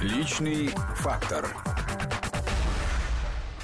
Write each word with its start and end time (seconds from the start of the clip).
Личный 0.00 0.70
фактор. 0.98 1.48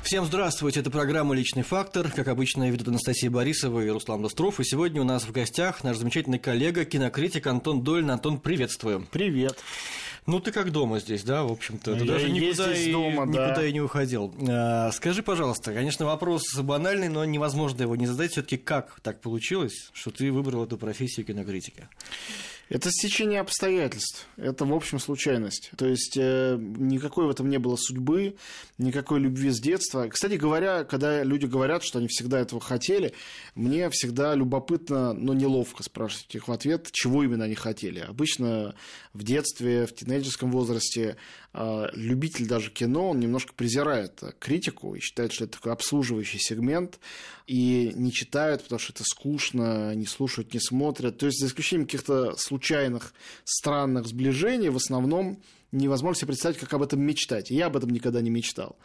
Всем 0.02 0.24
здравствуйте, 0.24 0.80
это 0.80 0.90
программа 0.90 1.32
«Личный 1.32 1.62
фактор». 1.62 2.10
Как 2.10 2.26
обычно, 2.26 2.68
ведут 2.68 2.88
Анастасия 2.88 3.30
Борисова 3.30 3.80
и 3.80 3.88
Руслан 3.88 4.20
Быстров. 4.20 4.58
И 4.58 4.64
сегодня 4.64 5.00
у 5.00 5.04
нас 5.04 5.22
в 5.22 5.30
гостях 5.30 5.84
наш 5.84 5.96
замечательный 5.96 6.40
коллега, 6.40 6.84
кинокритик 6.84 7.46
Антон 7.46 7.84
Долин. 7.84 8.10
Антон, 8.10 8.40
приветствуем. 8.40 9.06
Привет. 9.12 9.56
Ну, 10.26 10.40
ты 10.40 10.50
как 10.50 10.72
дома 10.72 10.98
здесь, 10.98 11.22
да, 11.22 11.44
в 11.44 11.52
общем-то. 11.52 11.94
Ты 11.94 12.04
Я 12.04 12.12
даже 12.12 12.30
никуда, 12.30 12.72
здесь 12.72 12.88
и, 12.88 12.92
дома, 12.92 13.26
да. 13.26 13.46
никуда 13.46 13.66
и 13.66 13.72
не 13.72 13.80
уходил. 13.80 14.34
А, 14.48 14.90
скажи, 14.90 15.22
пожалуйста, 15.22 15.72
конечно, 15.72 16.04
вопрос 16.04 16.52
банальный, 16.56 17.08
но 17.08 17.24
невозможно 17.24 17.82
его 17.82 17.94
не 17.94 18.06
задать. 18.06 18.32
все 18.32 18.42
таки 18.42 18.56
как 18.56 18.98
так 19.02 19.20
получилось, 19.20 19.90
что 19.92 20.10
ты 20.10 20.32
выбрал 20.32 20.64
эту 20.64 20.78
профессию 20.78 21.24
кинокритика? 21.24 21.88
Это 22.68 22.90
стечение 22.90 23.40
обстоятельств. 23.40 24.26
Это, 24.36 24.64
в 24.64 24.72
общем, 24.72 24.98
случайность. 24.98 25.70
То 25.76 25.86
есть 25.86 26.16
э, 26.16 26.56
никакой 26.58 27.26
в 27.26 27.30
этом 27.30 27.48
не 27.50 27.58
было 27.58 27.76
судьбы, 27.76 28.36
никакой 28.78 29.20
любви 29.20 29.50
с 29.50 29.60
детства. 29.60 30.08
Кстати 30.08 30.34
говоря, 30.34 30.84
когда 30.84 31.22
люди 31.22 31.46
говорят, 31.46 31.82
что 31.82 31.98
они 31.98 32.08
всегда 32.08 32.40
этого 32.40 32.60
хотели, 32.60 33.12
мне 33.54 33.90
всегда 33.90 34.34
любопытно, 34.34 35.12
но 35.12 35.34
неловко 35.34 35.82
спрашивать 35.82 36.34
их 36.34 36.48
в 36.48 36.52
ответ, 36.52 36.90
чего 36.92 37.22
именно 37.22 37.44
они 37.44 37.54
хотели. 37.54 38.00
Обычно 38.00 38.74
в 39.12 39.22
детстве, 39.22 39.86
в 39.86 39.94
тинейджерском 39.94 40.50
возрасте 40.50 41.16
любитель 41.92 42.46
даже 42.46 42.70
кино, 42.70 43.10
он 43.10 43.20
немножко 43.20 43.54
презирает 43.54 44.22
критику 44.40 44.94
и 44.94 45.00
считает, 45.00 45.32
что 45.32 45.44
это 45.44 45.54
такой 45.54 45.72
обслуживающий 45.72 46.38
сегмент, 46.38 46.98
и 47.46 47.92
не 47.94 48.12
читают, 48.12 48.62
потому 48.64 48.78
что 48.78 48.92
это 48.92 49.04
скучно, 49.04 49.94
не 49.94 50.06
слушают, 50.06 50.52
не 50.52 50.60
смотрят. 50.60 51.18
То 51.18 51.26
есть, 51.26 51.38
за 51.38 51.46
исключением 51.46 51.86
каких-то 51.86 52.36
случайных, 52.36 53.14
странных 53.44 54.06
сближений, 54.06 54.68
в 54.68 54.76
основном 54.76 55.40
невозможно 55.70 56.18
себе 56.18 56.28
представить, 56.28 56.58
как 56.58 56.72
об 56.72 56.82
этом 56.82 57.00
мечтать. 57.02 57.50
И 57.50 57.54
я 57.54 57.66
об 57.66 57.76
этом 57.76 57.90
никогда 57.90 58.20
не 58.20 58.30
мечтал. 58.30 58.76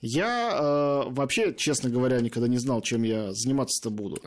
Я 0.00 0.50
э, 0.52 1.10
вообще, 1.10 1.52
честно 1.54 1.90
говоря, 1.90 2.20
никогда 2.20 2.48
не 2.48 2.58
знал, 2.58 2.80
чем 2.82 3.02
я 3.02 3.32
заниматься-то 3.32 3.90
буду. 3.90 4.20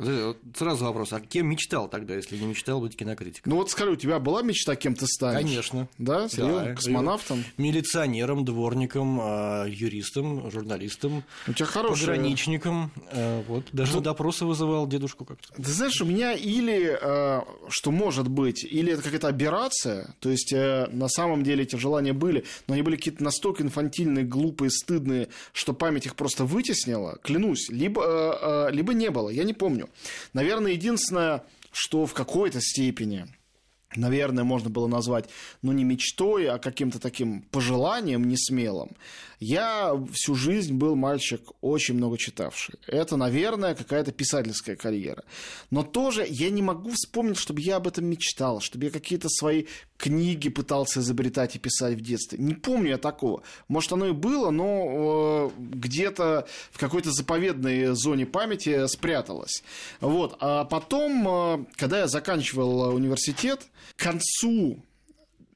Сразу 0.56 0.86
вопрос, 0.86 1.14
а 1.14 1.22
кем 1.22 1.48
мечтал 1.48 1.88
тогда, 1.88 2.16
если 2.16 2.38
не 2.38 2.46
мечтал 2.46 2.82
быть 2.82 2.98
кинокритиком? 2.98 3.52
Ну 3.52 3.58
вот 3.58 3.70
скажи, 3.72 3.92
у 3.92 3.96
тебя 3.96 4.20
была 4.20 4.42
мечта, 4.42 4.76
кем 4.76 4.96
ты 4.96 5.06
станешь? 5.08 5.42
Конечно. 5.42 5.88
Да? 5.98 6.28
Серьезно? 6.28 6.66
Да. 6.66 6.76
Космонавтом? 6.76 7.44
Милиционером, 7.58 8.44
дворником, 8.44 9.20
а, 9.22 9.66
юристом, 9.66 10.52
журналистом, 10.52 11.24
У 11.48 11.54
тебя 11.54 11.66
хорошая... 11.66 12.08
пограничником. 12.08 12.92
э, 13.12 13.44
Вот, 13.48 13.66
даже 13.72 13.96
на 13.96 14.02
допросы 14.02 14.46
вызывал 14.46 14.88
дедушку 14.88 15.24
как-то. 15.26 15.54
Ты 15.54 15.72
знаешь, 15.72 16.02
у 16.02 16.06
меня 16.06 16.34
или, 16.34 16.98
э, 17.02 17.42
что 17.70 17.92
может 17.92 18.28
быть, 18.28 18.64
или 18.66 18.92
это 18.94 19.02
какая-то 19.04 19.28
аберрация, 19.30 20.16
то 20.20 20.30
есть 20.30 20.52
э, 20.54 20.88
на 20.92 21.08
самом 21.08 21.44
деле 21.44 21.64
эти 21.64 21.78
желания 21.78 22.14
были, 22.14 22.44
но 22.68 22.74
они 22.74 22.84
были 22.84 22.98
какие-то 22.98 23.24
настолько 23.24 23.64
инфантильные, 23.64 24.26
глупые, 24.26 24.70
стыдные, 24.70 25.30
что 25.62 25.74
память 25.74 26.08
их 26.08 26.16
просто 26.16 26.44
вытеснила, 26.44 27.20
клянусь, 27.22 27.70
либо, 27.70 28.04
э, 28.04 28.70
э, 28.70 28.72
либо 28.72 28.96
не 28.96 29.12
было, 29.12 29.30
я 29.30 29.44
не 29.44 29.54
помню. 29.54 29.90
Наверное, 30.34 30.72
единственное, 30.72 31.44
что 31.72 32.08
в 32.08 32.16
какой-то 32.16 32.60
степени 32.62 33.28
наверное, 33.96 34.44
можно 34.44 34.70
было 34.70 34.88
назвать, 34.88 35.30
ну, 35.62 35.72
не 35.72 35.84
мечтой, 35.84 36.48
а 36.48 36.58
каким-то 36.58 37.00
таким 37.00 37.42
пожеланием 37.52 38.28
несмелым. 38.28 38.92
Я 39.42 40.00
всю 40.14 40.36
жизнь 40.36 40.76
был 40.76 40.96
мальчик 40.96 41.42
очень 41.62 41.96
много 41.96 42.16
читавший. 42.20 42.76
Это, 42.86 43.18
наверное, 43.18 43.74
какая-то 43.74 44.12
писательская 44.12 44.76
карьера. 44.76 45.24
Но 45.72 45.82
тоже 45.82 46.28
я 46.30 46.52
не 46.52 46.62
могу 46.62 46.92
вспомнить, 46.92 47.38
чтобы 47.38 47.60
я 47.62 47.78
об 47.78 47.88
этом 47.88 48.06
мечтал, 48.06 48.60
чтобы 48.60 48.86
я 48.86 48.92
какие-то 48.92 49.30
свои 49.30 49.66
книги 49.98 50.50
пытался 50.50 51.00
изобретать 51.00 51.56
и 51.56 51.60
писать 51.60 51.96
в 51.96 52.02
детстве. 52.02 52.38
Не 52.38 52.54
помню 52.54 52.92
я 52.92 52.98
такого. 53.00 53.42
Может, 53.68 53.94
оно 53.94 54.10
и 54.10 54.12
было, 54.12 54.52
но 54.52 55.52
э, 55.58 55.60
где-то 55.60 56.48
в 56.72 56.78
какой-то 56.78 57.12
заповедной 57.12 57.96
зоне 57.96 58.28
памяти 58.28 58.86
спряталось. 58.86 59.64
Вот. 60.02 60.38
А 60.40 60.66
потом, 60.66 61.28
э, 61.28 61.66
когда 61.78 62.02
я 62.02 62.08
заканчивал 62.08 62.94
университет, 62.94 63.68
концу 63.96 64.84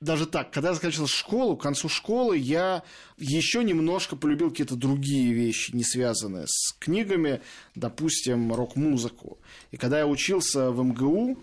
даже 0.02 0.26
так, 0.26 0.52
когда 0.52 0.70
я 0.70 0.76
заканчивал 0.76 1.08
школу, 1.08 1.58
к 1.58 1.64
концу 1.64 1.90
школы 1.90 2.38
я 2.38 2.84
еще 3.18 3.64
немножко 3.64 4.16
полюбил 4.16 4.50
какие-то 4.50 4.76
другие 4.76 5.34
вещи, 5.34 5.76
не 5.76 5.84
связанные 5.84 6.46
с 6.48 6.74
книгами, 6.80 7.42
допустим, 7.74 8.54
рок-музыку. 8.54 9.38
И 9.72 9.78
когда 9.78 10.00
я 10.00 10.08
учился 10.08 10.72
в 10.72 10.84
МГУ, 10.84 11.38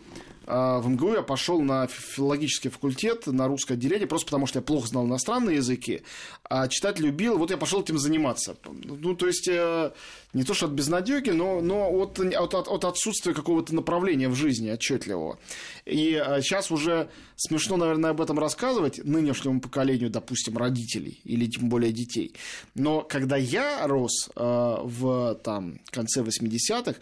а, 0.46 0.80
в 0.80 0.88
МГУ 0.88 1.14
я 1.14 1.22
пошел 1.22 1.60
на 1.62 1.86
филологический 1.86 2.70
факультет, 2.70 3.26
на 3.26 3.46
русское 3.46 3.74
отделение, 3.74 4.06
просто 4.06 4.26
потому 4.26 4.46
что 4.46 4.58
я 4.58 4.62
плохо 4.62 4.88
знал 4.88 5.06
иностранные 5.06 5.56
языки, 5.56 6.02
а 6.44 6.68
читать 6.68 6.98
любил, 6.98 7.38
вот 7.38 7.50
я 7.50 7.56
пошел 7.56 7.80
этим 7.80 7.98
заниматься. 7.98 8.56
Ну, 8.64 9.14
то 9.14 9.26
есть, 9.26 9.48
э, 9.48 9.92
не 10.32 10.44
то 10.44 10.54
что 10.54 10.66
от 10.66 10.72
безнадеги, 10.72 11.30
но, 11.30 11.60
но 11.60 11.90
от, 11.90 12.18
от, 12.18 12.54
от 12.54 12.84
отсутствия 12.84 13.34
какого-то 13.34 13.74
направления 13.74 14.28
в 14.28 14.34
жизни 14.34 14.68
отчетливого. 14.68 15.38
И 15.86 16.22
сейчас 16.42 16.70
уже 16.70 17.08
смешно, 17.36 17.76
наверное, 17.76 18.10
об 18.10 18.20
этом 18.20 18.38
рассказывать 18.38 19.04
нынешнему 19.04 19.60
поколению, 19.60 20.10
допустим, 20.10 20.56
родителей 20.58 21.20
или 21.24 21.46
тем 21.62 21.68
более 21.68 21.92
детей. 21.92 22.34
Но 22.74 23.02
когда 23.02 23.36
я 23.36 23.86
рос 23.86 24.28
э, 24.34 24.76
в 24.82 25.38
там, 25.44 25.78
конце 25.90 26.22
80-х, 26.22 26.96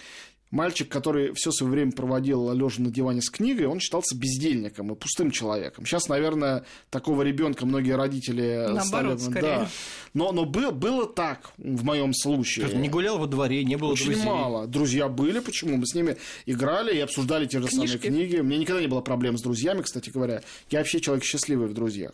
мальчик, 0.50 0.88
который 0.88 1.32
все 1.32 1.50
свое 1.50 1.72
время 1.72 1.93
проводил 1.93 2.53
лежа 2.53 2.82
на 2.82 2.91
диване 2.91 3.22
с 3.22 3.31
книгой, 3.31 3.66
он 3.66 3.81
считался 3.81 4.15
бездельником 4.16 4.93
и 4.93 4.97
пустым 4.97 5.31
человеком. 5.31 5.87
Сейчас, 5.87 6.09
наверное, 6.09 6.65
такого 6.91 7.22
ребенка 7.22 7.65
многие 7.65 7.97
родители 7.97 8.66
Наоборот, 8.69 9.20
стали... 9.20 9.32
скорее. 9.32 9.56
Да. 9.56 9.69
Но, 10.12 10.32
но 10.32 10.44
было, 10.44 10.72
было 10.72 11.06
так 11.06 11.53
в 11.56 11.84
моем 11.84 12.12
случае. 12.12 12.66
Не 12.75 12.88
гулял 12.91 13.19
во 13.19 13.26
дворе, 13.26 13.65
не 13.65 13.76
было 13.76 13.93
Очень 13.93 14.06
друзей. 14.06 14.25
мало. 14.25 14.66
Друзья 14.66 15.09
были, 15.09 15.38
почему? 15.38 15.76
Мы 15.78 15.87
с 15.87 15.94
ними 15.94 16.19
играли 16.44 16.94
и 16.94 17.00
обсуждали 17.00 17.47
те 17.47 17.60
же 17.62 17.69
самые 17.69 17.88
Книжки. 17.88 18.09
книги. 18.09 18.37
У 18.37 18.44
меня 18.44 18.59
никогда 18.59 18.82
не 18.82 18.88
было 18.88 19.00
проблем 19.00 19.38
с 19.38 19.43
друзьями, 19.43 19.81
кстати 19.82 20.10
говоря. 20.10 20.43
Я 20.69 20.81
вообще 20.81 21.00
человек 21.00 21.25
счастливый 21.25 21.69
в 21.69 21.72
друзьях. 21.72 22.12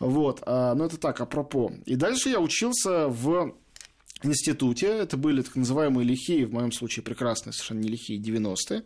Вот. 0.00 0.42
А, 0.46 0.74
ну, 0.74 0.84
это 0.84 0.96
так, 0.98 1.20
апропо. 1.20 1.72
И 1.86 1.94
дальше 1.94 2.28
я 2.30 2.40
учился 2.40 3.06
в 3.08 3.54
институте. 4.22 4.86
Это 4.86 5.16
были 5.16 5.40
так 5.42 5.56
называемые 5.56 6.06
лихие, 6.06 6.46
в 6.46 6.52
моем 6.52 6.72
случае 6.72 7.02
прекрасные, 7.02 7.52
совершенно 7.52 7.80
не 7.80 7.88
лихие, 7.88 8.20
90-е. 8.20 8.82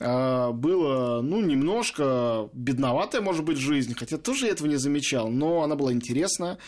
А, 0.00 0.52
Было, 0.52 1.22
ну, 1.22 1.40
немножко 1.40 2.50
бедноватая, 2.52 3.20
может 3.22 3.44
быть, 3.44 3.58
жизнь, 3.58 3.94
хотя 3.94 4.18
тоже 4.18 4.46
я 4.46 4.52
этого 4.52 4.68
не 4.68 4.76
замечал, 4.76 5.28
но 5.30 5.62
она 5.62 5.76
была 5.76 5.92
интересна. 5.92 6.58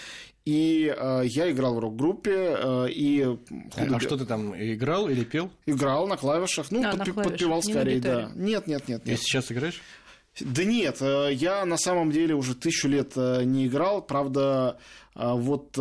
И 0.44 0.90
э, 0.96 1.22
я 1.26 1.50
играл 1.50 1.74
в 1.74 1.78
рок-группе, 1.78 2.56
э, 2.58 2.86
и 2.90 3.20
А, 3.22 3.36
худо- 3.74 3.96
а 3.96 4.00
что 4.00 4.16
ты 4.16 4.24
там 4.24 4.54
играл 4.56 5.10
или 5.10 5.22
пел? 5.22 5.50
играл 5.66 6.06
на 6.06 6.16
клавишах, 6.16 6.70
ну, 6.70 6.80
А, 6.80 6.94
на 6.94 7.02
подпи- 7.02 7.12
клавишах, 7.12 7.32
подпевал 7.32 7.60
не 7.66 7.74
на 7.74 7.80
скорее, 7.80 8.00
да. 8.00 8.32
Нет, 8.34 8.66
нет, 8.66 8.88
нет, 8.88 9.02
И 9.06 9.10
нет. 9.10 9.20
сейчас 9.20 9.52
играешь? 9.52 9.82
Да 10.40 10.64
нет, 10.64 10.98
э, 11.00 11.30
я 11.32 11.64
на 11.64 11.76
самом 11.76 12.10
деле 12.10 12.34
уже 12.34 12.54
тысячу 12.54 12.88
лет 12.88 13.12
э, 13.16 13.42
не 13.44 13.66
играл. 13.66 14.02
Правда, 14.02 14.78
э, 15.14 15.32
вот 15.32 15.78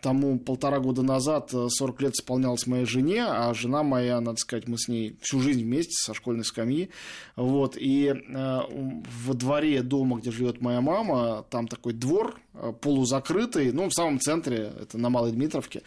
тому 0.00 0.38
полтора 0.38 0.78
года 0.80 1.02
назад 1.02 1.50
э, 1.52 1.66
40 1.68 2.02
лет 2.02 2.14
исполнялось 2.14 2.66
моей 2.66 2.84
жене, 2.84 3.24
а 3.24 3.52
жена 3.54 3.82
моя, 3.82 4.20
надо 4.20 4.38
сказать, 4.38 4.68
мы 4.68 4.78
с 4.78 4.88
ней 4.88 5.16
всю 5.20 5.40
жизнь 5.40 5.62
вместе 5.62 5.92
со 5.92 6.14
школьной 6.14 6.44
скамьи. 6.44 6.90
Вот, 7.34 7.76
и 7.78 8.14
во 8.28 9.34
дворе 9.34 9.82
дома, 9.82 10.18
где 10.18 10.30
живет 10.30 10.62
моя 10.62 10.80
мама, 10.80 11.44
там 11.50 11.68
такой 11.68 11.92
двор 11.92 12.40
полузакрытый, 12.80 13.72
ну, 13.72 13.90
в 13.90 13.92
самом 13.92 14.18
центре, 14.18 14.72
это 14.80 14.96
на 14.96 15.10
Малой 15.10 15.32
Дмитровке. 15.32 15.82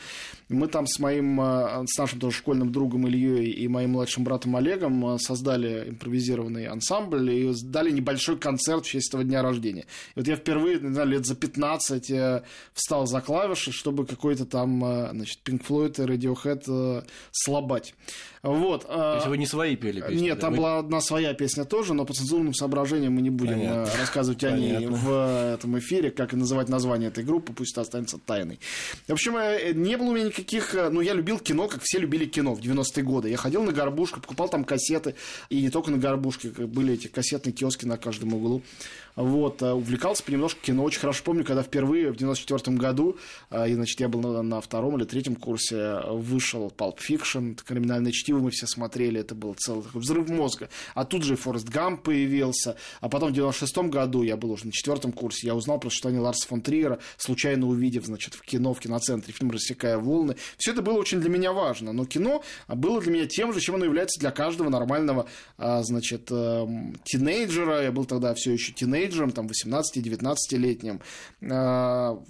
Мы 0.47 0.67
там 0.67 0.85
с 0.85 0.99
моим, 0.99 1.39
с 1.87 1.97
нашим 1.97 2.19
тоже 2.19 2.37
школьным 2.37 2.71
другом 2.71 3.07
Ильей 3.07 3.49
и 3.49 3.67
моим 3.67 3.91
младшим 3.91 4.23
братом 4.23 4.55
Олегом 4.55 5.17
создали 5.17 5.89
импровизированный 5.89 6.67
ансамбль 6.67 7.31
и 7.31 7.51
дали 7.79 7.91
небольшой 7.91 8.37
концерт 8.37 8.85
в 8.85 8.89
честь 8.89 9.09
этого 9.09 9.23
дня 9.23 9.41
рождения. 9.41 9.85
И 10.15 10.19
вот 10.19 10.27
я 10.27 10.35
впервые, 10.35 10.79
не 10.79 10.93
знаю, 10.93 11.07
лет 11.07 11.25
за 11.25 11.35
15 11.35 12.11
э, 12.11 12.43
встал 12.73 13.07
за 13.07 13.21
клавиши, 13.21 13.71
чтобы 13.71 14.05
какой-то 14.05 14.45
там, 14.45 14.83
э, 14.83 15.09
значит, 15.11 15.39
Pink 15.45 15.65
Floyd 15.65 16.03
и 16.03 16.05
Radiohead 16.05 16.63
э, 16.67 17.03
слабать. 17.31 17.93
Вот. 18.41 18.87
То 18.87 19.11
э, 19.13 19.15
есть 19.15 19.27
вы 19.27 19.37
не 19.37 19.45
свои 19.45 19.75
пели 19.75 19.99
песни? 20.01 20.23
нет, 20.23 20.35
да? 20.35 20.41
там 20.41 20.51
Вы- 20.51 20.57
была 20.57 20.77
одна 20.79 21.01
своя 21.01 21.33
песня 21.33 21.65
тоже, 21.65 21.93
но 21.93 22.05
по 22.05 22.13
цензурным 22.13 22.53
соображениям 22.53 23.13
мы 23.13 23.21
не 23.21 23.29
будем 23.29 23.55
Понятно. 23.59 23.91
э, 23.93 23.99
рассказывать 23.99 24.43
о 24.45 24.51
ней 24.51 24.73
Понятно. 24.75 24.97
в 24.97 25.53
этом 25.55 25.77
эфире, 25.79 26.09
как 26.11 26.33
и 26.33 26.35
называть 26.37 26.69
название 26.69 27.09
этой 27.09 27.23
группы, 27.23 27.51
пусть 27.53 27.73
это 27.73 27.81
останется 27.81 28.17
тайной. 28.17 28.59
В 29.07 29.11
общем, 29.11 29.35
э, 29.35 29.73
не 29.73 29.97
было 29.97 30.07
у 30.07 30.13
меня 30.13 30.25
никаких... 30.25 30.73
э, 30.75 30.89
Ну, 30.89 31.01
я 31.01 31.13
любил 31.13 31.37
кино, 31.39 31.67
как 31.67 31.81
все 31.83 31.99
любили 31.99 32.25
кино 32.25 32.53
в 32.55 32.59
90-е 32.61 33.03
годы. 33.03 33.29
Я 33.29 33.37
ходил 33.37 33.63
на 33.63 33.73
горбушку, 33.73 34.21
покупал 34.21 34.47
там 34.47 34.63
кассеты, 34.63 35.15
и 35.49 35.61
не 35.61 35.69
только 35.69 35.91
на 35.91 35.97
горбушке, 35.97 36.49
были 36.49 36.93
эти 36.93 37.07
кассетные 37.07 37.51
киоски 37.53 37.85
на 37.85 37.97
каждом 37.97 38.33
углу. 38.33 38.61
Вот, 39.19 39.61
э, 39.61 39.71
увлекался 39.71 40.23
понемножку 40.23 40.61
кино. 40.61 40.83
Очень 40.83 41.01
хорошо 41.01 41.23
помню, 41.23 41.43
когда 41.43 41.61
впервые 41.61 42.11
в 42.11 42.15
94 42.15 42.77
году, 42.77 43.17
и, 43.51 43.73
значит, 43.73 43.99
я 43.99 44.07
был 44.07 44.21
на, 44.21 44.41
на 44.41 44.61
втором 44.61 44.97
или 44.97 45.03
третьем 45.03 45.35
курсе, 45.35 45.99
вышел 46.07 46.73
Pulp 46.75 46.97
Fiction, 46.97 47.59
криминальное 47.65 48.11
чтиво 48.11 48.39
мы 48.39 48.51
все 48.51 48.65
смотрели, 48.67 49.19
это 49.19 49.35
был 49.35 49.53
целый 49.55 49.83
такой 49.83 50.01
взрыв 50.01 50.29
мозга. 50.29 50.69
А 50.95 51.05
тут 51.05 51.23
же 51.23 51.35
Форест 51.35 51.67
Гамп 51.67 52.03
появился, 52.03 52.77
а 53.01 53.09
потом 53.09 53.29
в 53.29 53.33
96 53.33 53.77
году, 53.89 54.23
я 54.23 54.37
был 54.37 54.51
уже 54.51 54.65
на 54.65 54.71
четвертом 54.71 55.11
курсе, 55.11 55.47
я 55.47 55.55
узнал 55.55 55.79
про 55.79 55.89
существование 55.89 56.21
Ларса 56.21 56.47
фон 56.47 56.61
Триера, 56.61 56.99
случайно 57.17 57.67
увидев, 57.67 58.05
значит, 58.05 58.35
в 58.35 58.41
кино, 58.41 58.73
в 58.73 58.79
киноцентре 58.79 59.33
фильм 59.33 59.51
«Рассекая 59.51 59.97
волны». 59.97 60.35
Все 60.57 60.71
это 60.71 60.81
было 60.81 60.97
очень 60.97 61.19
для 61.19 61.29
меня 61.29 61.51
важно, 61.51 61.93
но 61.93 62.05
кино 62.05 62.43
было 62.67 63.01
для 63.01 63.11
меня 63.11 63.25
тем 63.25 63.53
же, 63.53 63.59
чем 63.59 63.75
оно 63.75 63.85
является 63.85 64.19
для 64.19 64.31
каждого 64.31 64.69
нормального, 64.69 65.27
а, 65.57 65.83
значит, 65.83 66.31
эм, 66.31 66.95
тинейджера. 67.03 67.83
Я 67.83 67.91
был 67.91 68.05
тогда 68.05 68.33
все 68.33 68.53
еще 68.53 68.71
тинейджером, 68.71 69.08
там, 69.09 69.47
18-19-летним. 69.47 71.01
А, 71.51 72.21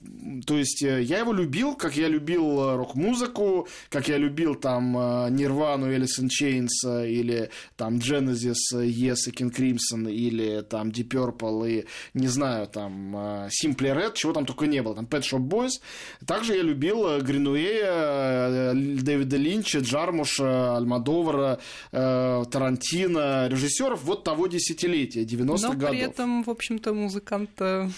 то 0.45 0.57
есть 0.57 0.83
э, 0.83 1.01
я 1.01 1.19
его 1.19 1.33
любил, 1.33 1.75
как 1.75 1.95
я 1.95 2.07
любил 2.07 2.59
э, 2.61 2.75
рок-музыку, 2.75 3.67
как 3.89 4.07
я 4.07 4.17
любил 4.17 4.55
там 4.55 4.91
Нирвану, 5.35 5.91
Элис 5.91 6.19
Chains 6.19 7.07
или 7.07 7.49
там 7.75 7.97
Genesis, 7.97 8.55
Yes 8.73 9.27
и 9.27 9.31
King 9.31 9.53
Crimson 9.53 10.11
или 10.11 10.61
там 10.61 10.89
Deep 10.89 11.09
Purple 11.09 11.69
и 11.69 11.85
не 12.13 12.27
знаю, 12.27 12.67
там 12.67 13.15
Simply 13.15 13.93
Red, 13.95 14.13
чего 14.15 14.33
там 14.33 14.45
только 14.45 14.67
не 14.67 14.81
было, 14.81 14.95
там 14.95 15.05
Pet 15.05 15.21
Shop 15.21 15.39
Boys. 15.39 15.81
Также 16.25 16.55
я 16.55 16.61
любил 16.61 17.19
Гринуэя, 17.21 18.73
Дэвида 18.73 19.37
Линча, 19.37 19.79
Джармуша, 19.79 20.77
Альмадовара, 20.77 21.59
Тарантино, 21.91 23.47
режиссеров 23.47 24.03
вот 24.03 24.23
того 24.23 24.47
десятилетия, 24.47 25.23
90-х 25.23 25.69
годов. 25.69 25.81
Но 25.81 25.87
при 25.89 25.99
этом, 25.99 26.43
в 26.43 26.49
общем-то, 26.69 26.93
музыкант 26.93 27.49
да. 27.57 27.89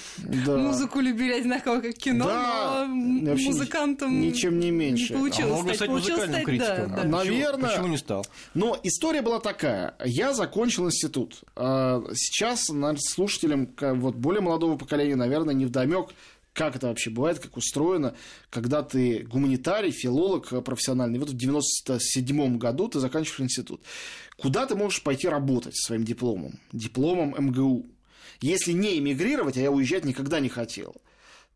музыку 0.57 1.01
любили 1.01 1.33
одинаково, 1.33 1.81
как 1.81 1.93
кино, 1.95 2.25
да. 2.25 2.87
но 2.87 3.35
музыкантом 3.35 4.21
ничем 4.21 4.59
не 4.59 4.71
меньше. 4.71 5.13
Не 5.13 5.19
получилось 5.19 5.59
а 5.59 5.63
стать. 5.63 5.75
стать 5.75 5.89
музыкальным 5.89 6.43
критиком. 6.45 6.89
Да, 6.89 7.01
да. 7.01 7.03
Наверное. 7.03 7.69
Почему 7.69 7.87
не 7.87 7.97
стал? 7.97 8.25
Но 8.53 8.79
история 8.83 9.21
была 9.21 9.39
такая. 9.39 9.95
Я 10.05 10.33
закончил 10.33 10.85
институт. 10.85 11.43
А, 11.55 12.01
сейчас 12.13 12.69
наверное, 12.69 13.01
слушателям 13.01 13.69
вот, 13.79 14.15
более 14.15 14.41
молодого 14.41 14.77
поколения, 14.77 15.15
наверное, 15.15 15.53
не 15.53 15.65
вдомек, 15.65 16.11
как 16.53 16.75
это 16.75 16.87
вообще 16.87 17.09
бывает, 17.09 17.39
как 17.39 17.57
устроено, 17.57 18.13
когда 18.49 18.83
ты 18.83 19.19
гуманитарий, 19.23 19.91
филолог 19.91 20.51
э, 20.51 20.61
профессиональный, 20.61 21.17
вот 21.17 21.29
в 21.29 21.37
97 21.37 22.57
году 22.57 22.89
ты 22.89 22.99
заканчиваешь 22.99 23.41
институт. 23.41 23.81
Куда 24.37 24.65
ты 24.65 24.75
можешь 24.75 25.01
пойти 25.01 25.27
работать 25.27 25.77
своим 25.77 26.03
дипломом? 26.03 26.59
Дипломом 26.73 27.35
МГУ. 27.37 27.85
Если 28.39 28.71
не 28.71 28.97
эмигрировать, 28.97 29.57
а 29.57 29.61
я 29.61 29.71
уезжать 29.71 30.05
никогда 30.05 30.39
не 30.39 30.49
хотел– 30.49 30.95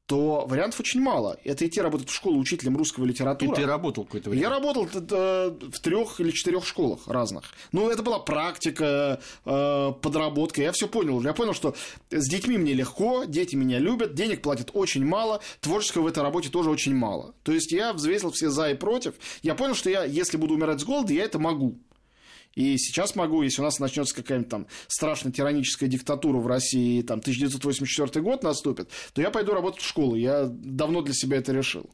то 0.05 0.45
вариантов 0.47 0.79
очень 0.81 1.01
мало. 1.01 1.39
Это 1.43 1.65
идти 1.65 1.81
работать 1.81 2.09
в 2.09 2.13
школу 2.13 2.39
учителем 2.39 2.77
русского 2.77 3.05
литературы. 3.05 3.51
И 3.51 3.55
ты 3.55 3.65
работал 3.65 4.05
какое-то 4.05 4.29
время? 4.29 4.43
Я 4.43 4.49
работал 4.51 4.87
э, 4.87 5.57
в 5.71 5.79
трех 5.79 6.19
или 6.19 6.29
четырех 6.31 6.65
школах 6.65 7.07
разных. 7.07 7.45
Ну, 7.71 7.89
это 7.89 8.03
была 8.03 8.19
практика, 8.19 9.19
э, 9.45 9.91
подработка. 10.01 10.61
Я 10.61 10.71
все 10.73 10.87
понял. 10.87 11.21
Я 11.23 11.33
понял, 11.33 11.53
что 11.53 11.75
с 12.11 12.29
детьми 12.29 12.57
мне 12.57 12.73
легко, 12.73 13.23
дети 13.23 13.55
меня 13.55 13.79
любят, 13.79 14.13
денег 14.13 14.43
платят 14.43 14.69
очень 14.73 15.03
мало, 15.03 15.41
творческого 15.59 16.03
в 16.03 16.07
этой 16.07 16.21
работе 16.21 16.49
тоже 16.49 16.69
очень 16.69 16.95
мало. 16.95 17.33
То 17.43 17.51
есть 17.51 17.71
я 17.71 17.91
взвесил 17.91 18.31
все 18.31 18.51
за 18.51 18.69
и 18.69 18.75
против. 18.75 19.15
Я 19.41 19.55
понял, 19.55 19.73
что 19.73 19.89
я, 19.89 20.03
если 20.03 20.37
буду 20.37 20.53
умирать 20.53 20.81
с 20.81 20.83
голода, 20.83 21.13
я 21.13 21.23
это 21.23 21.39
могу. 21.39 21.79
И 22.55 22.77
сейчас 22.77 23.15
могу, 23.15 23.41
если 23.41 23.61
у 23.61 23.65
нас 23.65 23.79
начнется 23.79 24.15
какая-нибудь 24.15 24.49
там 24.49 24.67
страшная 24.87 25.31
тираническая 25.31 25.89
диктатура 25.89 26.37
в 26.37 26.47
России, 26.47 27.01
там 27.01 27.19
1984 27.19 28.23
год 28.23 28.43
наступит, 28.43 28.89
то 29.13 29.21
я 29.21 29.29
пойду 29.29 29.53
работать 29.53 29.81
в 29.81 29.87
школу. 29.87 30.15
Я 30.15 30.45
давно 30.45 31.01
для 31.01 31.13
себя 31.13 31.37
это 31.37 31.51
решил. 31.51 31.89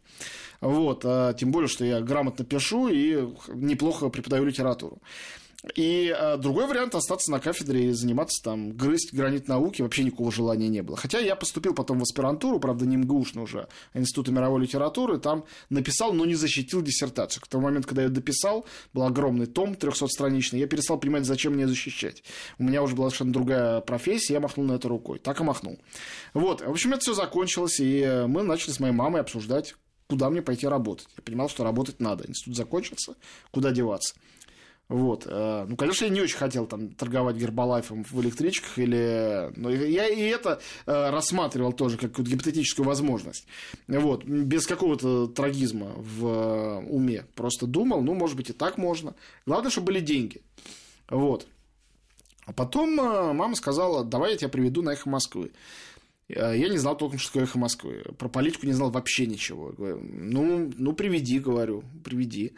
Вот, 0.61 1.01
а 1.05 1.33
тем 1.33 1.51
более, 1.51 1.67
что 1.67 1.83
я 1.83 2.01
грамотно 2.01 2.45
пишу 2.45 2.87
и 2.87 3.27
неплохо 3.47 4.09
преподаю 4.09 4.45
литературу. 4.45 5.01
И 5.75 6.09
а, 6.09 6.37
другой 6.37 6.65
вариант 6.65 6.95
остаться 6.95 7.31
на 7.31 7.39
кафедре 7.39 7.89
и 7.89 7.91
заниматься 7.91 8.41
там, 8.43 8.71
грызть 8.71 9.13
гранит 9.13 9.47
науки, 9.47 9.81
вообще 9.81 10.03
никакого 10.03 10.31
желания 10.31 10.67
не 10.67 10.81
было. 10.81 10.97
Хотя 10.97 11.19
я 11.19 11.35
поступил 11.35 11.75
потом 11.75 11.99
в 11.99 12.03
аспирантуру, 12.03 12.59
правда, 12.59 12.85
не 12.85 12.97
МГУшно 12.97 13.43
уже, 13.43 13.67
а 13.93 13.99
Института 13.99 14.31
мировой 14.31 14.61
литературы, 14.61 15.19
там 15.19 15.45
написал, 15.69 16.13
но 16.13 16.25
не 16.25 16.33
защитил 16.33 16.81
диссертацию. 16.81 17.43
К 17.43 17.47
тому 17.47 17.65
моменту, 17.65 17.87
когда 17.87 18.03
я 18.03 18.09
дописал, 18.09 18.65
был 18.93 19.03
огромный 19.03 19.45
том 19.45 19.73
300-страничный, 19.73 20.59
я 20.59 20.67
перестал 20.67 20.99
понимать, 20.99 21.25
зачем 21.25 21.53
мне 21.53 21.67
защищать. 21.67 22.23
У 22.57 22.63
меня 22.63 22.81
уже 22.81 22.95
была 22.95 23.09
совершенно 23.09 23.33
другая 23.33 23.81
профессия, 23.81 24.33
я 24.33 24.39
махнул 24.39 24.65
на 24.65 24.73
это 24.73 24.87
рукой. 24.87 25.19
Так 25.19 25.41
и 25.41 25.43
махнул. 25.43 25.79
Вот, 26.33 26.61
в 26.61 26.69
общем, 26.69 26.93
это 26.93 27.01
все 27.01 27.13
закончилось, 27.13 27.79
и 27.79 28.25
мы 28.27 28.41
начали 28.41 28.71
с 28.71 28.79
моей 28.79 28.93
мамой 28.93 29.21
обсуждать, 29.21 29.75
куда 30.07 30.29
мне 30.31 30.41
пойти 30.41 30.67
работать. 30.67 31.07
Я 31.17 31.23
понимал, 31.23 31.49
что 31.49 31.63
работать 31.63 31.99
надо. 31.99 32.27
Институт 32.27 32.55
закончился, 32.55 33.15
куда 33.51 33.71
деваться. 33.71 34.15
Вот. 34.91 35.25
Э, 35.25 35.65
ну, 35.69 35.77
конечно, 35.77 36.03
я 36.03 36.11
не 36.11 36.19
очень 36.19 36.35
хотел 36.35 36.67
там 36.67 36.89
торговать 36.89 37.37
гербалайфом 37.37 38.03
в 38.03 38.21
электричках 38.21 38.77
или... 38.77 39.49
Но 39.55 39.69
я 39.69 40.09
и 40.09 40.19
это 40.19 40.59
э, 40.85 41.09
рассматривал 41.09 41.71
тоже 41.71 41.97
как 41.97 42.09
какую-то 42.09 42.31
гипотетическую 42.31 42.85
возможность. 42.85 43.47
Вот. 43.87 44.25
Без 44.25 44.67
какого-то 44.67 45.27
трагизма 45.27 45.93
в 45.95 46.27
э, 46.27 46.77
уме. 46.89 47.25
Просто 47.35 47.67
думал, 47.67 48.01
ну, 48.01 48.15
может 48.15 48.35
быть, 48.35 48.49
и 48.49 48.53
так 48.53 48.77
можно. 48.77 49.15
Главное, 49.45 49.71
чтобы 49.71 49.87
были 49.87 50.01
деньги. 50.01 50.41
Вот. 51.09 51.47
А 52.45 52.51
потом 52.51 52.93
мама 52.95 53.55
сказала, 53.55 54.03
давай 54.03 54.31
я 54.31 54.37
тебя 54.37 54.49
приведу 54.49 54.81
на 54.81 54.89
«Эхо 54.89 55.09
Москвы». 55.09 55.51
Я 56.27 56.67
не 56.67 56.77
знал 56.77 56.97
толком, 56.97 57.17
что 57.17 57.29
такое 57.29 57.43
«Эхо 57.43 57.59
Москвы». 57.59 58.03
Про 58.17 58.27
политику 58.27 58.65
не 58.65 58.73
знал 58.73 58.91
вообще 58.91 59.25
ничего. 59.25 59.73
ну, 59.77 60.69
ну, 60.77 60.91
приведи, 60.91 61.39
говорю, 61.39 61.83
приведи. 62.03 62.55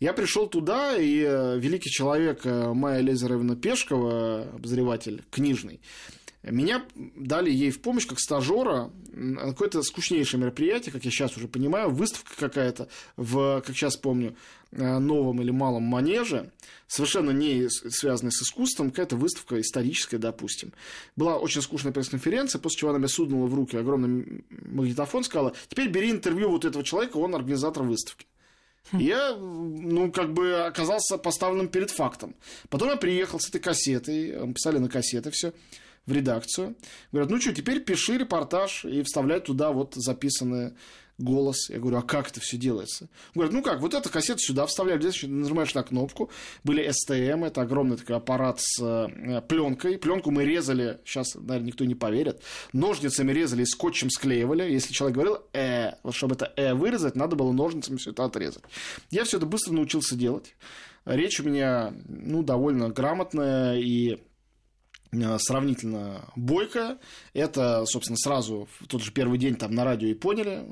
Я 0.00 0.14
пришел 0.14 0.46
туда, 0.46 0.96
и 0.96 1.20
э, 1.20 1.58
великий 1.58 1.90
человек 1.90 2.40
э, 2.44 2.72
Майя 2.72 3.02
Лезеровна 3.02 3.54
Пешкова, 3.54 4.48
обозреватель 4.54 5.22
книжный, 5.30 5.80
меня 6.42 6.82
дали 6.94 7.50
ей 7.50 7.70
в 7.70 7.82
помощь 7.82 8.06
как 8.06 8.18
стажера 8.18 8.90
какое-то 9.36 9.82
скучнейшее 9.82 10.40
мероприятие, 10.40 10.90
как 10.90 11.04
я 11.04 11.10
сейчас 11.10 11.36
уже 11.36 11.48
понимаю, 11.48 11.90
выставка 11.90 12.34
какая-то 12.34 12.88
в, 13.18 13.60
как 13.60 13.76
сейчас 13.76 13.98
помню, 13.98 14.36
э, 14.72 14.98
новом 14.98 15.42
или 15.42 15.50
малом 15.50 15.82
манеже, 15.82 16.50
совершенно 16.86 17.32
не 17.32 17.68
связанная 17.68 18.30
с 18.30 18.40
искусством, 18.40 18.88
какая-то 18.88 19.16
выставка 19.16 19.60
историческая, 19.60 20.16
допустим. 20.16 20.72
Была 21.14 21.36
очень 21.36 21.60
скучная 21.60 21.92
пресс-конференция, 21.92 22.58
после 22.58 22.78
чего 22.78 22.90
она 22.90 23.00
мне 23.00 23.08
сунула 23.08 23.46
в 23.46 23.54
руки 23.54 23.76
огромный 23.76 24.44
магнитофон, 24.48 25.24
сказала, 25.24 25.52
теперь 25.68 25.90
бери 25.90 26.10
интервью 26.10 26.48
вот 26.50 26.64
этого 26.64 26.82
человека, 26.82 27.18
он 27.18 27.34
организатор 27.34 27.82
выставки. 27.82 28.26
Я, 28.92 29.36
ну, 29.36 30.10
как 30.10 30.32
бы 30.32 30.64
оказался 30.64 31.16
поставленным 31.18 31.68
перед 31.68 31.90
фактом. 31.90 32.34
Потом 32.68 32.88
я 32.88 32.96
приехал 32.96 33.38
с 33.38 33.48
этой 33.48 33.60
кассетой, 33.60 34.52
писали 34.52 34.78
на 34.78 34.88
кассеты 34.88 35.30
все 35.30 35.52
в 36.06 36.12
редакцию. 36.12 36.76
Говорят, 37.12 37.30
ну 37.30 37.40
что, 37.40 37.54
теперь 37.54 37.80
пиши 37.80 38.18
репортаж 38.18 38.84
и 38.84 39.02
вставляй 39.02 39.40
туда 39.40 39.70
вот 39.70 39.94
записанные 39.94 40.74
голос. 41.20 41.70
Я 41.70 41.78
говорю, 41.78 41.98
а 41.98 42.02
как 42.02 42.30
это 42.30 42.40
все 42.40 42.56
делается? 42.56 43.08
Говорят, 43.34 43.52
ну 43.52 43.62
как, 43.62 43.80
вот 43.80 43.94
эту 43.94 44.10
кассету 44.10 44.40
сюда 44.40 44.66
вставляют, 44.66 45.02
здесь 45.02 45.22
нажимаешь 45.22 45.74
на 45.74 45.82
кнопку. 45.82 46.30
Были 46.64 46.90
STM, 46.90 47.46
это 47.46 47.62
огромный 47.62 47.96
такой 47.96 48.16
аппарат 48.16 48.60
с 48.60 48.80
э, 48.80 49.42
пленкой. 49.42 49.98
Пленку 49.98 50.30
мы 50.30 50.44
резали, 50.44 51.00
сейчас, 51.04 51.34
наверное, 51.34 51.68
никто 51.68 51.84
не 51.84 51.94
поверит, 51.94 52.42
ножницами 52.72 53.32
резали 53.32 53.62
и 53.62 53.66
скотчем 53.66 54.10
склеивали. 54.10 54.70
Если 54.70 54.92
человек 54.92 55.14
говорил 55.14 55.38
«э», 55.52 55.92
вот 56.02 56.14
чтобы 56.14 56.34
это 56.34 56.52
«э» 56.56 56.74
вырезать, 56.74 57.14
надо 57.16 57.36
было 57.36 57.52
ножницами 57.52 57.96
все 57.98 58.10
это 58.10 58.24
отрезать. 58.24 58.62
Я 59.10 59.24
все 59.24 59.36
это 59.36 59.46
быстро 59.46 59.72
научился 59.72 60.16
делать. 60.16 60.54
Речь 61.04 61.40
у 61.40 61.44
меня, 61.44 61.94
ну, 62.06 62.42
довольно 62.42 62.90
грамотная 62.90 63.78
и 63.78 64.18
сравнительно 65.38 66.24
бойкая. 66.36 66.98
Это, 67.32 67.84
собственно, 67.86 68.16
сразу 68.16 68.68
в 68.78 68.86
тот 68.86 69.02
же 69.02 69.12
первый 69.12 69.38
день 69.38 69.56
там 69.56 69.74
на 69.74 69.84
радио 69.84 70.08
и 70.08 70.14
поняли. 70.14 70.64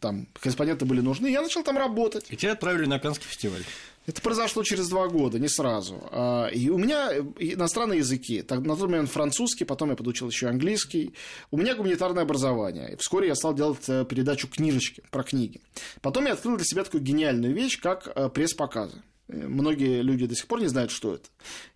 Там 0.00 0.26
корреспонденты 0.40 0.84
были 0.84 1.00
нужны. 1.00 1.26
Я 1.28 1.42
начал 1.42 1.62
там 1.62 1.76
работать. 1.76 2.26
И 2.30 2.36
тебя 2.36 2.52
отправили 2.52 2.86
на 2.86 2.98
Канский 2.98 3.26
фестиваль. 3.26 3.62
Это 4.06 4.22
произошло 4.22 4.62
через 4.64 4.88
два 4.88 5.08
года, 5.08 5.38
не 5.38 5.48
сразу. 5.48 6.02
А, 6.10 6.46
и 6.48 6.68
у 6.70 6.78
меня 6.78 7.12
иностранные 7.38 7.98
языки. 7.98 8.44
На 8.48 8.76
тот 8.76 8.88
момент 8.88 9.10
французский, 9.10 9.64
потом 9.64 9.90
я 9.90 9.96
подучил 9.96 10.28
еще 10.28 10.48
английский. 10.48 11.14
У 11.50 11.58
меня 11.58 11.74
гуманитарное 11.74 12.22
образование. 12.22 12.94
И 12.94 12.96
вскоре 12.96 13.28
я 13.28 13.34
стал 13.34 13.54
делать 13.54 13.88
э, 13.88 14.04
передачу 14.04 14.48
книжечки 14.48 15.02
про 15.10 15.22
книги. 15.22 15.60
Потом 16.00 16.26
я 16.26 16.32
открыл 16.32 16.56
для 16.56 16.64
себя 16.64 16.82
такую 16.82 17.02
гениальную 17.02 17.54
вещь, 17.54 17.78
как 17.78 18.10
э, 18.14 18.28
пресс-показы. 18.30 19.02
Многие 19.28 20.02
люди 20.02 20.26
до 20.26 20.34
сих 20.34 20.46
пор 20.46 20.60
не 20.60 20.66
знают, 20.66 20.90
что 20.90 21.14
это. 21.14 21.28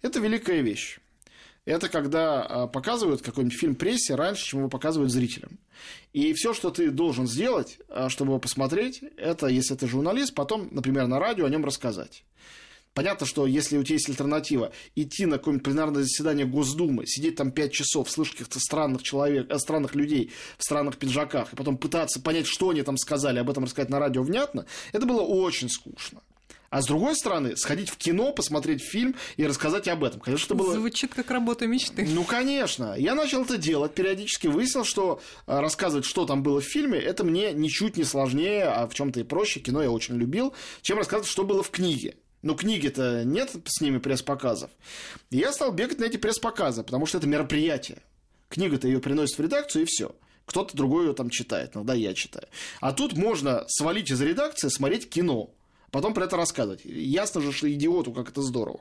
Это 0.02 0.18
великая 0.18 0.60
вещь 0.60 0.98
это 1.64 1.88
когда 1.88 2.42
а, 2.42 2.66
показывают 2.66 3.22
какой-нибудь 3.22 3.58
фильм 3.58 3.74
прессе 3.74 4.14
раньше, 4.14 4.44
чем 4.44 4.60
его 4.60 4.68
показывают 4.68 5.12
зрителям. 5.12 5.58
И 6.12 6.32
все, 6.34 6.52
что 6.52 6.70
ты 6.70 6.90
должен 6.90 7.26
сделать, 7.26 7.78
а, 7.88 8.08
чтобы 8.08 8.32
его 8.32 8.38
посмотреть, 8.38 9.02
это, 9.16 9.46
если 9.46 9.74
ты 9.74 9.86
журналист, 9.86 10.34
потом, 10.34 10.68
например, 10.70 11.06
на 11.06 11.18
радио 11.18 11.46
о 11.46 11.50
нем 11.50 11.64
рассказать. 11.64 12.24
Понятно, 12.94 13.26
что 13.26 13.46
если 13.46 13.76
у 13.76 13.82
тебя 13.82 13.94
есть 13.94 14.08
альтернатива 14.08 14.70
идти 14.94 15.26
на 15.26 15.38
какое-нибудь 15.38 15.64
пленарное 15.64 16.02
заседание 16.02 16.46
Госдумы, 16.46 17.06
сидеть 17.06 17.34
там 17.34 17.50
пять 17.50 17.72
часов, 17.72 18.08
слышать 18.08 18.34
каких-то 18.34 18.60
странных 18.60 19.02
человек, 19.02 19.50
э, 19.50 19.58
странных 19.58 19.96
людей 19.96 20.30
в 20.58 20.62
странных 20.62 20.96
пиджаках, 20.96 21.52
и 21.52 21.56
потом 21.56 21.76
пытаться 21.76 22.20
понять, 22.20 22.46
что 22.46 22.70
они 22.70 22.82
там 22.82 22.96
сказали, 22.96 23.40
об 23.40 23.50
этом 23.50 23.64
рассказать 23.64 23.90
на 23.90 23.98
радио 23.98 24.22
внятно, 24.22 24.66
это 24.92 25.06
было 25.06 25.22
очень 25.22 25.68
скучно. 25.68 26.22
А 26.74 26.82
с 26.82 26.86
другой 26.86 27.14
стороны, 27.14 27.56
сходить 27.56 27.88
в 27.88 27.96
кино, 27.96 28.32
посмотреть 28.32 28.82
фильм 28.82 29.14
и 29.36 29.46
рассказать 29.46 29.86
об 29.86 30.02
этом. 30.02 30.18
Конечно, 30.18 30.46
это 30.46 30.54
было... 30.56 30.74
Звучит 30.74 31.14
как 31.14 31.30
работа 31.30 31.68
мечты. 31.68 32.04
Ну, 32.04 32.24
конечно. 32.24 32.96
Я 32.98 33.14
начал 33.14 33.44
это 33.44 33.58
делать 33.58 33.94
периодически. 33.94 34.48
Выяснил, 34.48 34.82
что 34.82 35.20
э, 35.46 35.60
рассказывать, 35.60 36.04
что 36.04 36.26
там 36.26 36.42
было 36.42 36.60
в 36.60 36.64
фильме, 36.64 36.98
это 36.98 37.22
мне 37.22 37.52
ничуть 37.52 37.96
не 37.96 38.02
сложнее, 38.02 38.64
а 38.64 38.88
в 38.88 38.94
чем 38.94 39.12
то 39.12 39.20
и 39.20 39.22
проще. 39.22 39.60
Кино 39.60 39.84
я 39.84 39.90
очень 39.92 40.16
любил, 40.16 40.52
чем 40.82 40.98
рассказывать, 40.98 41.30
что 41.30 41.44
было 41.44 41.62
в 41.62 41.70
книге. 41.70 42.16
Но 42.42 42.56
книги-то 42.56 43.22
нет 43.24 43.52
с 43.66 43.80
ними 43.80 43.98
пресс-показов. 43.98 44.68
И 45.30 45.36
я 45.36 45.52
стал 45.52 45.70
бегать 45.70 46.00
на 46.00 46.06
эти 46.06 46.16
пресс-показы, 46.16 46.82
потому 46.82 47.06
что 47.06 47.18
это 47.18 47.28
мероприятие. 47.28 47.98
Книга-то 48.48 48.88
ее 48.88 48.98
приносит 48.98 49.38
в 49.38 49.40
редакцию, 49.40 49.82
и 49.82 49.86
все. 49.86 50.16
Кто-то 50.44 50.76
другой 50.76 51.06
ее 51.06 51.12
там 51.12 51.30
читает, 51.30 51.76
иногда 51.76 51.94
я 51.94 52.14
читаю. 52.14 52.48
А 52.80 52.90
тут 52.90 53.12
можно 53.12 53.64
свалить 53.68 54.10
из 54.10 54.20
редакции, 54.20 54.66
смотреть 54.66 55.08
кино 55.08 55.54
потом 55.94 56.12
про 56.12 56.24
это 56.24 56.36
рассказывать. 56.36 56.80
Ясно 56.84 57.40
же, 57.40 57.52
что 57.52 57.72
идиоту, 57.72 58.12
как 58.12 58.28
это 58.28 58.42
здорово. 58.42 58.80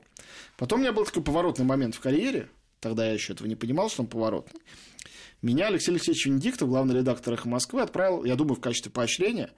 Потом 0.57 0.79
у 0.79 0.81
меня 0.81 0.93
был 0.93 1.05
такой 1.05 1.21
поворотный 1.21 1.63
момент 1.63 1.93
в 1.93 1.99
карьере, 1.99 2.49
тогда 2.79 3.05
я 3.05 3.13
еще 3.13 3.33
этого 3.33 3.47
не 3.47 3.55
понимал, 3.55 3.87
что 3.91 4.01
он 4.01 4.07
поворотный. 4.07 4.59
Меня 5.43 5.67
Алексей 5.67 5.91
Алексеевич 5.91 6.25
Венедиктов, 6.25 6.69
главный 6.69 6.95
редактор 6.95 7.35
«Эхо 7.35 7.47
Москвы», 7.47 7.83
отправил, 7.83 8.23
я 8.23 8.35
думаю, 8.35 8.55
в 8.55 8.61
качестве 8.61 8.91
поощрения, 8.91 9.51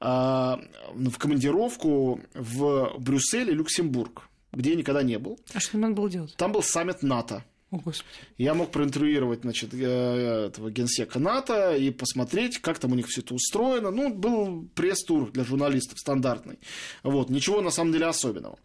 а, 0.00 0.60
в 0.92 1.16
командировку 1.16 2.20
в 2.34 2.94
Брюссель 2.98 3.48
и 3.48 3.54
Люксембург, 3.54 4.28
где 4.52 4.72
я 4.72 4.76
никогда 4.76 5.02
не 5.02 5.18
был. 5.18 5.40
А 5.54 5.60
что 5.60 5.78
надо 5.78 5.94
было 5.94 6.10
делать? 6.10 6.34
Там 6.36 6.52
был 6.52 6.62
саммит 6.62 7.02
НАТО. 7.02 7.42
Господи. 7.72 8.14
Я 8.36 8.52
мог 8.52 8.70
проинтервьюировать, 8.70 9.40
значит, 9.40 9.72
э, 9.72 10.46
этого 10.48 10.70
генсека 10.70 11.18
НАТО 11.18 11.74
и 11.74 11.90
посмотреть, 11.90 12.58
как 12.58 12.78
там 12.78 12.92
у 12.92 12.94
них 12.94 13.06
все 13.08 13.22
это 13.22 13.32
устроено. 13.32 13.90
Ну, 13.90 14.12
был 14.12 14.68
пресс-тур 14.74 15.32
для 15.32 15.42
журналистов 15.42 15.98
стандартный. 15.98 16.58
Вот, 17.02 17.30
ничего 17.30 17.62
на 17.62 17.70
самом 17.70 17.92
деле 17.92 18.06
особенного. 18.06 18.58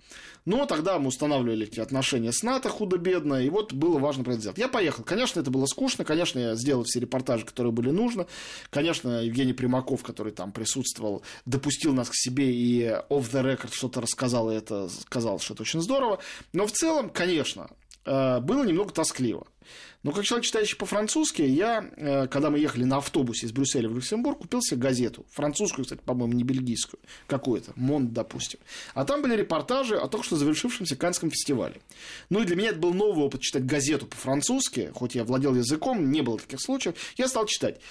Но 0.43 0.65
тогда 0.65 0.99
мы 0.99 1.07
устанавливали 1.07 1.67
эти 1.67 1.79
отношения 1.79 2.33
с 2.33 2.43
НАТО 2.43 2.67
худо-бедно, 2.67 3.35
и 3.35 3.49
вот 3.49 3.71
было 3.71 3.97
важно 3.97 4.25
про. 4.25 4.37
Я 4.57 4.67
поехал. 4.67 5.05
Конечно, 5.05 5.39
это 5.39 5.51
было 5.51 5.65
скучно, 5.67 6.03
конечно, 6.03 6.39
я 6.39 6.55
сделал 6.55 6.83
все 6.83 6.99
репортажи, 6.99 7.45
которые 7.45 7.71
были 7.71 7.91
нужны. 7.91 8.27
Конечно, 8.69 9.23
Евгений 9.23 9.53
Примаков, 9.53 10.03
который 10.03 10.33
там 10.33 10.51
присутствовал, 10.51 11.21
допустил 11.45 11.93
нас 11.93 12.09
к 12.09 12.15
себе 12.15 12.53
и 12.53 12.81
off 13.09 13.31
the 13.31 13.41
record 13.41 13.73
что-то 13.73 14.01
рассказал, 14.01 14.51
и 14.51 14.55
это 14.55 14.89
сказал, 14.89 15.39
что 15.39 15.53
это 15.53 15.63
очень 15.63 15.81
здорово. 15.81 16.19
Но 16.51 16.67
в 16.67 16.71
целом, 16.73 17.09
конечно, 17.09 17.69
было 18.07 18.63
немного 18.63 18.93
тоскливо. 18.93 19.45
Но 20.03 20.11
как 20.11 20.23
человек, 20.23 20.45
читающий 20.45 20.77
по-французски, 20.77 21.41
я, 21.41 21.89
э, 21.97 22.27
когда 22.27 22.49
мы 22.49 22.59
ехали 22.59 22.83
на 22.83 22.97
автобусе 22.97 23.45
из 23.45 23.51
Брюсселя 23.51 23.89
в 23.89 23.95
Люксембург, 23.95 24.39
купил 24.39 24.61
себе 24.61 24.79
газету. 24.79 25.25
Французскую, 25.31 25.83
кстати, 25.83 26.01
по-моему, 26.05 26.33
не 26.33 26.43
бельгийскую. 26.43 26.99
Какую-то. 27.25 27.73
Монт, 27.75 28.13
допустим. 28.13 28.59
А 28.93 29.05
там 29.05 29.21
были 29.21 29.35
репортажи 29.35 29.97
о 29.97 30.07
только 30.07 30.25
что 30.25 30.37
завершившемся 30.37 30.95
Канском 30.95 31.31
фестивале. 31.31 31.81
Ну 32.29 32.41
и 32.41 32.45
для 32.45 32.55
меня 32.55 32.69
это 32.69 32.79
был 32.79 32.93
новый 32.93 33.25
опыт 33.25 33.41
читать 33.41 33.65
газету 33.65 34.05
по-французски. 34.05 34.91
Хоть 34.93 35.15
я 35.15 35.23
владел 35.23 35.55
языком, 35.55 36.09
не 36.11 36.21
было 36.21 36.37
таких 36.37 36.61
случаев. 36.61 36.95
Я 37.17 37.27
стал 37.27 37.45
читать. 37.45 37.81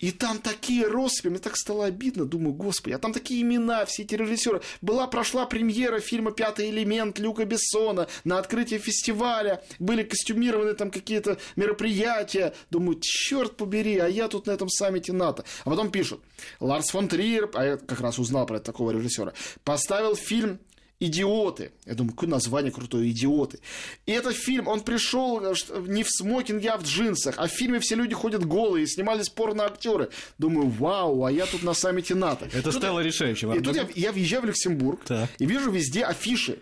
И 0.00 0.12
там 0.12 0.38
такие 0.38 0.86
россыпи, 0.86 1.28
мне 1.28 1.38
так 1.38 1.56
стало 1.56 1.86
обидно, 1.86 2.24
думаю, 2.24 2.54
господи, 2.54 2.94
а 2.94 2.98
там 2.98 3.12
такие 3.12 3.42
имена, 3.42 3.84
все 3.84 4.02
эти 4.02 4.14
режиссеры. 4.14 4.62
Была, 4.80 5.06
прошла 5.06 5.46
премьера 5.46 6.00
фильма 6.00 6.32
«Пятый 6.32 6.70
элемент» 6.70 7.18
Люка 7.18 7.44
Бессона 7.44 8.08
на 8.24 8.38
открытии 8.38 8.78
фестиваля, 8.78 9.62
были 9.78 10.02
костюмированы 10.02 10.74
там 10.74 10.90
какие-то 10.90 11.38
мероприятия. 11.56 12.54
Думаю, 12.70 12.98
черт 13.00 13.56
побери, 13.56 13.98
а 13.98 14.08
я 14.08 14.28
тут 14.28 14.46
на 14.46 14.52
этом 14.52 14.68
саммите 14.68 15.12
НАТО. 15.12 15.44
А 15.64 15.70
потом 15.70 15.90
пишут, 15.90 16.22
Ларс 16.60 16.90
фон 16.90 17.08
Триер, 17.08 17.50
а 17.54 17.64
я 17.64 17.76
как 17.76 18.00
раз 18.00 18.18
узнал 18.18 18.46
про 18.46 18.58
такого 18.58 18.90
режиссера, 18.92 19.34
поставил 19.64 20.16
фильм 20.16 20.58
«Идиоты». 21.00 21.72
Я 21.86 21.94
думаю, 21.94 22.12
какое 22.12 22.28
название 22.28 22.70
крутое 22.70 23.10
«Идиоты». 23.10 23.58
И 24.04 24.12
этот 24.12 24.36
фильм, 24.36 24.68
он 24.68 24.82
пришел 24.82 25.42
э, 25.42 25.54
не 25.86 26.04
в 26.04 26.10
смокинге, 26.10 26.70
а 26.70 26.76
в 26.76 26.84
джинсах. 26.84 27.36
А 27.38 27.46
в 27.46 27.50
фильме 27.50 27.80
все 27.80 27.94
люди 27.94 28.14
ходят 28.14 28.44
голые, 28.44 28.86
снимались 28.86 29.30
порно-актеры. 29.30 30.10
Думаю, 30.38 30.68
вау, 30.68 31.24
а 31.24 31.32
я 31.32 31.46
тут 31.46 31.62
на 31.62 31.72
саммите 31.72 32.14
НАТО. 32.14 32.46
Это 32.52 32.64
тут 32.64 32.74
стало 32.74 33.00
решающим. 33.00 33.52
И 33.54 33.60
тут 33.60 33.74
я, 33.74 33.88
я 33.94 34.12
въезжаю 34.12 34.42
в 34.42 34.44
Люксембург 34.46 35.04
так. 35.04 35.30
и 35.38 35.46
вижу 35.46 35.70
везде 35.70 36.04
афиши. 36.04 36.58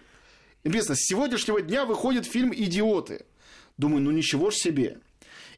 Интересно, 0.63 0.95
с 0.95 1.01
сегодняшнего 1.01 1.61
дня 1.61 1.85
выходит 1.85 2.25
фильм 2.25 2.53
«Идиоты». 2.55 3.25
Думаю, 3.77 4.03
ну 4.03 4.11
ничего 4.11 4.51
ж 4.51 4.55
себе. 4.55 4.99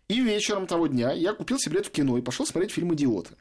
И 0.08 0.20
вечером 0.20 0.66
того 0.66 0.86
дня 0.86 1.12
я 1.12 1.34
купил 1.34 1.58
себе 1.58 1.74
билет 1.74 1.86
в 1.86 1.90
кино 1.90 2.18
и 2.18 2.22
пошел 2.22 2.46
смотреть 2.46 2.72
фильм 2.72 2.94
«Идиоты». 2.94 3.34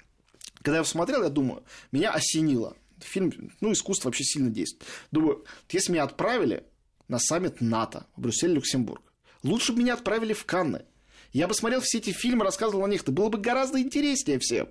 Когда 0.61 0.77
я 0.77 0.83
посмотрел, 0.83 1.23
я 1.23 1.29
думаю, 1.29 1.63
меня 1.91 2.11
осенило 2.11 2.75
фильм, 3.03 3.51
ну, 3.61 3.71
искусство 3.71 4.09
вообще 4.09 4.23
сильно 4.23 4.49
действует. 4.49 4.89
Думаю, 5.11 5.45
если 5.69 5.91
меня 5.91 6.03
отправили 6.03 6.63
на 7.07 7.19
саммит 7.19 7.61
НАТО 7.61 8.05
в 8.15 8.21
Брюссель-Люксембург, 8.21 9.01
лучше 9.43 9.73
бы 9.73 9.79
меня 9.79 9.93
отправили 9.93 10.33
в 10.33 10.45
Канны. 10.45 10.83
Я 11.31 11.47
бы 11.47 11.53
смотрел 11.53 11.81
все 11.81 11.99
эти 11.99 12.11
фильмы, 12.11 12.43
рассказывал 12.43 12.85
о 12.85 12.89
них, 12.89 13.03
это 13.03 13.11
было 13.11 13.29
бы 13.29 13.37
гораздо 13.37 13.79
интереснее 13.79 14.39
всем. 14.39 14.67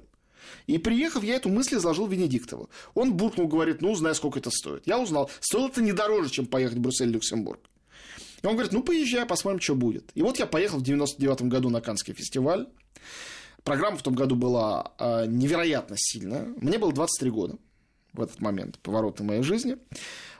И 0.67 0.79
приехав, 0.79 1.23
я 1.25 1.37
эту 1.37 1.49
мысль 1.49 1.77
изложил 1.77 2.07
Венедиктову. 2.07 2.71
Он 2.95 3.15
буркнул, 3.15 3.49
говорит, 3.49 3.83
ну, 3.83 3.93
узнай, 3.93 4.15
сколько 4.15 4.39
это 4.39 4.51
стоит. 4.51 4.87
Я 4.87 4.99
узнал, 4.99 5.31
стоило 5.41 5.69
это 5.69 5.83
не 5.83 5.93
дороже, 5.93 6.31
чем 6.31 6.47
поехать 6.47 6.79
в 6.79 6.81
Брюссель-Люксембург. 6.81 7.61
И 8.43 8.47
он 8.47 8.55
говорит, 8.55 8.73
ну, 8.73 8.83
поезжай, 8.83 9.27
посмотрим, 9.27 9.61
что 9.61 9.75
будет. 9.75 10.11
И 10.15 10.23
вот 10.23 10.39
я 10.39 10.47
поехал 10.47 10.79
в 10.79 10.83
99 10.83 11.43
году 11.43 11.71
на 11.71 11.81
Канский 11.81 12.15
фестиваль. 12.15 12.69
Программа 13.65 13.97
в 13.97 14.03
том 14.03 14.15
году 14.15 14.37
была 14.37 14.93
э, 14.99 15.27
невероятно 15.27 15.97
сильная. 15.99 16.47
Мне 16.57 16.79
было 16.79 16.93
23 16.93 17.31
года 17.31 17.59
в 18.13 18.23
этот 18.23 18.41
момент, 18.41 18.79
поворот 18.79 19.21
в 19.21 19.25
моей 19.25 19.43
жизни. 19.43 19.77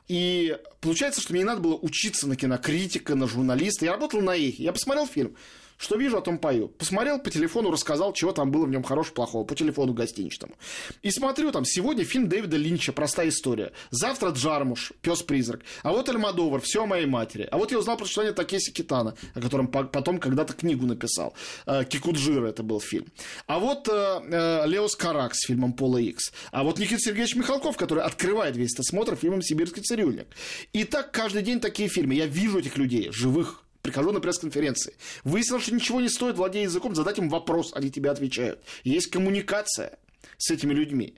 И 0.09 0.57
получается, 0.81 1.21
что 1.21 1.33
мне 1.33 1.43
не 1.43 1.47
надо 1.47 1.61
было 1.61 1.75
учиться 1.75 2.27
на 2.27 2.37
кинокритика, 2.37 3.15
на 3.15 3.27
журналиста. 3.27 3.85
Я 3.85 3.93
работал 3.93 4.21
на 4.21 4.35
их. 4.35 4.59
Я 4.59 4.73
посмотрел 4.73 5.07
фильм. 5.07 5.37
Что 5.79 5.97
вижу, 5.97 6.19
о 6.19 6.21
том 6.21 6.39
пою. 6.39 6.69
Посмотрел 6.69 7.21
по 7.21 7.31
телефону, 7.31 7.71
рассказал, 7.71 8.13
чего 8.13 8.33
там 8.33 8.51
было 8.51 8.67
в 8.67 8.71
нем 8.71 8.83
хорошего, 8.83 9.15
плохого, 9.15 9.45
по 9.45 9.55
телефону 9.55 9.95
гостиничному. 9.95 10.55
И 11.03 11.11
смотрю, 11.13 11.53
там, 11.53 11.65
сегодня 11.65 12.05
фильм 12.05 12.29
Дэвида 12.29 12.57
Линча 12.57 12.93
«Простая 12.93 13.29
история». 13.29 13.73
Завтра 13.91 14.31
Джармуш, 14.31 14.93
пес-призрак. 15.03 15.61
А 15.85 15.93
вот 15.93 16.09
Альмадовар, 16.09 16.61
все 16.61 16.83
о 16.83 16.87
моей 16.87 17.07
матери. 17.07 17.47
А 17.51 17.59
вот 17.59 17.71
я 17.71 17.79
узнал 17.79 17.97
про 17.97 18.05
существование 18.05 18.35
Такеси 18.35 18.73
Китана, 18.73 19.15
о 19.35 19.41
котором 19.41 19.69
потом 19.69 20.19
когда-то 20.19 20.53
книгу 20.53 20.85
написал. 20.85 21.35
Э, 21.65 21.85
Кикуджира 21.85 22.49
это 22.49 22.65
был 22.65 22.81
фильм. 22.81 23.07
А 23.47 23.61
вот 23.61 23.89
э, 23.89 23.93
э, 23.93 24.67
Леос 24.67 24.97
Карак 24.97 25.37
с 25.37 25.47
фильмом 25.47 25.75
Пола 25.75 25.99
Икс. 25.99 26.33
А 26.51 26.65
вот 26.65 26.81
Никита 26.81 27.01
Сергеевич 27.01 27.37
Михалков, 27.37 27.77
который 27.77 28.03
открывает 28.03 28.57
весь 28.57 28.75
этот 28.75 28.87
смотр 28.87 29.15
фильмом 29.15 29.43
«Сибирский 29.43 29.83
цирюльник». 29.83 30.27
И 30.73 30.83
так 30.83 31.13
каждый 31.13 31.43
день 31.43 31.61
такие 31.61 31.89
фильмы. 31.89 32.15
Я 32.15 32.27
вижу 32.27 32.59
этих 32.59 32.77
людей, 32.77 33.13
живых, 33.13 33.63
прихожу 33.89 34.13
на 34.13 34.21
пресс-конференции. 34.21 34.95
Выяснилось, 35.25 35.63
что 35.63 35.75
ничего 35.75 36.01
не 36.01 36.11
стоит, 36.11 36.37
владея 36.37 36.65
языком, 36.65 36.95
задать 36.95 37.19
им 37.19 37.31
вопрос, 37.31 37.73
они 37.75 37.91
тебе 37.91 38.11
отвечают. 38.11 38.63
Есть 38.85 39.09
коммуникация 39.09 39.99
с 40.37 40.51
этими 40.51 40.75
людьми. 40.75 41.15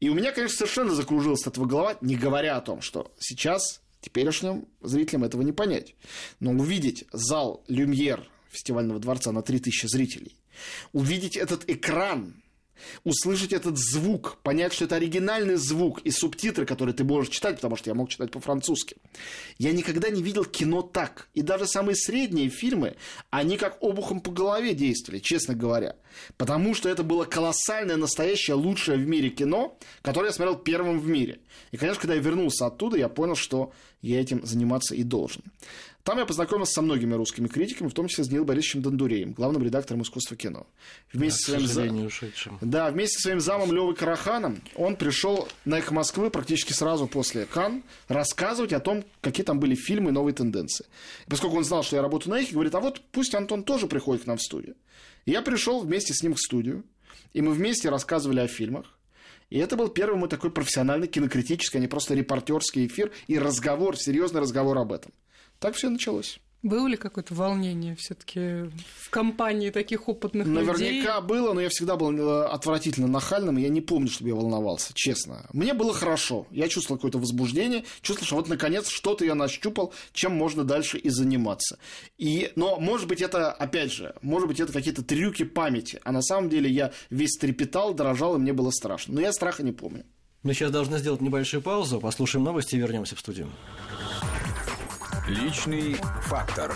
И 0.00 0.08
у 0.08 0.14
меня, 0.14 0.32
конечно, 0.32 0.56
совершенно 0.56 0.94
закружилась 0.94 1.42
от 1.42 1.54
этого 1.54 1.66
голова, 1.66 1.96
не 2.00 2.16
говоря 2.16 2.56
о 2.56 2.60
том, 2.60 2.80
что 2.80 3.12
сейчас 3.20 3.80
теперешним 4.00 4.66
зрителям 4.80 5.24
этого 5.24 5.42
не 5.42 5.52
понять. 5.52 5.94
Но 6.40 6.50
увидеть 6.50 7.04
зал 7.12 7.62
Люмьер 7.68 8.28
фестивального 8.50 8.98
дворца 8.98 9.30
на 9.30 9.42
3000 9.42 9.86
зрителей, 9.86 10.34
увидеть 10.92 11.36
этот 11.36 11.68
экран 11.70 12.42
услышать 13.04 13.52
этот 13.52 13.78
звук, 13.78 14.38
понять, 14.42 14.72
что 14.72 14.84
это 14.84 14.96
оригинальный 14.96 15.56
звук 15.56 16.00
и 16.02 16.10
субтитры, 16.10 16.66
которые 16.66 16.94
ты 16.94 17.04
можешь 17.04 17.32
читать, 17.32 17.56
потому 17.56 17.76
что 17.76 17.90
я 17.90 17.94
мог 17.94 18.08
читать 18.08 18.30
по-французски. 18.30 18.96
Я 19.58 19.72
никогда 19.72 20.10
не 20.10 20.22
видел 20.22 20.44
кино 20.44 20.82
так. 20.82 21.28
И 21.34 21.42
даже 21.42 21.66
самые 21.66 21.96
средние 21.96 22.48
фильмы, 22.48 22.96
они 23.30 23.56
как 23.56 23.78
обухом 23.82 24.20
по 24.20 24.30
голове 24.30 24.74
действовали, 24.74 25.20
честно 25.20 25.54
говоря. 25.54 25.96
Потому 26.36 26.74
что 26.74 26.88
это 26.88 27.02
было 27.02 27.24
колоссальное, 27.24 27.96
настоящее, 27.96 28.54
лучшее 28.54 28.98
в 28.98 29.06
мире 29.06 29.30
кино, 29.30 29.78
которое 30.02 30.26
я 30.26 30.32
смотрел 30.32 30.56
первым 30.56 31.00
в 31.00 31.06
мире. 31.06 31.40
И, 31.70 31.76
конечно, 31.76 32.00
когда 32.00 32.14
я 32.14 32.20
вернулся 32.20 32.66
оттуда, 32.66 32.96
я 32.96 33.08
понял, 33.08 33.36
что 33.36 33.72
я 34.02 34.20
этим 34.20 34.44
заниматься 34.44 34.94
и 34.94 35.02
должен. 35.02 35.42
Там 36.04 36.18
я 36.18 36.24
познакомился 36.24 36.74
со 36.74 36.82
многими 36.82 37.14
русскими 37.14 37.46
критиками, 37.46 37.88
в 37.88 37.92
том 37.92 38.08
числе 38.08 38.24
с 38.24 38.30
Нил 38.30 38.44
Борисовичем 38.44 38.80
Дондуреем, 38.82 39.32
главным 39.32 39.62
редактором 39.62 40.02
искусства 40.02 40.36
кино. 40.36 40.66
Вместе 41.12 41.52
да, 41.52 41.60
с 41.60 41.72
своим 41.72 42.06
ушедшим. 42.06 42.58
Да, 42.62 42.90
вместе 42.90 43.16
со 43.16 43.22
своим 43.22 43.40
замом 43.40 43.72
Левой 43.72 43.94
Караханом 43.94 44.62
он 44.76 44.96
пришел 44.96 45.48
на 45.66 45.78
«Эхо 45.78 45.92
Москвы» 45.92 46.30
практически 46.30 46.72
сразу 46.72 47.06
после 47.06 47.44
Кан 47.44 47.82
рассказывать 48.08 48.72
о 48.72 48.80
том, 48.80 49.04
какие 49.20 49.44
там 49.44 49.60
были 49.60 49.74
фильмы 49.74 50.08
и 50.08 50.12
новые 50.12 50.34
тенденции. 50.34 50.86
И 51.26 51.30
поскольку 51.30 51.56
он 51.58 51.64
знал, 51.64 51.82
что 51.82 51.96
я 51.96 52.02
работаю 52.02 52.34
на 52.34 52.40
«Эхе», 52.40 52.54
говорит, 52.54 52.74
а 52.74 52.80
вот 52.80 53.02
пусть 53.12 53.34
Антон 53.34 53.62
тоже 53.62 53.86
приходит 53.86 54.24
к 54.24 54.26
нам 54.26 54.38
в 54.38 54.42
студию. 54.42 54.76
И 55.26 55.32
я 55.32 55.42
пришел 55.42 55.80
вместе 55.80 56.14
с 56.14 56.22
ним 56.22 56.34
в 56.34 56.40
студию, 56.40 56.84
и 57.34 57.42
мы 57.42 57.52
вместе 57.52 57.90
рассказывали 57.90 58.40
о 58.40 58.48
фильмах, 58.48 58.86
И 59.50 59.58
это 59.58 59.76
был 59.76 59.88
первый 59.88 60.16
мой 60.16 60.28
такой 60.28 60.50
профессиональный 60.50 61.08
кинокритический, 61.08 61.78
а 61.78 61.80
не 61.80 61.88
просто 61.88 62.14
репортерский 62.14 62.86
эфир 62.86 63.12
и 63.26 63.38
разговор, 63.38 63.98
серьезный 63.98 64.40
разговор 64.40 64.78
об 64.78 64.92
этом. 64.92 65.12
Так 65.60 65.74
все 65.74 65.90
началось. 65.90 66.40
Было 66.62 66.88
ли 66.88 66.96
какое-то 66.96 67.34
волнение 67.34 67.96
все-таки 67.96 68.70
в 68.98 69.08
компании 69.08 69.70
таких 69.70 70.10
опытных 70.10 70.46
Наверняка 70.46 70.72
людей? 70.72 70.88
Наверняка 70.90 71.20
было, 71.22 71.54
но 71.54 71.60
я 71.62 71.70
всегда 71.70 71.96
был 71.96 72.12
э, 72.12 72.46
отвратительно 72.48 73.06
нахальным, 73.06 73.56
и 73.56 73.62
я 73.62 73.70
не 73.70 73.80
помню, 73.80 74.10
чтобы 74.10 74.28
я 74.28 74.34
волновался, 74.34 74.92
честно. 74.94 75.46
Мне 75.54 75.72
было 75.72 75.94
хорошо. 75.94 76.46
Я 76.50 76.68
чувствовал 76.68 76.98
какое-то 76.98 77.18
возбуждение, 77.18 77.84
чувствовал, 78.02 78.26
что 78.26 78.36
вот 78.36 78.48
наконец 78.48 78.88
что-то 78.88 79.24
я 79.24 79.34
нащупал, 79.34 79.94
чем 80.12 80.32
можно 80.32 80.62
дальше 80.62 80.98
и 80.98 81.08
заниматься. 81.08 81.78
И, 82.18 82.52
но, 82.56 82.78
может 82.78 83.08
быть, 83.08 83.22
это, 83.22 83.50
опять 83.52 83.90
же, 83.90 84.14
может 84.20 84.46
быть, 84.46 84.60
это 84.60 84.70
какие-то 84.70 85.02
трюки 85.02 85.44
памяти. 85.44 85.98
А 86.04 86.12
на 86.12 86.20
самом 86.20 86.50
деле 86.50 86.70
я 86.70 86.92
весь 87.08 87.38
трепетал, 87.38 87.94
дрожал, 87.94 88.36
и 88.36 88.38
мне 88.38 88.52
было 88.52 88.70
страшно. 88.70 89.14
Но 89.14 89.22
я 89.22 89.32
страха 89.32 89.62
не 89.62 89.72
помню. 89.72 90.04
Мы 90.42 90.52
сейчас 90.52 90.70
должны 90.70 90.98
сделать 90.98 91.22
небольшую 91.22 91.62
паузу, 91.62 92.00
послушаем 92.00 92.44
новости 92.44 92.74
и 92.74 92.78
вернемся 92.78 93.16
в 93.16 93.20
студию. 93.20 93.48
Личный 95.30 95.94
фактор. 96.22 96.74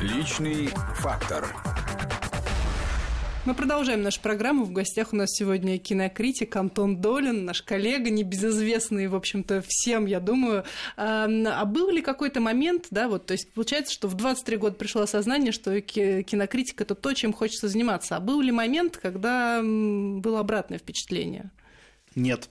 Личный 0.00 0.68
фактор. 0.94 1.54
Мы 3.44 3.54
продолжаем 3.54 4.02
нашу 4.02 4.22
программу. 4.22 4.64
В 4.64 4.72
гостях 4.72 5.12
у 5.12 5.16
нас 5.16 5.32
сегодня 5.32 5.78
кинокритик 5.78 6.56
Антон 6.56 7.02
Долин, 7.02 7.44
наш 7.44 7.60
коллега, 7.60 8.08
небезызвестный, 8.08 9.06
в 9.06 9.14
общем-то, 9.14 9.62
всем, 9.68 10.06
я 10.06 10.20
думаю. 10.20 10.64
А 10.96 11.66
был 11.66 11.90
ли 11.90 12.00
какой-то 12.00 12.40
момент, 12.40 12.86
да, 12.90 13.06
вот, 13.06 13.26
то 13.26 13.32
есть 13.32 13.52
получается, 13.52 13.92
что 13.92 14.08
в 14.08 14.14
23 14.14 14.56
года 14.56 14.76
пришло 14.76 15.02
осознание, 15.02 15.52
что 15.52 15.78
кинокритика– 15.82 16.84
это 16.84 16.94
то, 16.94 17.12
чем 17.12 17.34
хочется 17.34 17.68
заниматься. 17.68 18.16
А 18.16 18.20
был 18.20 18.40
ли 18.40 18.50
момент, 18.50 18.96
когда 18.96 19.60
было 19.62 20.40
обратное 20.40 20.78
впечатление? 20.78 21.50
Нет. 22.14 22.48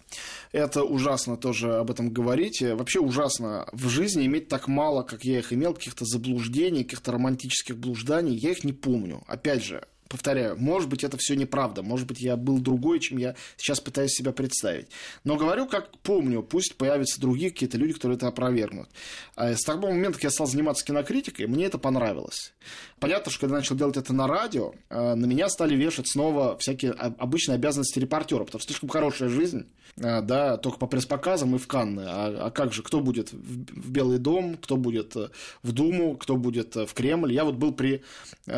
Это 0.52 0.84
ужасно 0.84 1.38
тоже 1.38 1.76
об 1.76 1.92
этом 1.92 2.12
говорить. 2.12 2.62
Вообще 2.62 3.00
ужасно 3.00 3.68
в 3.72 3.88
жизни 3.90 4.26
иметь 4.26 4.48
так 4.48 4.68
мало, 4.68 5.04
как 5.04 5.24
я 5.24 5.40
их 5.40 5.54
имел, 5.54 5.74
каких-то 5.74 6.06
заблуждений, 6.06 6.84
каких-то 6.84 7.12
романтических 7.12 7.78
блужданий. 7.78 8.36
Я 8.36 8.52
их 8.52 8.64
не 8.64 8.74
помню. 8.74 9.24
Опять 9.28 9.64
же, 9.64 9.84
повторяю, 10.08 10.58
может 10.58 10.90
быть, 10.90 11.04
это 11.04 11.18
все 11.18 11.36
неправда, 11.36 11.84
может 11.84 12.08
быть, 12.08 12.20
я 12.22 12.36
был 12.36 12.60
другой, 12.60 13.00
чем 13.00 13.18
я 13.18 13.36
сейчас 13.58 13.80
пытаюсь 13.80 14.12
себя 14.12 14.32
представить. 14.32 14.88
Но 15.24 15.36
говорю, 15.36 15.68
как 15.68 15.96
помню, 16.00 16.42
пусть 16.44 16.76
появятся 16.76 17.22
другие 17.22 17.52
какие-то 17.52 17.78
люди, 17.78 17.94
которые 17.94 18.18
это 18.18 18.28
опровергнут. 18.28 18.90
А 19.36 19.54
с 19.54 19.64
того 19.64 19.88
момента, 19.88 20.14
как 20.14 20.26
я 20.26 20.30
стал 20.30 20.48
заниматься 20.48 20.86
кинокритикой, 20.86 21.48
мне 21.48 21.66
это 21.66 21.78
понравилось. 21.78 22.54
Понятно, 23.00 23.32
что 23.32 23.42
когда 23.42 23.56
я 23.56 23.60
начал 23.60 23.76
делать 23.76 23.98
это 23.98 24.14
на 24.14 24.28
радио, 24.28 24.74
э, 24.90 25.16
на 25.16 25.26
меня 25.26 25.50
стали 25.50 25.76
вешать 25.76 26.08
снова 26.08 26.58
всякие 26.58 26.92
обычные 26.92 27.56
обязанности 27.56 28.00
репортера, 28.00 28.44
потому 28.44 28.60
что 28.60 28.70
слишком 28.70 28.90
хорошая 28.90 29.30
жизнь, 29.30 29.62
э, 29.62 29.77
да, 29.96 30.58
только 30.58 30.78
по 30.78 30.88
пресс-показам 30.88 31.56
и 31.56 31.58
в 31.58 31.68
Канны. 31.68 32.04
А, 32.06 32.48
а 32.48 32.52
как 32.52 32.74
же, 32.74 32.84
кто 32.84 33.00
будет 33.00 33.32
в 33.32 33.92
Белый 33.92 34.20
дом, 34.20 34.58
кто 34.58 34.78
будет 34.78 35.16
э, 35.16 35.30
в 35.64 35.72
Думу, 35.72 36.18
кто 36.18 36.36
будет 36.36 36.76
в 36.76 36.94
Кремль. 36.94 37.34
Я 37.34 37.46
вот 37.46 37.56
был 37.56 37.72
при 37.72 38.04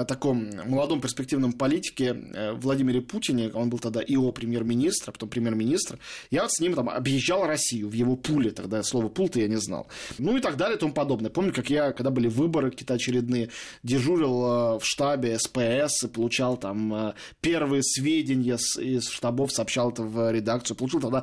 таком 0.08 0.50
молодом 0.66 1.02
перспективном 1.02 1.54
политике 1.54 2.16
Владимире 2.56 3.02
Путине, 3.02 3.50
он 3.54 3.70
был 3.70 3.80
тогда 3.80 4.02
ИО 4.02 4.32
премьер-министр, 4.32 5.10
а 5.10 5.12
потом 5.14 5.30
премьер-министр. 5.30 6.00
Я 6.32 6.44
вот 6.44 6.52
с 6.52 6.60
ним 6.60 6.74
там 6.74 6.90
объезжал 6.90 7.46
Россию 7.46 7.90
в 7.90 7.94
его 7.94 8.16
пуле, 8.16 8.52
тогда 8.52 8.84
слово 8.84 9.10
пул-то 9.10 9.40
я 9.40 9.48
не 9.48 9.58
знал. 9.58 9.88
Ну 10.18 10.38
и 10.38 10.42
так 10.42 10.58
далее 10.58 10.78
и 10.78 10.80
тому 10.80 10.94
подобное. 10.94 11.30
Помню, 11.30 11.54
как 11.54 11.70
я, 11.70 11.92
когда 11.92 12.12
были 12.12 12.28
выборы 12.28 12.72
какие-то 12.72 12.94
очередные, 12.94 13.50
дежурил 13.84 14.76
э, 14.76 14.80
в 14.80 14.82
штабе 14.84 15.38
СПС 15.40 16.04
и 16.04 16.08
получал 16.08 16.58
там 16.58 16.94
э, 16.94 17.14
первые 17.42 17.84
сведения 17.84 18.58
из 18.78 19.10
штабов, 19.10 19.52
сообщал 19.52 19.92
это 19.92 20.04
в 20.04 20.32
редакцию. 20.32 20.78
Получил 20.78 21.00
тогда 21.00 21.19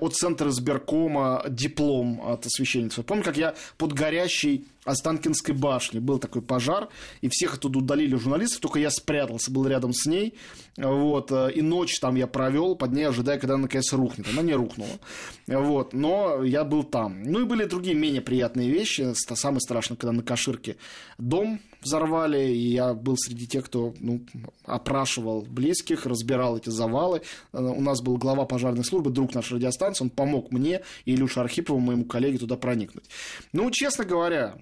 от 0.00 0.14
центра 0.14 0.50
сберкома 0.50 1.44
диплом 1.48 2.20
от 2.26 2.46
освещенницы. 2.46 3.02
Помню, 3.02 3.24
как 3.24 3.36
я 3.36 3.54
под 3.76 3.92
горящей 3.92 4.66
Останкинской 4.84 5.54
башни 5.54 5.98
был 5.98 6.18
такой 6.18 6.42
пожар, 6.42 6.88
и 7.20 7.28
всех 7.28 7.54
оттуда 7.54 7.78
удалили 7.78 8.16
журналистов, 8.16 8.60
только 8.60 8.78
я 8.78 8.90
спрятался, 8.90 9.50
был 9.50 9.66
рядом 9.66 9.92
с 9.92 10.06
ней, 10.06 10.34
вот, 10.76 11.30
э, 11.30 11.52
и 11.52 11.60
ночь 11.60 11.98
там 12.00 12.14
я 12.14 12.26
провел, 12.26 12.76
под 12.76 12.92
ней 12.92 13.04
ожидая, 13.04 13.38
когда 13.38 13.54
она 13.54 13.64
наконец 13.64 13.92
рухнет. 13.92 14.26
Она 14.32 14.42
не 14.42 14.54
рухнула, 14.54 14.98
вот, 15.46 15.92
но 15.92 16.42
я 16.42 16.64
был 16.64 16.82
там. 16.82 17.22
Ну 17.22 17.40
и 17.40 17.44
были 17.44 17.64
другие 17.64 17.94
менее 17.94 18.22
приятные 18.22 18.70
вещи, 18.70 19.12
самое 19.14 19.60
страшное, 19.60 19.96
когда 19.96 20.12
на 20.12 20.22
Каширке 20.22 20.76
дом 21.18 21.60
взорвали, 21.82 22.50
и 22.50 22.72
я 22.72 22.94
был 22.94 23.16
среди 23.16 23.46
тех, 23.46 23.66
кто 23.66 23.94
ну, 24.00 24.24
опрашивал 24.64 25.42
близких, 25.42 26.06
разбирал 26.06 26.56
эти 26.56 26.70
завалы. 26.70 27.22
Э, 27.52 27.60
у 27.60 27.80
нас 27.80 28.00
был 28.00 28.16
глава 28.16 28.46
пожарной 28.46 28.84
службы, 28.84 29.10
друг 29.10 29.34
нашей 29.34 29.54
радиостанции, 29.54 30.04
он 30.04 30.10
помог 30.10 30.50
мне 30.52 30.82
и 31.04 31.14
Илюше 31.14 31.40
Архипову, 31.40 31.80
моему 31.80 32.04
коллеге, 32.04 32.38
туда 32.38 32.56
проникнуть. 32.56 33.04
Ну, 33.52 33.70
честно 33.70 34.04
говоря, 34.04 34.56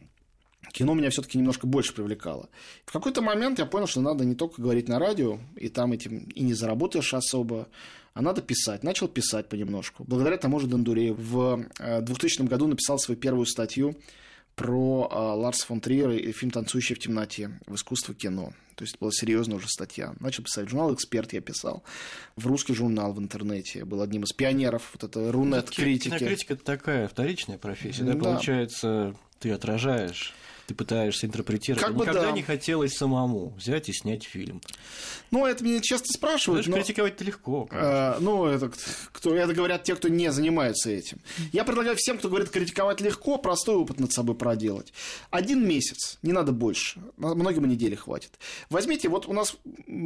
кино 0.72 0.94
меня 0.94 1.10
все-таки 1.10 1.38
немножко 1.38 1.66
больше 1.66 1.94
привлекало. 1.94 2.48
В 2.84 2.92
какой-то 2.92 3.22
момент 3.22 3.58
я 3.58 3.66
понял, 3.66 3.86
что 3.86 4.00
надо 4.00 4.24
не 4.24 4.34
только 4.34 4.60
говорить 4.62 4.88
на 4.88 4.98
радио, 4.98 5.38
и 5.56 5.68
там 5.68 5.92
этим 5.92 6.18
и 6.34 6.42
не 6.42 6.54
заработаешь 6.54 7.14
особо, 7.14 7.68
а 8.14 8.22
надо 8.22 8.42
писать. 8.42 8.82
Начал 8.82 9.08
писать 9.08 9.48
понемножку. 9.48 10.04
Благодаря 10.04 10.36
тому 10.36 10.58
же 10.60 10.66
Дондурею 10.66 11.14
в 11.14 11.64
2000 11.78 12.40
э, 12.40 12.44
году 12.44 12.66
написал 12.66 12.98
свою 12.98 13.18
первую 13.18 13.46
статью 13.46 13.96
про 14.58 15.08
а, 15.10 15.34
Ларса 15.34 15.66
фон 15.66 15.80
Триера 15.80 16.16
и 16.16 16.32
фильм 16.32 16.50
«Танцующий 16.50 16.96
в 16.96 16.98
темноте» 16.98 17.60
в 17.66 17.76
искусство 17.76 18.12
кино. 18.12 18.52
То 18.74 18.82
есть, 18.82 18.94
это 18.94 19.00
была 19.00 19.12
серьезная 19.12 19.56
уже 19.56 19.68
статья. 19.68 20.14
Начал 20.18 20.42
писать 20.42 20.68
журнал 20.68 20.92
«Эксперт» 20.94 21.32
я 21.32 21.40
писал. 21.40 21.84
В 22.34 22.46
русский 22.46 22.74
журнал 22.74 23.12
в 23.12 23.20
интернете. 23.20 23.84
Был 23.84 24.02
одним 24.02 24.24
из 24.24 24.32
пионеров 24.32 24.90
вот 24.94 25.04
это 25.04 25.30
рунет-критики. 25.30 26.08
Кинокритика– 26.08 26.54
это 26.54 26.64
такая 26.64 27.08
вторичная 27.08 27.58
профессия. 27.58 28.02
Да, 28.02 28.14
да, 28.14 28.18
получается, 28.18 29.14
ты 29.38 29.50
отражаешь 29.50 30.34
ты 30.68 30.74
пытаешься 30.74 31.26
интерпретировать. 31.26 31.82
Как 31.82 31.94
бы 31.94 32.02
Никогда 32.02 32.26
да. 32.26 32.32
не 32.32 32.42
хотелось 32.42 32.92
самому 32.92 33.54
взять 33.56 33.88
и 33.88 33.92
снять 33.94 34.24
фильм. 34.24 34.60
Ну, 35.30 35.46
это 35.46 35.64
меня 35.64 35.80
часто 35.80 36.12
спрашивают. 36.12 36.66
Знаешь, 36.66 36.80
но... 36.80 36.84
критиковать-то 36.84 37.24
легко. 37.24 37.68
А, 37.70 38.18
ну, 38.20 38.44
это, 38.44 38.70
кто, 39.12 39.34
это 39.34 39.54
говорят 39.54 39.84
те, 39.84 39.96
кто 39.96 40.08
не 40.08 40.30
занимается 40.30 40.90
этим. 40.90 41.20
Я 41.52 41.64
предлагаю 41.64 41.96
всем, 41.96 42.18
кто 42.18 42.28
говорит 42.28 42.50
критиковать 42.50 43.00
легко, 43.00 43.38
простой 43.38 43.76
опыт 43.76 43.98
над 43.98 44.12
собой 44.12 44.36
проделать. 44.36 44.92
Один 45.30 45.66
месяц, 45.66 46.18
не 46.20 46.32
надо 46.32 46.52
больше. 46.52 47.00
Многим 47.16 47.64
недели 47.64 47.94
хватит. 47.94 48.38
Возьмите, 48.68 49.08
вот 49.08 49.26
у 49.26 49.32
нас 49.32 49.56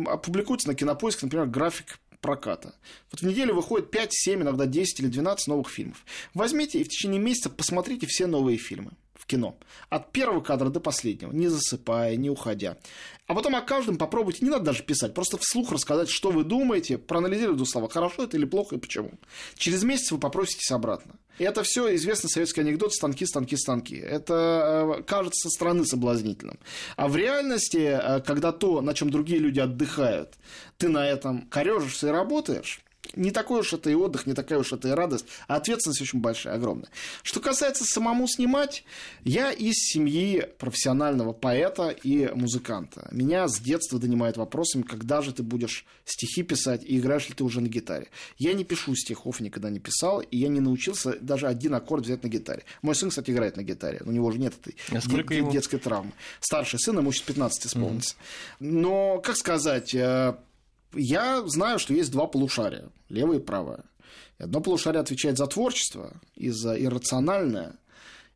опубликуется 0.07 0.68
на 0.68 0.77
Кинопоиск, 0.77 1.25
например, 1.25 1.47
график 1.47 1.99
проката. 2.21 2.77
Вот 3.11 3.21
в 3.21 3.27
неделю 3.27 3.57
выходит 3.57 3.90
5, 3.90 4.12
7, 4.12 4.42
иногда 4.42 4.66
10 4.66 5.01
или 5.01 5.09
12 5.09 5.49
новых 5.49 5.68
фильмов. 5.68 6.05
Возьмите 6.35 6.79
и 6.81 6.85
в 6.85 6.88
течение 6.88 7.21
месяца 7.21 7.51
посмотрите 7.51 8.07
все 8.07 8.29
новые 8.29 8.59
фильмы 8.59 8.92
в 9.23 9.27
кино. 9.27 9.57
От 9.89 10.11
первого 10.11 10.41
кадра 10.41 10.69
до 10.69 10.81
последнего, 10.81 11.31
не 11.31 11.47
засыпая, 11.47 12.17
не 12.17 12.29
уходя. 12.29 12.77
А 13.29 13.35
потом 13.35 13.55
о 13.55 13.61
каждом 13.61 13.97
попробуйте, 13.97 14.45
не 14.45 14.51
надо 14.51 14.65
даже 14.65 14.83
писать, 14.83 15.15
просто 15.15 15.39
вслух 15.39 15.71
рассказать, 15.71 16.09
что 16.09 16.31
вы 16.31 16.43
думаете, 16.43 16.99
проанализировать 16.99 17.57
два 17.57 17.67
слова, 17.67 17.89
хорошо 17.89 18.25
это 18.25 18.37
или 18.37 18.45
плохо 18.45 18.75
и 18.75 18.79
почему. 18.79 19.13
Через 19.55 19.85
месяц 19.85 20.11
вы 20.11 20.19
попроситесь 20.19 20.73
обратно. 20.73 21.15
И 21.39 21.45
это 21.45 21.63
все 21.63 21.95
известный 21.95 22.29
советский 22.29 22.63
анекдот 22.63 22.93
«станки, 22.93 23.25
станки, 23.25 23.57
станки». 23.57 23.97
Это 23.97 24.99
э, 24.99 25.03
кажется 25.05 25.49
со 25.49 25.51
стороны 25.51 25.87
соблазнительным. 25.87 26.59
А 26.97 27.09
в 27.09 27.17
реальности, 27.17 27.79
э, 27.79 28.21
когда 28.21 28.51
то, 28.53 28.81
на 28.81 28.93
чем 28.93 29.11
другие 29.11 29.39
люди 29.39 29.61
отдыхают, 29.61 30.35
ты 30.79 30.89
на 30.89 31.07
этом 31.07 31.43
корежишься 31.43 32.09
и 32.09 32.11
работаешь, 32.11 32.83
не 33.15 33.31
такой 33.31 33.61
уж 33.61 33.73
это 33.73 33.91
и 33.91 33.95
отдых, 33.95 34.27
не 34.27 34.33
такая 34.33 34.59
уж 34.59 34.73
это 34.73 34.88
и 34.88 34.93
радость, 34.93 35.27
а 35.49 35.57
ответственность 35.57 36.01
очень 36.01 36.21
большая, 36.21 36.55
огромная. 36.55 36.88
Что 37.23 37.41
касается 37.41 37.85
самому 37.85 38.27
снимать, 38.29 38.85
я 39.25 39.53
из 39.53 39.75
семьи 39.75 40.47
профессионального 40.59 41.33
поэта 41.33 41.91
и 41.91 42.31
музыканта. 42.35 43.09
Меня 43.11 43.49
с 43.49 43.59
детства 43.59 43.99
донимают 43.99 44.37
вопросами, 44.37 44.83
когда 44.83 45.21
же 45.21 45.33
ты 45.33 45.43
будешь 45.43 45.85
стихи 46.05 46.43
писать 46.43 46.85
и 46.85 46.99
играешь 46.99 47.29
ли 47.29 47.35
ты 47.35 47.45
уже 47.45 47.61
на 47.61 47.69
гитаре. 47.69 48.09
Я 48.38 48.55
не 48.55 48.65
пишу 48.65 48.95
стихов, 48.95 49.41
никогда 49.41 49.69
не 49.69 49.81
писал, 49.81 50.21
и 50.21 50.37
я 50.37 50.49
не 50.49 50.61
научился 50.61 51.19
даже 51.21 51.49
один 51.49 51.75
аккорд 51.75 52.05
взять 52.05 52.23
на 52.23 52.29
гитаре. 52.29 52.65
Мой 52.83 52.95
сын, 52.95 53.11
кстати, 53.11 53.31
играет 53.31 53.57
на 53.57 53.62
гитаре, 53.62 54.01
у 54.05 54.11
него 54.11 54.27
уже 54.27 54.38
нет 54.38 54.55
этой 54.59 54.77
а 54.91 55.01
д- 55.01 55.51
детской 55.51 55.79
травмы. 55.79 56.12
Старший 56.41 56.79
сын, 56.79 56.97
ему 56.97 57.12
сейчас 57.12 57.27
15 57.27 57.67
исполнится. 57.67 58.15
Mm-hmm. 58.15 58.71
Но, 58.71 59.21
как 59.21 59.37
сказать, 59.37 59.95
э, 59.95 60.35
я 60.95 61.43
знаю, 61.47 61.79
что 61.79 61.95
есть 61.95 62.11
два 62.11 62.27
полушария, 62.27 62.91
левое 63.09 63.39
и 63.39 63.43
правое. 63.43 63.85
И 64.39 64.43
одно 64.43 64.61
полушарие 64.61 65.01
отвечает 65.01 65.39
за 65.39 65.47
творчество 65.47 66.13
и 66.35 66.51
за 66.51 66.81
иррациональное, 66.81 67.77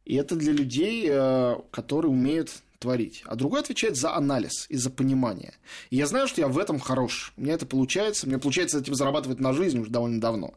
и 0.05 0.15
это 0.15 0.37
для 0.37 0.53
людей, 0.53 1.07
э, 1.09 1.57
которые 1.71 2.13
умеют 2.13 2.51
творить. 2.79 3.23
А 3.27 3.35
другой 3.35 3.61
отвечает 3.61 3.97
за 3.97 4.15
анализ 4.15 4.67
и 4.69 4.77
за 4.77 4.91
понимание. 4.91 5.55
И 5.91 5.97
я 5.97 6.07
знаю, 6.07 6.29
что 6.29 6.41
я 6.41 6.49
в 6.49 6.59
этом 6.59 6.79
хорош. 6.79 7.33
У 7.37 7.43
меня 7.43 7.55
это 7.55 7.67
получается. 7.67 8.27
Мне 8.29 8.39
получается 8.39 8.79
этим 8.79 8.95
зарабатывать 8.95 9.41
на 9.41 9.53
жизнь 9.53 9.79
уже 9.79 9.91
довольно 9.91 10.21
давно. 10.21 10.55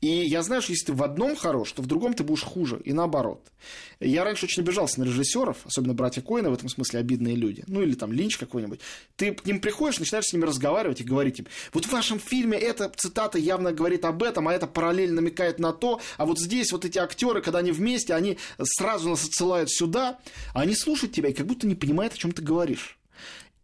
И 0.00 0.08
я 0.08 0.42
знаю, 0.42 0.62
что 0.62 0.72
если 0.72 0.86
ты 0.86 0.92
в 0.94 1.02
одном 1.02 1.36
хорош, 1.36 1.72
то 1.72 1.82
в 1.82 1.86
другом 1.86 2.14
ты 2.14 2.24
будешь 2.24 2.42
хуже, 2.42 2.80
и 2.84 2.94
наоборот. 2.94 3.46
Я 4.00 4.24
раньше 4.24 4.46
очень 4.46 4.62
обижался 4.62 4.98
на 5.00 5.04
режиссеров, 5.04 5.58
особенно 5.66 5.92
братья 5.92 6.22
Коина, 6.22 6.48
в 6.48 6.54
этом 6.54 6.70
смысле 6.70 7.00
обидные 7.00 7.36
люди. 7.36 7.64
Ну, 7.66 7.82
или 7.82 7.94
там 7.94 8.10
Линч 8.10 8.38
какой-нибудь. 8.38 8.80
Ты 9.16 9.34
к 9.34 9.44
ним 9.44 9.60
приходишь, 9.60 9.98
начинаешь 9.98 10.24
с 10.24 10.32
ними 10.32 10.46
разговаривать 10.46 11.02
и 11.02 11.04
говорить 11.04 11.40
им, 11.40 11.46
вот 11.74 11.84
в 11.84 11.92
вашем 11.92 12.18
фильме 12.18 12.56
эта 12.56 12.90
цитата 12.96 13.36
явно 13.36 13.72
говорит 13.72 14.06
об 14.06 14.22
этом, 14.22 14.48
а 14.48 14.54
это 14.54 14.66
параллельно 14.66 15.16
намекает 15.16 15.58
на 15.58 15.72
то, 15.72 16.00
а 16.16 16.24
вот 16.24 16.38
здесь 16.38 16.72
вот 16.72 16.86
эти 16.86 16.98
актеры, 16.98 17.42
когда 17.42 17.58
они 17.58 17.72
вместе, 17.72 18.14
они 18.14 18.38
сразу 18.62 19.10
нас 19.10 19.24
отсылают 19.24 19.70
сюда, 19.70 20.18
а 20.54 20.62
они 20.62 20.74
слушают 20.74 21.14
тебя 21.14 21.28
и 21.28 21.34
как 21.34 21.46
будто 21.46 21.66
не 21.66 21.74
понимают, 21.74 22.14
о 22.14 22.16
чем 22.16 22.32
ты 22.32 22.40
говоришь. 22.40 22.98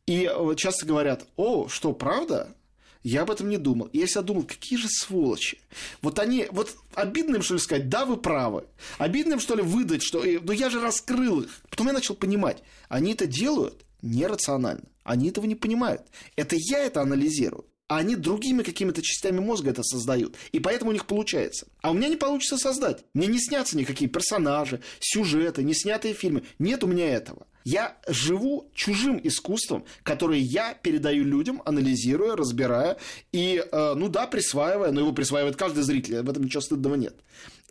И 0.07 0.31
часто 0.57 0.87
говорят, 0.87 1.27
о, 1.37 1.69
что, 1.69 1.93
правда? 1.93 2.55
Я 3.07 3.23
об 3.23 3.31
этом 3.31 3.49
не 3.49 3.57
думал. 3.57 3.89
Я 3.93 4.07
всегда 4.07 4.23
думал, 4.23 4.43
какие 4.43 4.77
же 4.77 4.89
сволочи. 4.89 5.61
Вот 6.03 6.19
они, 6.19 6.49
вот 6.51 6.75
обидно 6.93 7.37
им, 7.37 7.43
что 7.43 7.55
ли, 7.55 7.61
сказать, 7.61 7.89
да, 7.89 8.05
вы 8.05 8.17
правы. 8.17 8.65
Обидно 8.99 9.35
им, 9.35 9.39
что 9.39 9.55
ли, 9.55 9.63
выдать, 9.63 10.03
что, 10.03 10.25
ну 10.25 10.51
я 10.51 10.71
же 10.71 10.81
раскрыл 10.81 11.43
их. 11.43 11.61
Потом 11.71 11.87
я 11.87 11.93
начал 11.93 12.17
понимать, 12.17 12.65
они 12.89 13.13
это 13.13 13.29
делают 13.29 13.85
нерационально. 14.03 14.83
Они 15.05 15.29
этого 15.29 15.47
не 15.47 15.55
понимают. 15.55 16.03
Это 16.35 16.57
я 16.59 16.81
это 16.81 17.01
анализирую. 17.01 17.65
А 17.89 17.99
они 17.99 18.17
другими 18.17 18.63
какими-то 18.63 19.01
частями 19.01 19.39
мозга 19.39 19.71
это 19.71 19.83
создают. 19.83 20.35
И 20.51 20.59
поэтому 20.59 20.91
у 20.91 20.93
них 20.93 21.07
получается. 21.07 21.69
А 21.83 21.93
у 21.93 21.95
меня 21.95 22.09
не 22.09 22.17
получится 22.17 22.59
создать. 22.59 23.05
Мне 23.15 23.29
не 23.29 23.39
снятся 23.39 23.77
никакие 23.77 24.11
персонажи, 24.11 24.81
сюжеты, 24.99 25.63
не 25.63 25.73
снятые 25.75 26.15
фильмы. 26.15 26.43
Нет 26.59 26.83
у 26.83 26.89
меня 26.89 27.09
этого. 27.09 27.47
Я 27.65 27.97
живу 28.07 28.71
чужим 28.75 29.21
искусством, 29.23 29.85
которое 30.05 30.39
я 30.39 30.75
передаю 30.75 31.25
людям, 31.25 31.63
анализируя, 31.65 32.37
разбирая 32.37 32.97
и, 33.33 33.61
э, 33.61 33.95
ну 33.95 34.09
да, 34.09 34.29
присваивая, 34.29 34.93
но 34.93 35.01
его 35.01 35.13
присваивает 35.13 35.57
каждый 35.57 35.83
зритель, 35.83 36.23
в 36.23 36.31
этом 36.31 36.45
ничего 36.45 36.61
стыдного 36.61 36.95
нет. 36.95 37.17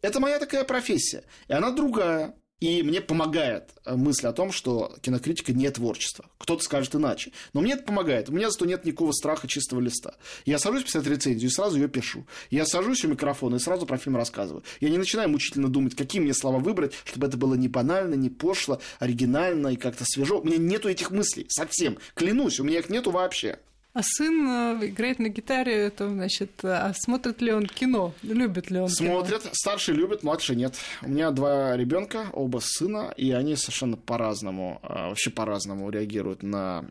Это 0.02 0.20
моя 0.20 0.38
такая 0.38 0.66
профессия, 0.66 1.24
и 1.48 1.54
она 1.54 1.72
другая. 1.72 2.36
И 2.62 2.84
мне 2.84 3.02
помогает 3.02 3.72
э, 3.84 3.96
мысль 3.96 4.28
о 4.28 4.32
том, 4.32 4.54
что 4.54 4.96
кинокритика 5.02 5.52
не 5.52 5.70
творчество. 5.70 6.26
Кто-то 6.38 6.64
скажет 6.64 6.96
иначе. 6.96 7.34
Но 7.52 7.60
мне 7.60 7.74
это 7.74 7.84
помогает. 7.84 8.30
У 8.30 8.32
меня 8.32 8.50
зато 8.50 8.66
нет 8.66 8.86
никакого 8.86 9.12
страха 9.12 9.46
чистого 9.46 9.82
листа. 9.82 10.16
Я 10.46 10.58
сажусь 10.58 10.86
писать 10.86 11.06
рецензию 11.06 11.50
и 11.50 11.54
сразу 11.54 11.76
ее 11.78 11.90
пишу. 11.90 12.26
Я 12.50 12.66
сажусь 12.66 13.04
у 13.04 13.10
микрофона 13.10 13.58
и 13.58 13.60
сразу 13.60 13.86
про 13.86 13.98
фильм 13.98 14.16
рассказываю. 14.16 14.64
Я 14.80 14.90
не 14.90 14.98
начинаю 14.98 15.28
мучительно 15.28 15.68
думать, 15.68 15.96
какие 15.96 16.22
мне 16.22 16.34
слова 16.34 16.60
выбрать, 16.60 16.94
чтобы 17.04 17.28
это 17.28 17.36
было 17.36 17.56
не 17.56 17.68
банально, 17.68 18.14
не 18.14 18.30
пошло, 18.30 18.80
оригинально 19.00 19.70
и 19.70 19.76
как-то 19.76 20.06
свежо. 20.06 20.40
У 20.40 20.46
меня 20.46 20.58
нету 20.58 20.88
этих 20.88 21.12
мыслей 21.12 21.48
совсем. 21.50 21.98
Клянусь, 22.14 22.62
у 22.62 22.64
меня 22.64 22.80
их 22.80 22.90
нету 22.90 23.12
вообще. 23.12 23.60
А 23.96 24.02
сын 24.04 24.46
э, 24.46 24.88
играет 24.88 25.20
на 25.20 25.30
гитаре, 25.30 25.74
это 25.74 26.10
значит, 26.10 26.66
а 26.66 26.94
смотрит 26.94 27.42
ли 27.42 27.54
он 27.54 27.66
кино? 27.66 28.14
Любит 28.24 28.70
ли 28.70 28.82
он 28.82 28.90
Смотрит. 28.90 29.44
кино? 29.44 29.52
Старший 29.54 29.96
любит, 29.96 30.22
младший 30.22 30.58
нет. 30.58 30.76
У 31.02 31.08
меня 31.08 31.32
два 31.32 31.78
ребенка, 31.78 32.28
оба 32.34 32.60
сына, 32.62 33.14
и 33.16 33.32
они 33.32 33.56
совершенно 33.56 33.96
по-разному, 33.96 34.82
а, 34.84 35.08
вообще 35.08 35.30
по-разному 35.30 35.90
реагируют 35.90 36.44
на 36.44 36.84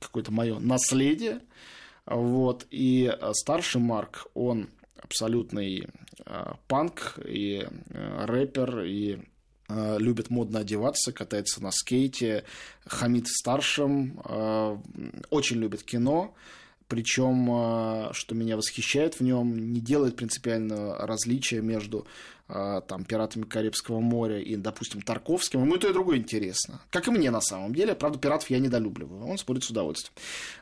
какое-то 0.00 0.32
мое 0.32 0.58
наследие. 0.58 1.42
Вот. 2.06 2.66
И 2.70 3.14
старший 3.32 3.82
Марк, 3.82 4.26
он 4.32 4.70
абсолютный 5.02 5.86
панк 6.66 7.18
и 7.26 7.68
рэпер, 7.90 8.84
и 8.84 9.18
Э, 9.18 9.35
любит 9.68 10.30
модно 10.30 10.60
одеваться, 10.60 11.12
катается 11.12 11.62
на 11.62 11.72
скейте, 11.72 12.44
хамит 12.86 13.26
старшим, 13.26 14.20
э, 14.24 14.78
очень 15.30 15.56
любит 15.56 15.82
кино, 15.82 16.34
причем, 16.88 17.48
э, 17.50 18.12
что 18.12 18.34
меня 18.34 18.56
восхищает 18.56 19.14
в 19.14 19.20
нем, 19.22 19.72
не 19.72 19.80
делает 19.80 20.16
принципиального 20.16 21.06
различия 21.06 21.60
между 21.60 22.06
там, 22.48 23.04
пиратами 23.04 23.44
Карибского 23.44 24.00
моря 24.00 24.38
и, 24.38 24.56
допустим, 24.56 25.02
Тарковским. 25.02 25.62
Ему 25.62 25.74
и 25.74 25.78
то, 25.78 25.88
и 25.88 25.92
другое 25.92 26.18
интересно. 26.18 26.80
Как 26.90 27.08
и 27.08 27.10
мне, 27.10 27.30
на 27.30 27.40
самом 27.40 27.74
деле. 27.74 27.94
Правда, 27.94 28.18
пиратов 28.18 28.50
я 28.50 28.58
недолюбливаю. 28.58 29.26
Он 29.26 29.38
смотрит 29.38 29.64
с 29.64 29.70
удовольствием. 29.70 30.14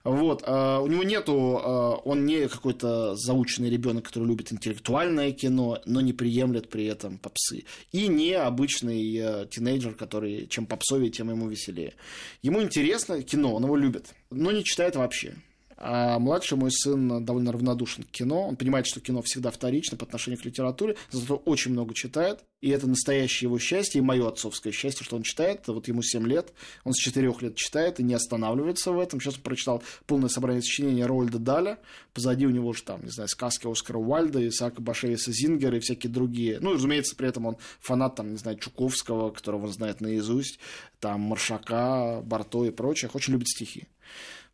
Вот. 0.02 0.42
А, 0.46 0.80
у 0.80 0.86
него 0.86 1.02
нету... 1.02 1.60
А, 1.62 1.94
он 1.96 2.24
не 2.24 2.48
какой-то 2.48 3.14
заученный 3.16 3.70
ребенок, 3.70 4.04
который 4.04 4.26
любит 4.26 4.52
интеллектуальное 4.52 5.32
кино, 5.32 5.80
но 5.84 6.00
не 6.00 6.12
приемлет 6.12 6.70
при 6.70 6.86
этом 6.86 7.18
попсы. 7.18 7.64
И 7.92 8.08
не 8.08 8.32
обычный 8.32 9.46
тинейджер, 9.48 9.94
который 9.94 10.46
чем 10.46 10.66
попсовее, 10.66 11.10
тем 11.10 11.30
ему 11.30 11.48
веселее. 11.48 11.94
Ему 12.42 12.62
интересно 12.62 13.22
кино, 13.22 13.54
он 13.54 13.64
его 13.64 13.76
любит, 13.76 14.14
но 14.30 14.52
не 14.52 14.64
читает 14.64 14.96
вообще. 14.96 15.34
А 15.76 16.18
младший 16.18 16.56
мой 16.56 16.70
сын 16.70 17.24
довольно 17.24 17.52
равнодушен 17.52 18.04
к 18.04 18.10
кино. 18.10 18.48
Он 18.48 18.56
понимает, 18.56 18.86
что 18.86 19.00
кино 19.00 19.22
всегда 19.22 19.50
вторично 19.50 19.96
по 19.96 20.04
отношению 20.04 20.40
к 20.40 20.44
литературе, 20.44 20.96
зато 21.10 21.36
очень 21.36 21.72
много 21.72 21.94
читает. 21.94 22.44
И 22.60 22.70
это 22.70 22.86
настоящее 22.86 23.48
его 23.48 23.58
счастье, 23.58 23.98
и 23.98 24.02
мое 24.02 24.26
отцовское 24.26 24.72
счастье, 24.72 25.04
что 25.04 25.16
он 25.16 25.22
читает. 25.22 25.66
Вот 25.66 25.86
ему 25.86 26.02
7 26.02 26.26
лет, 26.26 26.54
он 26.84 26.94
с 26.94 26.98
4 26.98 27.34
лет 27.40 27.56
читает 27.56 28.00
и 28.00 28.02
не 28.02 28.14
останавливается 28.14 28.92
в 28.92 28.98
этом. 28.98 29.20
Сейчас 29.20 29.34
он 29.34 29.42
прочитал 29.42 29.82
полное 30.06 30.30
собрание 30.30 30.62
сочинений 30.62 31.04
Рольда 31.04 31.38
Даля. 31.38 31.78
Позади 32.14 32.46
у 32.46 32.50
него 32.50 32.72
же 32.72 32.82
там, 32.82 33.04
не 33.04 33.10
знаю, 33.10 33.28
сказки 33.28 33.70
Оскара 33.70 33.98
Уальда, 33.98 34.46
Исаака 34.48 34.80
Башевиса 34.80 35.30
Зингера 35.30 35.76
и 35.76 35.80
всякие 35.80 36.10
другие. 36.10 36.58
Ну, 36.60 36.70
и, 36.72 36.74
разумеется, 36.76 37.16
при 37.16 37.28
этом 37.28 37.44
он 37.44 37.56
фанат, 37.80 38.14
там, 38.14 38.30
не 38.30 38.38
знаю, 38.38 38.58
Чуковского, 38.58 39.30
которого 39.30 39.66
он 39.66 39.72
знает 39.72 40.00
наизусть, 40.00 40.58
там, 41.00 41.20
Маршака, 41.20 42.22
Барто 42.24 42.64
и 42.64 42.70
прочих. 42.70 43.14
Очень 43.14 43.34
любит 43.34 43.48
стихи. 43.48 43.88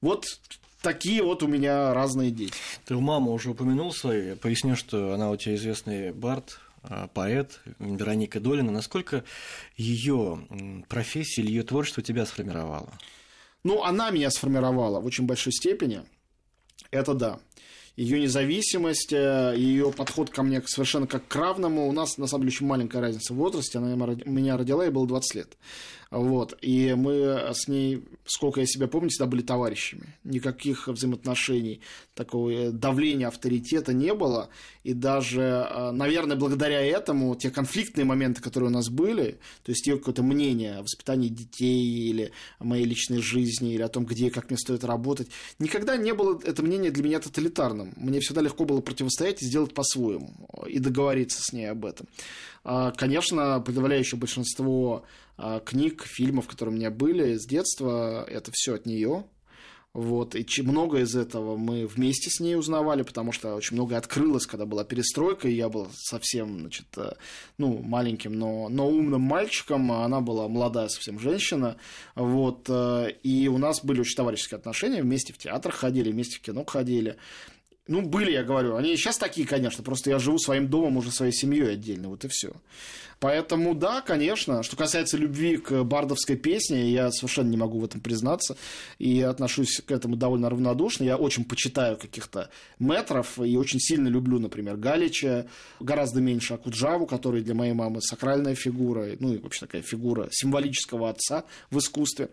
Вот 0.00 0.26
такие 0.82 1.22
вот 1.22 1.42
у 1.42 1.46
меня 1.46 1.94
разные 1.94 2.30
дети. 2.30 2.54
Ты 2.84 2.94
у 2.94 3.00
мамы 3.00 3.32
уже 3.32 3.50
упомянул 3.50 3.92
свои, 3.92 4.34
поясню, 4.34 4.76
что 4.76 5.12
она 5.14 5.30
у 5.30 5.36
тебя 5.36 5.54
известный 5.54 6.12
бард, 6.12 6.58
а, 6.82 7.08
поэт 7.08 7.60
Вероника 7.78 8.40
Долина. 8.40 8.72
Насколько 8.72 9.24
ее 9.76 10.46
профессия 10.88 11.42
или 11.42 11.50
ее 11.50 11.62
творчество 11.62 12.02
тебя 12.02 12.24
сформировало? 12.26 12.92
Ну, 13.64 13.82
она 13.82 14.10
меня 14.10 14.30
сформировала 14.30 15.00
в 15.00 15.06
очень 15.06 15.26
большой 15.26 15.52
степени. 15.52 16.02
Это 16.90 17.14
да. 17.14 17.38
Ее 17.96 18.20
независимость, 18.20 19.12
э, 19.12 19.54
ее 19.56 19.92
подход 19.92 20.30
ко 20.30 20.42
мне 20.42 20.62
совершенно 20.64 21.06
как 21.06 21.28
к 21.28 21.36
равному. 21.36 21.86
У 21.86 21.92
нас, 21.92 22.16
на 22.16 22.26
самом 22.26 22.44
деле, 22.44 22.56
очень 22.56 22.66
маленькая 22.66 23.02
разница 23.02 23.34
в 23.34 23.36
возрасте. 23.36 23.78
Она 23.78 23.94
меня 23.94 24.56
родила, 24.56 24.84
ей 24.84 24.90
было 24.90 25.06
20 25.06 25.34
лет. 25.34 25.58
Вот. 26.10 26.58
И 26.60 26.92
мы 26.94 27.52
с 27.54 27.68
ней, 27.68 28.04
сколько 28.24 28.60
я 28.60 28.66
себя 28.66 28.88
помню, 28.88 29.10
всегда 29.10 29.26
были 29.26 29.42
товарищами. 29.42 30.16
Никаких 30.24 30.88
взаимоотношений, 30.88 31.80
такого 32.14 32.50
э, 32.50 32.70
давления 32.72 33.28
авторитета 33.28 33.92
не 33.92 34.12
было. 34.12 34.48
И 34.82 34.92
даже, 34.92 35.40
э, 35.40 35.90
наверное, 35.92 36.36
благодаря 36.36 36.80
этому 36.80 37.36
те 37.36 37.50
конфликтные 37.50 38.04
моменты, 38.04 38.42
которые 38.42 38.70
у 38.70 38.72
нас 38.72 38.88
были, 38.88 39.38
то 39.62 39.70
есть 39.70 39.86
ее 39.86 39.98
какое-то 39.98 40.24
мнение 40.24 40.78
о 40.78 40.82
воспитании 40.82 41.28
детей 41.28 42.10
или 42.10 42.32
о 42.58 42.64
моей 42.64 42.86
личной 42.86 43.22
жизни, 43.22 43.74
или 43.74 43.82
о 43.82 43.88
том, 43.88 44.04
где 44.04 44.26
и 44.26 44.30
как 44.30 44.50
мне 44.50 44.58
стоит 44.58 44.82
работать, 44.82 45.28
никогда 45.60 45.96
не 45.96 46.12
было 46.12 46.40
это 46.42 46.62
мнение 46.64 46.90
для 46.90 47.04
меня 47.04 47.20
тоталитарным. 47.20 47.92
Мне 47.96 48.18
всегда 48.18 48.40
легко 48.40 48.64
было 48.64 48.80
противостоять 48.80 49.42
и 49.42 49.46
сделать 49.46 49.74
по-своему, 49.74 50.34
и 50.66 50.80
договориться 50.80 51.40
с 51.40 51.52
ней 51.52 51.66
об 51.70 51.84
этом. 51.84 52.08
А, 52.72 52.92
конечно, 52.92 53.60
подавляющее 53.60 54.16
большинство 54.16 55.04
а, 55.36 55.58
книг, 55.58 56.04
фильмов, 56.04 56.46
которые 56.46 56.72
у 56.72 56.78
меня 56.78 56.92
были 56.92 57.36
с 57.36 57.44
детства, 57.44 58.22
это 58.22 58.52
все 58.54 58.74
от 58.74 58.86
нее. 58.86 59.24
Вот, 59.92 60.36
и 60.36 60.46
много 60.62 61.00
из 61.00 61.16
этого 61.16 61.56
мы 61.56 61.84
вместе 61.88 62.30
с 62.30 62.38
ней 62.38 62.54
узнавали, 62.54 63.02
потому 63.02 63.32
что 63.32 63.56
очень 63.56 63.74
многое 63.74 63.98
открылось, 63.98 64.46
когда 64.46 64.66
была 64.66 64.84
перестройка, 64.84 65.48
и 65.48 65.56
я 65.56 65.68
был 65.68 65.88
совсем, 65.92 66.60
значит, 66.60 66.86
э, 66.96 67.14
ну, 67.58 67.82
маленьким, 67.82 68.34
но, 68.34 68.68
но 68.68 68.88
умным 68.88 69.22
мальчиком, 69.22 69.90
а 69.90 70.04
она 70.04 70.20
была 70.20 70.46
молодая 70.46 70.86
совсем 70.86 71.18
женщина, 71.18 71.76
вот, 72.14 72.66
э, 72.68 73.14
и 73.24 73.48
у 73.48 73.58
нас 73.58 73.82
были 73.82 74.02
очень 74.02 74.14
товарищеские 74.14 74.58
отношения, 74.58 75.02
вместе 75.02 75.32
в 75.32 75.38
театр 75.38 75.72
ходили, 75.72 76.12
вместе 76.12 76.36
в 76.36 76.40
кино 76.40 76.64
ходили, 76.64 77.16
ну, 77.90 78.02
были, 78.02 78.30
я 78.30 78.44
говорю. 78.44 78.76
Они 78.76 78.96
сейчас 78.96 79.18
такие, 79.18 79.44
конечно. 79.44 79.82
Просто 79.82 80.10
я 80.10 80.20
живу 80.20 80.38
своим 80.38 80.68
домом, 80.68 80.96
уже 80.96 81.10
своей 81.10 81.32
семьей 81.32 81.72
отдельно. 81.72 82.08
Вот 82.08 82.24
и 82.24 82.28
все. 82.28 82.52
Поэтому, 83.20 83.74
да, 83.74 84.00
конечно. 84.00 84.62
Что 84.62 84.76
касается 84.76 85.16
любви 85.16 85.58
к 85.58 85.84
бардовской 85.84 86.36
песне, 86.36 86.90
я 86.90 87.10
совершенно 87.10 87.50
не 87.50 87.56
могу 87.56 87.78
в 87.78 87.84
этом 87.84 88.00
признаться. 88.00 88.56
И 88.98 89.20
отношусь 89.20 89.82
к 89.84 89.90
этому 89.90 90.16
довольно 90.16 90.48
равнодушно. 90.48 91.04
Я 91.04 91.16
очень 91.16 91.44
почитаю 91.44 91.96
каких-то 91.98 92.50
метров 92.78 93.38
и 93.38 93.56
очень 93.56 93.80
сильно 93.80 94.08
люблю, 94.08 94.38
например, 94.38 94.76
Галича. 94.76 95.46
Гораздо 95.80 96.20
меньше 96.20 96.54
Акуджаву, 96.54 97.06
который 97.06 97.42
для 97.42 97.54
моей 97.54 97.74
мамы 97.74 98.00
сакральная 98.00 98.54
фигура. 98.54 99.08
Ну, 99.18 99.34
и 99.34 99.38
вообще 99.38 99.66
такая 99.66 99.82
фигура 99.82 100.28
символического 100.30 101.10
отца 101.10 101.44
в 101.70 101.78
искусстве. 101.78 102.30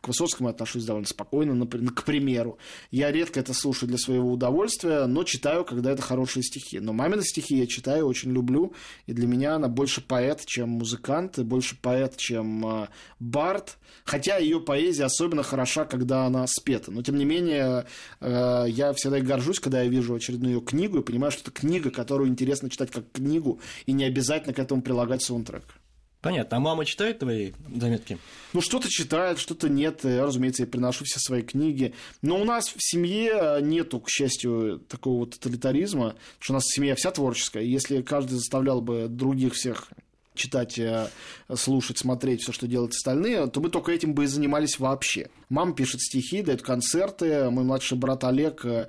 К 0.00 0.08
Высоцкому 0.08 0.48
отношусь 0.48 0.84
довольно 0.84 1.06
спокойно, 1.06 1.54
например, 1.54 1.92
к 1.92 2.04
примеру. 2.04 2.58
Я 2.90 3.12
редко 3.12 3.40
это 3.40 3.52
слушаю 3.52 3.88
для 3.88 3.98
своего 3.98 4.32
удовольствия 4.32 5.10
но 5.10 5.24
читаю, 5.24 5.64
когда 5.64 5.92
это 5.92 6.02
хорошие 6.02 6.42
стихи. 6.42 6.80
Но 6.80 6.92
мамины 6.92 7.22
стихи 7.22 7.56
я 7.56 7.66
читаю, 7.66 8.06
очень 8.06 8.32
люблю, 8.32 8.72
и 9.06 9.12
для 9.12 9.26
меня 9.26 9.56
она 9.56 9.68
больше 9.68 10.00
поэт, 10.00 10.29
чем 10.46 10.70
музыкант, 10.70 11.38
и 11.38 11.42
больше 11.42 11.76
поэт, 11.80 12.16
чем 12.16 12.66
э, 12.66 12.88
бард, 13.18 13.78
хотя 14.04 14.36
ее 14.38 14.60
поэзия 14.60 15.04
особенно 15.04 15.42
хороша, 15.42 15.84
когда 15.84 16.26
она 16.26 16.46
спета. 16.46 16.90
Но, 16.90 17.02
тем 17.02 17.16
не 17.16 17.24
менее, 17.24 17.86
э, 18.20 18.64
я 18.68 18.92
всегда 18.92 19.20
горжусь, 19.20 19.60
когда 19.60 19.82
я 19.82 19.88
вижу 19.88 20.14
очередную 20.14 20.54
ее 20.54 20.60
книгу 20.60 20.98
и 20.98 21.02
понимаю, 21.02 21.32
что 21.32 21.42
это 21.42 21.50
книга, 21.50 21.90
которую 21.90 22.28
интересно 22.28 22.70
читать 22.70 22.90
как 22.90 23.10
книгу, 23.12 23.60
и 23.86 23.92
не 23.92 24.04
обязательно 24.04 24.54
к 24.54 24.58
этому 24.58 24.82
прилагать 24.82 25.22
саундтрек. 25.22 25.64
Понятно. 26.20 26.58
А 26.58 26.60
мама 26.60 26.84
читает 26.84 27.20
твои 27.20 27.52
заметки? 27.74 28.18
Ну, 28.52 28.60
что-то 28.60 28.90
читает, 28.90 29.38
что-то 29.38 29.70
нет. 29.70 30.04
Я, 30.04 30.26
разумеется, 30.26 30.64
я 30.64 30.66
приношу 30.66 31.04
все 31.06 31.18
свои 31.18 31.42
книги. 31.42 31.94
Но 32.20 32.38
у 32.38 32.44
нас 32.44 32.68
в 32.68 32.76
семье 32.78 33.58
нету, 33.62 34.00
к 34.00 34.10
счастью, 34.10 34.80
такого 34.86 35.20
вот 35.20 35.30
тоталитаризма, 35.30 36.16
что 36.38 36.52
у 36.52 36.54
нас 36.54 36.64
семья 36.66 36.94
вся 36.94 37.10
творческая. 37.10 37.62
Если 37.62 38.02
каждый 38.02 38.34
заставлял 38.34 38.82
бы 38.82 39.06
других 39.08 39.54
всех 39.54 39.88
читать, 40.34 40.78
э, 40.78 41.08
слушать, 41.54 41.98
смотреть 41.98 42.42
все, 42.42 42.52
что 42.52 42.66
делают 42.66 42.92
остальные, 42.92 43.48
то 43.48 43.60
мы 43.60 43.68
только 43.68 43.92
этим 43.92 44.14
бы 44.14 44.24
и 44.24 44.26
занимались 44.26 44.78
вообще. 44.78 45.28
Мама 45.48 45.74
пишет 45.74 46.00
стихи, 46.00 46.42
дает 46.42 46.62
концерты. 46.62 47.50
Мой 47.50 47.64
младший 47.64 47.98
брат 47.98 48.24
Олег 48.24 48.64
э, 48.64 48.86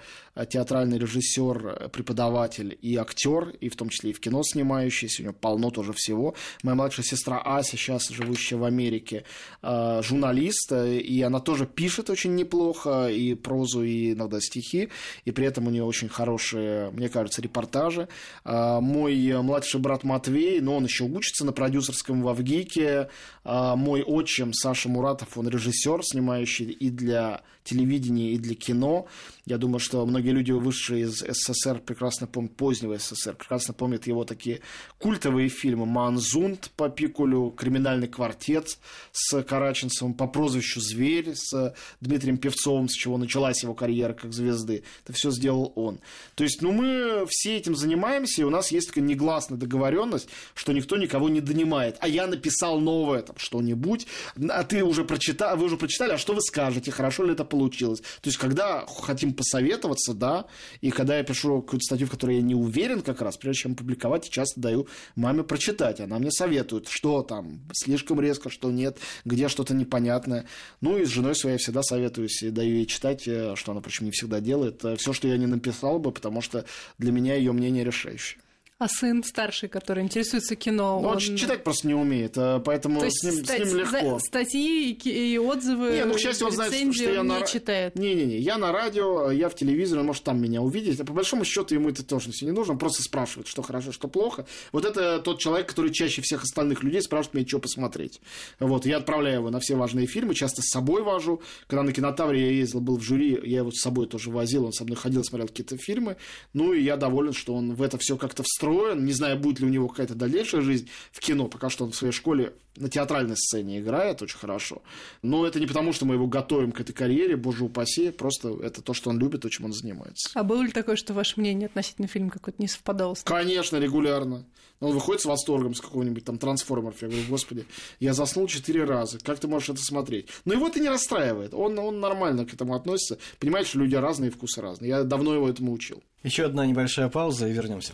театральный 0.49 0.97
режиссер, 0.97 1.89
преподаватель 1.91 2.77
и 2.81 2.95
актер, 2.95 3.49
и 3.59 3.69
в 3.69 3.75
том 3.75 3.89
числе 3.89 4.11
и 4.11 4.13
в 4.13 4.19
кино 4.19 4.41
снимающийся. 4.43 5.21
У 5.21 5.25
него 5.25 5.35
полно 5.39 5.69
тоже 5.71 5.93
всего. 5.93 6.35
Моя 6.63 6.75
младшая 6.75 7.05
сестра 7.05 7.41
Ася, 7.43 7.77
сейчас 7.77 8.09
живущая 8.09 8.57
в 8.57 8.63
Америке, 8.63 9.23
э, 9.61 10.01
журналист, 10.03 10.71
и 10.71 11.21
она 11.21 11.39
тоже 11.39 11.65
пишет 11.65 12.09
очень 12.09 12.35
неплохо 12.35 13.07
и 13.07 13.33
прозу, 13.35 13.83
и 13.83 14.13
иногда 14.13 14.39
стихи, 14.39 14.89
и 15.25 15.31
при 15.31 15.45
этом 15.45 15.67
у 15.67 15.69
нее 15.69 15.83
очень 15.83 16.09
хорошие, 16.09 16.91
мне 16.91 17.09
кажется, 17.09 17.41
репортажи. 17.41 18.07
Мой 18.45 19.41
младший 19.41 19.79
брат 19.79 20.03
Матвей, 20.03 20.61
но 20.61 20.77
он 20.77 20.85
еще 20.85 21.03
учится 21.03 21.45
на 21.45 21.51
продюсерском 21.51 22.21
в 22.21 22.27
Авгике. 22.29 23.09
Мой 23.43 24.03
отчим 24.03 24.53
Саша 24.53 24.89
Муратов, 24.89 25.37
он 25.37 25.47
режиссер, 25.47 26.03
снимающий 26.03 26.71
и 26.71 26.89
для 26.89 27.41
телевидения, 27.63 28.33
и 28.33 28.37
для 28.37 28.55
кино. 28.55 29.07
Я 29.45 29.57
думаю, 29.57 29.79
что 29.79 30.05
многие 30.05 30.31
люди, 30.31 30.51
вышедшие 30.51 31.05
из 31.05 31.19
СССР, 31.19 31.79
прекрасно 31.79 32.27
помнят, 32.27 32.55
позднего 32.55 32.97
СССР, 32.97 33.35
прекрасно 33.35 33.73
помнят 33.73 34.07
его 34.07 34.23
такие 34.23 34.61
культовые 34.97 35.49
фильмы 35.49 35.85
«Манзунт» 35.85 36.71
по 36.75 36.89
Пикулю, 36.89 37.51
«Криминальный 37.51 38.07
квартет» 38.07 38.77
с 39.11 39.41
Караченцевым, 39.43 40.13
по 40.13 40.27
прозвищу 40.27 40.79
«Зверь» 40.79 41.33
с 41.35 41.75
Дмитрием 42.01 42.37
Певцовым, 42.37 42.87
с 42.87 42.93
чего 42.93 43.17
началась 43.17 43.63
его 43.63 43.73
карьера 43.73 44.13
как 44.13 44.33
звезды. 44.33 44.83
Это 45.03 45.13
все 45.13 45.31
сделал 45.31 45.73
он. 45.75 45.99
То 46.35 46.43
есть, 46.43 46.61
ну, 46.61 46.71
мы 46.71 47.25
все 47.29 47.57
этим 47.57 47.75
занимаемся, 47.75 48.41
и 48.41 48.45
у 48.45 48.49
нас 48.49 48.71
есть 48.71 48.87
такая 48.89 49.03
негласная 49.03 49.57
договоренность, 49.57 50.29
что 50.53 50.71
никто 50.71 50.97
никого 50.97 51.29
не 51.29 51.41
донимает. 51.41 51.97
А 51.99 52.07
я 52.07 52.27
написал 52.27 52.79
новое 52.79 53.21
там 53.21 53.35
что-нибудь, 53.37 54.07
а 54.49 54.63
ты 54.63 54.83
уже 54.83 55.03
прочитал, 55.03 55.57
вы 55.57 55.65
уже 55.65 55.77
прочитали, 55.77 56.11
а 56.11 56.17
что 56.17 56.33
вы 56.33 56.41
скажете, 56.41 56.91
хорошо 56.91 57.23
ли 57.23 57.33
это 57.33 57.43
получилось? 57.51 57.99
То 57.99 58.29
есть, 58.29 58.37
когда 58.37 58.85
хотим 58.87 59.33
посоветоваться, 59.33 60.13
да, 60.13 60.45
и 60.81 60.89
когда 60.89 61.17
я 61.17 61.23
пишу 61.23 61.61
какую-то 61.61 61.83
статью, 61.83 62.07
в 62.07 62.11
которой 62.11 62.37
я 62.37 62.41
не 62.41 62.55
уверен 62.55 63.01
как 63.01 63.21
раз, 63.21 63.37
прежде 63.37 63.63
чем 63.63 63.75
публиковать, 63.75 64.29
часто 64.29 64.59
даю 64.59 64.87
маме 65.15 65.43
прочитать, 65.43 65.99
она 65.99 66.17
мне 66.17 66.31
советует, 66.31 66.87
что 66.87 67.21
там 67.21 67.61
слишком 67.73 68.19
резко, 68.21 68.49
что 68.49 68.71
нет, 68.71 68.97
где 69.25 69.49
что-то 69.49 69.73
непонятное. 69.75 70.45
Ну 70.79 70.97
и 70.97 71.05
с 71.05 71.09
женой 71.09 71.35
своей 71.35 71.57
всегда 71.57 71.83
советуюсь 71.83 72.41
и 72.41 72.49
даю 72.49 72.75
ей 72.75 72.85
читать, 72.85 73.27
э, 73.27 73.55
что 73.55 73.73
она, 73.73 73.81
причем 73.81 74.05
не 74.05 74.11
всегда 74.11 74.39
делает, 74.39 74.83
э, 74.85 74.95
все, 74.95 75.13
что 75.13 75.27
я 75.27 75.37
не 75.37 75.47
написал 75.47 75.99
бы, 75.99 76.11
потому 76.11 76.41
что 76.41 76.65
для 76.97 77.11
меня 77.11 77.35
ее 77.35 77.51
мнение 77.51 77.83
решающее. 77.83 78.39
А 78.81 78.87
сын 78.87 79.23
старший, 79.23 79.69
который 79.69 80.01
интересуется 80.01 80.55
кино, 80.55 80.99
ну, 80.99 81.09
он... 81.09 81.13
он 81.17 81.19
читать 81.19 81.63
просто 81.63 81.85
не 81.85 81.93
умеет, 81.93 82.33
а 82.35 82.59
поэтому 82.59 82.99
То 82.99 83.11
с, 83.11 83.23
ним, 83.23 83.45
стать, 83.45 83.61
с 83.61 83.67
ним 83.67 83.77
легко. 83.77 84.17
Статьи 84.17 84.91
и, 84.91 85.33
и 85.33 85.37
отзывы, 85.37 85.91
не, 85.91 86.05
ну, 86.05 86.15
к 86.15 86.19
счастью, 86.19 86.47
он 86.47 86.53
знает, 86.53 86.73
что 86.95 87.03
я 87.03 87.21
не 87.21 87.27
на... 87.27 87.41
читает. 87.45 87.93
Не-не-не, 87.93 88.39
я 88.39 88.57
на 88.57 88.71
радио, 88.71 89.29
я 89.29 89.49
в 89.49 89.55
телевизоре, 89.55 90.01
он 90.01 90.07
может 90.07 90.23
там 90.23 90.41
меня 90.41 90.63
увидеть, 90.63 90.99
а 90.99 91.05
по 91.05 91.13
большому 91.13 91.45
счету 91.45 91.75
ему 91.75 91.89
это 91.89 92.03
тоже 92.03 92.31
не 92.41 92.49
нужно, 92.49 92.73
он 92.73 92.79
просто 92.79 93.03
спрашивает, 93.03 93.45
что 93.45 93.61
хорошо, 93.61 93.91
что 93.91 94.07
плохо. 94.07 94.47
Вот 94.71 94.83
это 94.83 95.19
тот 95.19 95.37
человек, 95.37 95.67
который 95.69 95.91
чаще 95.91 96.23
всех 96.23 96.41
остальных 96.41 96.81
людей 96.81 97.03
спрашивает 97.03 97.35
меня, 97.35 97.47
что 97.47 97.59
посмотреть. 97.59 98.19
Вот, 98.59 98.87
я 98.87 98.97
отправляю 98.97 99.41
его 99.41 99.51
на 99.51 99.59
все 99.59 99.75
важные 99.75 100.07
фильмы, 100.07 100.33
часто 100.33 100.63
с 100.63 100.69
собой 100.69 101.03
вожу. 101.03 101.39
Когда 101.67 101.83
на 101.83 101.93
кинотавре 101.93 102.41
я 102.41 102.51
ездил, 102.53 102.81
был 102.81 102.97
в 102.97 103.03
жюри, 103.03 103.39
я 103.43 103.59
его 103.59 103.69
с 103.69 103.79
собой 103.79 104.07
тоже 104.07 104.31
возил, 104.31 104.65
он 104.65 104.73
со 104.73 104.85
мной 104.85 104.95
ходил, 104.95 105.23
смотрел 105.23 105.49
какие-то 105.49 105.77
фильмы. 105.77 106.17
Ну, 106.53 106.73
и 106.73 106.81
я 106.81 106.97
доволен, 106.97 107.33
что 107.33 107.53
он 107.53 107.75
в 107.75 107.83
это 107.83 107.99
все 107.99 108.17
как-то 108.17 108.43
встроен. 108.71 109.05
Не 109.05 109.13
знаю, 109.13 109.37
будет 109.37 109.59
ли 109.59 109.65
у 109.65 109.69
него 109.69 109.87
какая-то 109.87 110.15
дальнейшая 110.15 110.61
жизнь 110.61 110.89
в 111.11 111.19
кино. 111.19 111.47
Пока 111.47 111.69
что 111.69 111.85
он 111.85 111.91
в 111.91 111.95
своей 111.95 112.13
школе 112.13 112.53
на 112.77 112.89
театральной 112.89 113.35
сцене 113.35 113.79
играет 113.79 114.21
очень 114.21 114.37
хорошо. 114.37 114.81
Но 115.21 115.45
это 115.45 115.59
не 115.59 115.67
потому, 115.67 115.93
что 115.93 116.05
мы 116.05 116.15
его 116.15 116.27
готовим 116.27 116.71
к 116.71 116.79
этой 116.79 116.93
карьере, 116.93 117.35
боже 117.35 117.65
упаси, 117.65 118.11
просто 118.11 118.57
это 118.63 118.81
то, 118.81 118.93
что 118.93 119.09
он 119.09 119.19
любит, 119.19 119.41
то, 119.41 119.49
чем 119.49 119.65
он 119.65 119.73
занимается. 119.73 120.29
А 120.33 120.43
было 120.43 120.61
ли 120.61 120.71
такое, 120.71 120.95
что 120.95 121.13
ваше 121.13 121.39
мнение 121.39 121.67
относительно 121.67 122.07
фильма 122.07 122.29
какое-то 122.29 122.61
не 122.61 122.67
совпадало? 122.67 123.15
С 123.15 123.23
Конечно, 123.23 123.77
регулярно. 123.77 124.45
Он 124.79 124.93
выходит 124.93 125.21
с 125.21 125.25
восторгом 125.25 125.75
с 125.75 125.81
какого-нибудь 125.81 126.25
там 126.25 126.39
трансформеров. 126.39 127.01
Я 127.01 127.07
говорю, 127.07 127.25
господи, 127.29 127.65
я 127.99 128.13
заснул 128.13 128.47
четыре 128.47 128.83
раза. 128.83 129.19
Как 129.19 129.37
ты 129.37 129.47
можешь 129.47 129.69
это 129.69 129.81
смотреть? 129.81 130.27
Но 130.43 130.53
его 130.53 130.67
это 130.67 130.79
не 130.79 130.89
расстраивает. 130.89 131.53
Он, 131.53 131.77
он 131.77 131.99
нормально 131.99 132.45
к 132.45 132.53
этому 132.53 132.73
относится. 132.73 133.19
Понимает, 133.39 133.67
что 133.67 133.77
люди 133.77 133.93
разные, 133.93 134.31
вкусы 134.31 134.59
разные. 134.59 134.89
Я 134.89 135.03
давно 135.03 135.35
его 135.35 135.47
этому 135.47 135.71
учил. 135.71 136.01
Еще 136.23 136.45
одна 136.45 136.65
небольшая 136.65 137.09
пауза 137.09 137.47
и 137.47 137.51
вернемся. 137.51 137.93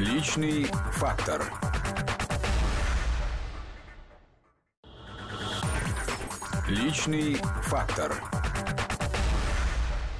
Личный 0.00 0.64
фактор. 0.94 1.44
Личный 6.70 7.34
фактор. 7.64 8.16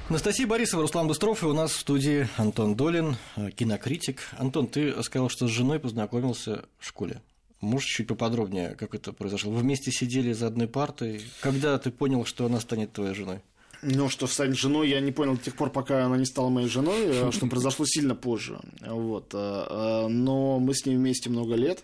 Анастасия 0.07 0.45
Борисова, 0.45 0.83
Руслан 0.83 1.07
Быстров, 1.07 1.41
и 1.41 1.47
у 1.47 1.53
нас 1.53 1.71
в 1.71 1.79
студии 1.79 2.29
Антон 2.37 2.75
Долин, 2.75 3.17
э, 3.35 3.49
кинокритик. 3.49 4.21
Антон, 4.37 4.67
ты 4.67 5.01
сказал, 5.01 5.29
что 5.29 5.47
с 5.47 5.49
женой 5.49 5.79
познакомился 5.79 6.65
в 6.77 6.85
школе. 6.85 7.23
Можешь 7.59 7.89
чуть 7.89 8.07
поподробнее, 8.07 8.75
как 8.75 8.93
это 8.93 9.13
произошло? 9.13 9.51
Вы 9.51 9.61
вместе 9.61 9.91
сидели 9.91 10.31
за 10.31 10.45
одной 10.45 10.67
партой. 10.67 11.23
Когда 11.39 11.79
ты 11.79 11.89
понял, 11.89 12.23
что 12.25 12.45
она 12.45 12.59
станет 12.59 12.93
твоей 12.93 13.15
женой? 13.15 13.41
Ну, 13.83 14.09
что 14.09 14.27
стать 14.27 14.55
женой, 14.55 14.89
я 14.89 14.99
не 14.99 15.11
понял 15.11 15.35
до 15.35 15.43
тех 15.43 15.55
пор, 15.55 15.71
пока 15.71 16.05
она 16.05 16.17
не 16.17 16.25
стала 16.25 16.49
моей 16.49 16.67
женой, 16.67 17.03
э, 17.05 17.31
что 17.31 17.47
произошло 17.47 17.85
сильно 17.85 18.15
позже. 18.15 18.59
Вот. 18.81 19.33
Э, 19.33 19.65
э, 19.69 20.07
но 20.07 20.59
мы 20.59 20.75
с 20.75 20.85
ней 20.85 20.95
вместе 20.95 21.29
много 21.29 21.55
лет. 21.55 21.83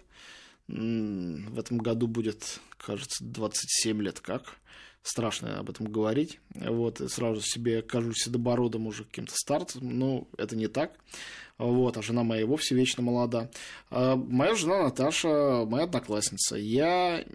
В 0.67 1.59
этом 1.59 1.77
году 1.77 2.07
будет, 2.07 2.59
кажется, 2.77 3.23
27 3.23 4.01
лет 4.01 4.19
как. 4.19 4.57
Страшно 5.01 5.59
об 5.59 5.69
этом 5.69 5.89
говорить. 5.89 6.39
Вот, 6.53 7.01
сразу 7.09 7.41
себе 7.41 7.81
кажусь 7.81 8.23
седобородым 8.23 8.87
уже 8.87 9.05
каким-то 9.05 9.33
старцем. 9.33 9.97
Но 9.97 10.27
это 10.37 10.55
не 10.55 10.67
так. 10.67 10.99
Вот, 11.57 11.97
а 11.97 12.01
жена 12.03 12.23
моя 12.23 12.45
вовсе 12.45 12.75
вечно 12.75 13.01
молода. 13.01 13.49
А 13.89 14.15
моя 14.15 14.53
жена 14.53 14.83
Наташа, 14.83 15.65
моя 15.65 15.85
одноклассница. 15.85 16.55
Я 16.55 17.25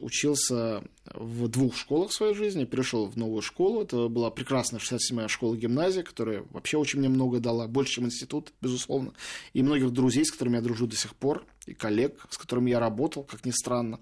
учился 0.00 0.82
в 1.14 1.48
двух 1.48 1.76
школах 1.76 2.10
в 2.10 2.14
своей 2.14 2.34
жизни, 2.34 2.64
перешел 2.64 3.06
в 3.06 3.16
новую 3.16 3.42
школу. 3.42 3.82
Это 3.82 4.08
была 4.08 4.30
прекрасная 4.30 4.80
67-я 4.80 5.28
школа-гимназия, 5.28 6.02
которая 6.02 6.44
вообще 6.50 6.78
очень 6.78 7.00
мне 7.00 7.08
много 7.08 7.38
дала, 7.38 7.66
больше, 7.66 7.94
чем 7.94 8.06
институт, 8.06 8.52
безусловно. 8.62 9.12
И 9.52 9.62
многих 9.62 9.90
друзей, 9.92 10.24
с 10.24 10.32
которыми 10.32 10.56
я 10.56 10.62
дружу 10.62 10.86
до 10.86 10.96
сих 10.96 11.14
пор, 11.14 11.44
и 11.66 11.74
коллег, 11.74 12.24
с 12.30 12.38
которыми 12.38 12.70
я 12.70 12.78
работал, 12.78 13.24
как 13.24 13.44
ни 13.44 13.50
странно. 13.50 13.98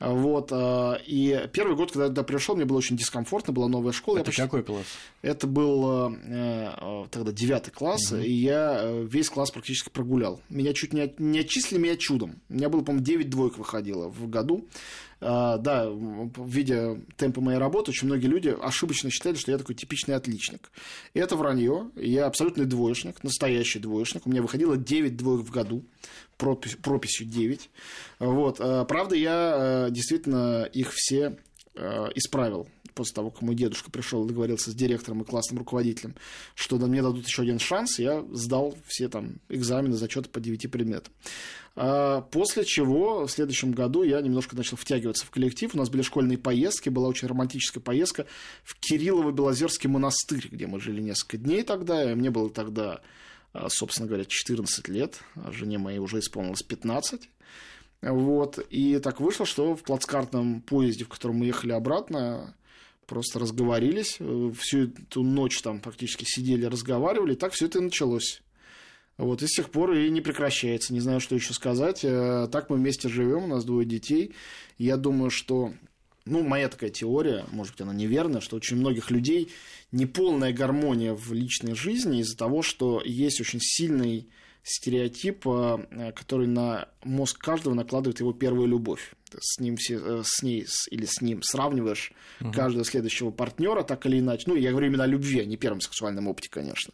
Вот. 0.00 0.48
А, 0.52 0.94
и 1.06 1.48
первый 1.52 1.76
год, 1.76 1.92
когда 1.92 2.04
я 2.04 2.08
туда 2.10 2.24
пришел, 2.24 2.56
мне 2.56 2.64
было 2.64 2.78
очень 2.78 2.96
дискомфортно, 2.96 3.52
была 3.52 3.68
новая 3.68 3.92
школа. 3.92 4.18
Это 4.18 4.32
я 4.32 4.44
какой 4.44 4.64
класс? 4.64 4.86
Это 5.22 5.46
был 5.46 6.10
э, 6.10 7.06
тогда 7.10 7.32
девятый 7.32 7.72
класс, 7.72 8.12
угу. 8.12 8.20
и 8.20 8.32
я 8.32 8.80
э, 8.82 9.05
весь 9.06 9.28
класс 9.28 9.50
практически 9.50 9.90
прогулял. 9.90 10.40
Меня 10.48 10.72
чуть 10.72 10.92
не, 10.92 11.12
не 11.18 11.40
отчислили, 11.40 11.80
меня 11.80 11.96
чудом. 11.96 12.40
У 12.48 12.54
меня 12.54 12.68
было, 12.68 12.82
по-моему, 12.82 13.04
9 13.04 13.30
двоек 13.30 13.58
выходило 13.58 14.08
в 14.08 14.28
году. 14.28 14.66
А, 15.20 15.56
да, 15.56 15.88
видя 16.36 17.00
темпы 17.16 17.40
моей 17.40 17.58
работы, 17.58 17.90
очень 17.90 18.06
многие 18.06 18.26
люди 18.26 18.54
ошибочно 18.60 19.10
считали, 19.10 19.34
что 19.36 19.50
я 19.50 19.58
такой 19.58 19.74
типичный 19.74 20.14
отличник. 20.14 20.70
И 21.14 21.18
это 21.18 21.36
вранье. 21.36 21.90
Я 21.96 22.26
абсолютный 22.26 22.66
двоечник, 22.66 23.22
настоящий 23.22 23.78
двоечник. 23.78 24.26
У 24.26 24.30
меня 24.30 24.42
выходило 24.42 24.76
9 24.76 25.16
двоек 25.16 25.46
в 25.46 25.50
году, 25.50 25.84
пропись, 26.36 26.76
прописью 26.76 27.26
9. 27.26 27.70
Вот. 28.18 28.56
А, 28.60 28.84
правда, 28.84 29.14
я 29.14 29.86
э, 29.88 29.90
действительно 29.90 30.64
их 30.64 30.92
все 30.92 31.38
э, 31.74 32.08
исправил 32.14 32.68
после 32.96 33.14
того, 33.14 33.30
как 33.30 33.42
мой 33.42 33.54
дедушка 33.54 33.90
пришел 33.90 34.24
и 34.24 34.28
договорился 34.28 34.70
с 34.70 34.74
директором 34.74 35.20
и 35.20 35.24
классным 35.24 35.58
руководителем, 35.58 36.16
что 36.54 36.78
мне 36.78 37.02
дадут 37.02 37.26
еще 37.26 37.42
один 37.42 37.58
шанс, 37.58 37.98
я 37.98 38.24
сдал 38.32 38.74
все 38.86 39.08
там 39.08 39.36
экзамены, 39.48 39.96
зачеты 39.96 40.30
по 40.30 40.40
девяти 40.40 40.66
предметам. 40.66 41.12
А 41.76 42.22
после 42.22 42.64
чего 42.64 43.26
в 43.26 43.30
следующем 43.30 43.72
году 43.72 44.02
я 44.02 44.22
немножко 44.22 44.56
начал 44.56 44.78
втягиваться 44.78 45.26
в 45.26 45.30
коллектив. 45.30 45.74
У 45.74 45.78
нас 45.78 45.90
были 45.90 46.00
школьные 46.00 46.38
поездки, 46.38 46.88
была 46.88 47.08
очень 47.08 47.28
романтическая 47.28 47.82
поездка 47.82 48.24
в 48.64 48.76
Кириллово-Белозерский 48.80 49.88
монастырь, 49.88 50.48
где 50.50 50.66
мы 50.66 50.80
жили 50.80 51.02
несколько 51.02 51.36
дней 51.36 51.62
тогда. 51.64 52.10
И 52.10 52.14
мне 52.14 52.30
было 52.30 52.48
тогда, 52.48 53.02
а, 53.52 53.68
собственно 53.68 54.08
говоря, 54.08 54.24
14 54.24 54.88
лет, 54.88 55.20
а 55.34 55.52
жене 55.52 55.76
моей 55.76 55.98
уже 55.98 56.20
исполнилось 56.20 56.62
15. 56.62 57.28
Вот. 58.00 58.58
И 58.70 58.98
так 58.98 59.20
вышло, 59.20 59.44
что 59.44 59.76
в 59.76 59.82
плацкартном 59.82 60.62
поезде, 60.62 61.04
в 61.04 61.08
котором 61.08 61.36
мы 61.36 61.44
ехали 61.44 61.72
обратно, 61.72 62.54
просто 63.06 63.38
разговорились. 63.38 64.18
Всю 64.58 64.88
эту 64.88 65.22
ночь 65.22 65.60
там 65.62 65.80
практически 65.80 66.24
сидели, 66.24 66.66
разговаривали. 66.66 67.34
И 67.34 67.36
так 67.36 67.52
все 67.52 67.66
это 67.66 67.78
и 67.78 67.82
началось. 67.82 68.42
Вот, 69.16 69.42
и 69.42 69.46
с 69.46 69.52
тех 69.52 69.70
пор 69.70 69.92
и 69.92 70.10
не 70.10 70.20
прекращается. 70.20 70.92
Не 70.92 71.00
знаю, 71.00 71.20
что 71.20 71.34
еще 71.34 71.54
сказать. 71.54 72.04
Э, 72.04 72.48
так 72.52 72.68
мы 72.68 72.76
вместе 72.76 73.08
живем, 73.08 73.44
у 73.44 73.46
нас 73.46 73.64
двое 73.64 73.86
детей. 73.86 74.34
Я 74.76 74.98
думаю, 74.98 75.30
что 75.30 75.72
ну, 76.26 76.42
моя 76.42 76.68
такая 76.68 76.90
теория, 76.90 77.46
может 77.50 77.72
быть, 77.74 77.80
она 77.80 77.94
неверная, 77.94 78.40
что 78.40 78.56
очень 78.56 78.76
многих 78.76 79.10
людей 79.10 79.50
неполная 79.92 80.52
гармония 80.52 81.14
в 81.14 81.32
личной 81.32 81.74
жизни 81.74 82.20
из-за 82.20 82.36
того, 82.36 82.62
что 82.62 83.00
есть 83.04 83.40
очень 83.40 83.60
сильный 83.60 84.28
стереотип, 84.66 85.46
э, 85.46 86.12
который 86.12 86.48
на 86.48 86.88
мозг 87.04 87.38
каждого 87.38 87.74
накладывает 87.74 88.18
его 88.18 88.32
первая 88.32 88.66
любовь. 88.66 89.12
С 89.38 89.60
ним 89.60 89.76
все, 89.76 89.94
э, 89.94 90.22
с 90.24 90.42
ней 90.42 90.66
или 90.90 91.06
с 91.06 91.20
ним 91.20 91.42
сравниваешь 91.42 92.12
угу. 92.40 92.50
каждого 92.50 92.84
следующего 92.84 93.30
партнера, 93.30 93.84
так 93.84 94.06
или 94.06 94.18
иначе. 94.18 94.44
Ну, 94.46 94.56
я 94.56 94.72
говорю 94.72 94.88
именно 94.88 95.04
о 95.04 95.06
любви, 95.06 95.40
а 95.40 95.44
не 95.44 95.56
первом 95.56 95.80
сексуальном 95.80 96.26
опыте, 96.26 96.48
конечно. 96.50 96.92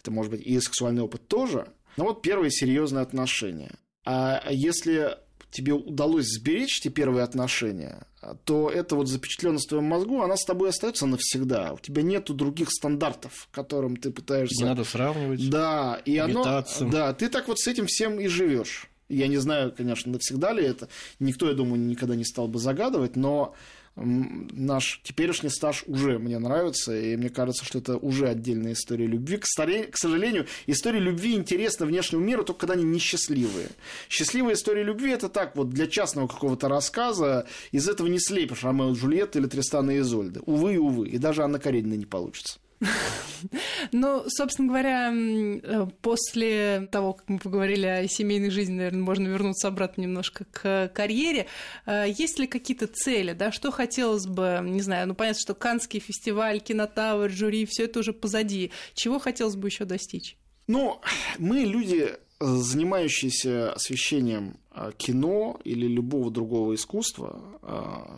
Это 0.00 0.10
может 0.10 0.32
быть 0.32 0.40
и 0.40 0.58
сексуальный 0.60 1.02
опыт 1.02 1.28
тоже. 1.28 1.68
Но 1.98 2.04
вот 2.04 2.22
первые 2.22 2.50
серьезные 2.50 3.02
отношения. 3.02 3.72
А 4.06 4.42
если 4.50 5.18
тебе 5.50 5.72
удалось 5.72 6.26
сберечь 6.26 6.80
эти 6.80 6.88
первые 6.88 7.24
отношения, 7.24 8.06
то 8.44 8.70
это 8.70 8.96
вот 8.96 9.08
запечатленность 9.08 9.66
в 9.66 9.68
твоем 9.70 9.84
мозгу, 9.84 10.22
она 10.22 10.36
с 10.36 10.44
тобой 10.44 10.70
остается 10.70 11.06
навсегда. 11.06 11.72
У 11.72 11.78
тебя 11.78 12.02
нету 12.02 12.34
других 12.34 12.70
стандартов, 12.70 13.48
которым 13.50 13.96
ты 13.96 14.10
пытаешься... 14.10 14.62
Не 14.62 14.68
надо 14.68 14.84
сравнивать. 14.84 15.48
Да, 15.50 16.00
и 16.04 16.16
оно... 16.18 16.64
Да, 16.80 17.12
ты 17.14 17.28
так 17.28 17.48
вот 17.48 17.58
с 17.58 17.66
этим 17.66 17.86
всем 17.86 18.20
и 18.20 18.26
живешь. 18.26 18.88
Я 19.08 19.26
не 19.26 19.38
знаю, 19.38 19.74
конечно, 19.76 20.12
навсегда 20.12 20.52
ли 20.52 20.64
это. 20.64 20.88
Никто, 21.18 21.48
я 21.48 21.54
думаю, 21.54 21.80
никогда 21.80 22.14
не 22.14 22.24
стал 22.24 22.46
бы 22.46 22.60
загадывать, 22.60 23.16
но 23.16 23.54
наш 24.00 25.00
теперешний 25.04 25.50
стаж 25.50 25.84
уже 25.86 26.18
мне 26.18 26.38
нравится, 26.38 26.98
и 26.98 27.16
мне 27.16 27.28
кажется, 27.28 27.64
что 27.64 27.78
это 27.78 27.96
уже 27.96 28.28
отдельная 28.28 28.72
история 28.72 29.06
любви. 29.06 29.36
К, 29.36 29.46
старе... 29.46 29.84
к 29.84 29.96
сожалению, 29.96 30.46
история 30.66 30.98
любви 30.98 31.34
интересна 31.34 31.86
внешнему 31.86 32.24
миру 32.24 32.44
только 32.44 32.60
когда 32.60 32.74
они 32.74 32.84
несчастливые. 32.84 33.68
Счастливая 34.08 34.54
история 34.54 34.82
любви– 34.82 35.10
это 35.12 35.28
так 35.28 35.56
вот 35.56 35.70
для 35.70 35.86
частного 35.86 36.26
какого-то 36.26 36.68
рассказа 36.68 37.46
из 37.72 37.88
этого 37.88 38.06
не 38.08 38.18
слепишь 38.18 38.64
Ромео 38.64 38.90
и 38.90 38.94
Джульетта 38.94 39.38
или 39.38 39.46
Тристана 39.46 39.90
и 39.90 39.98
Изольды. 40.00 40.40
Увы 40.46 40.74
и 40.74 40.78
увы. 40.78 41.08
И 41.08 41.18
даже 41.18 41.42
Анна 41.42 41.58
Каренина 41.58 41.94
не 41.94 42.06
получится. 42.06 42.58
Ну, 43.92 44.24
собственно 44.28 44.68
говоря, 44.68 45.12
э, 45.12 45.86
после 46.02 46.88
того, 46.90 47.14
как 47.14 47.28
мы 47.28 47.38
поговорили 47.38 47.86
о 47.86 48.08
семейной 48.08 48.50
жизни, 48.50 48.74
наверное, 48.74 49.02
можно 49.02 49.28
вернуться 49.28 49.68
обратно 49.68 50.02
немножко 50.02 50.44
к 50.44 50.90
карьере. 50.94 51.46
Э, 51.86 52.04
есть 52.06 52.38
ли 52.38 52.46
какие-то 52.46 52.86
цели, 52.86 53.32
да, 53.32 53.52
что 53.52 53.70
хотелось 53.70 54.26
бы, 54.26 54.60
не 54.62 54.82
знаю, 54.82 55.08
ну, 55.08 55.14
понятно, 55.14 55.40
что 55.40 55.54
Канский 55.54 56.00
фестиваль, 56.00 56.60
кинотавр, 56.60 57.30
жюри, 57.30 57.66
все 57.66 57.84
это 57.84 58.00
уже 58.00 58.12
позади. 58.12 58.70
Чего 58.94 59.18
хотелось 59.18 59.56
бы 59.56 59.68
еще 59.68 59.84
достичь? 59.84 60.36
Ну, 60.66 61.00
мы 61.38 61.60
люди, 61.60 62.14
занимающиеся 62.38 63.72
освещением 63.72 64.56
э, 64.72 64.92
кино 64.96 65.58
или 65.64 65.86
любого 65.86 66.30
другого 66.30 66.74
искусства, 66.74 67.42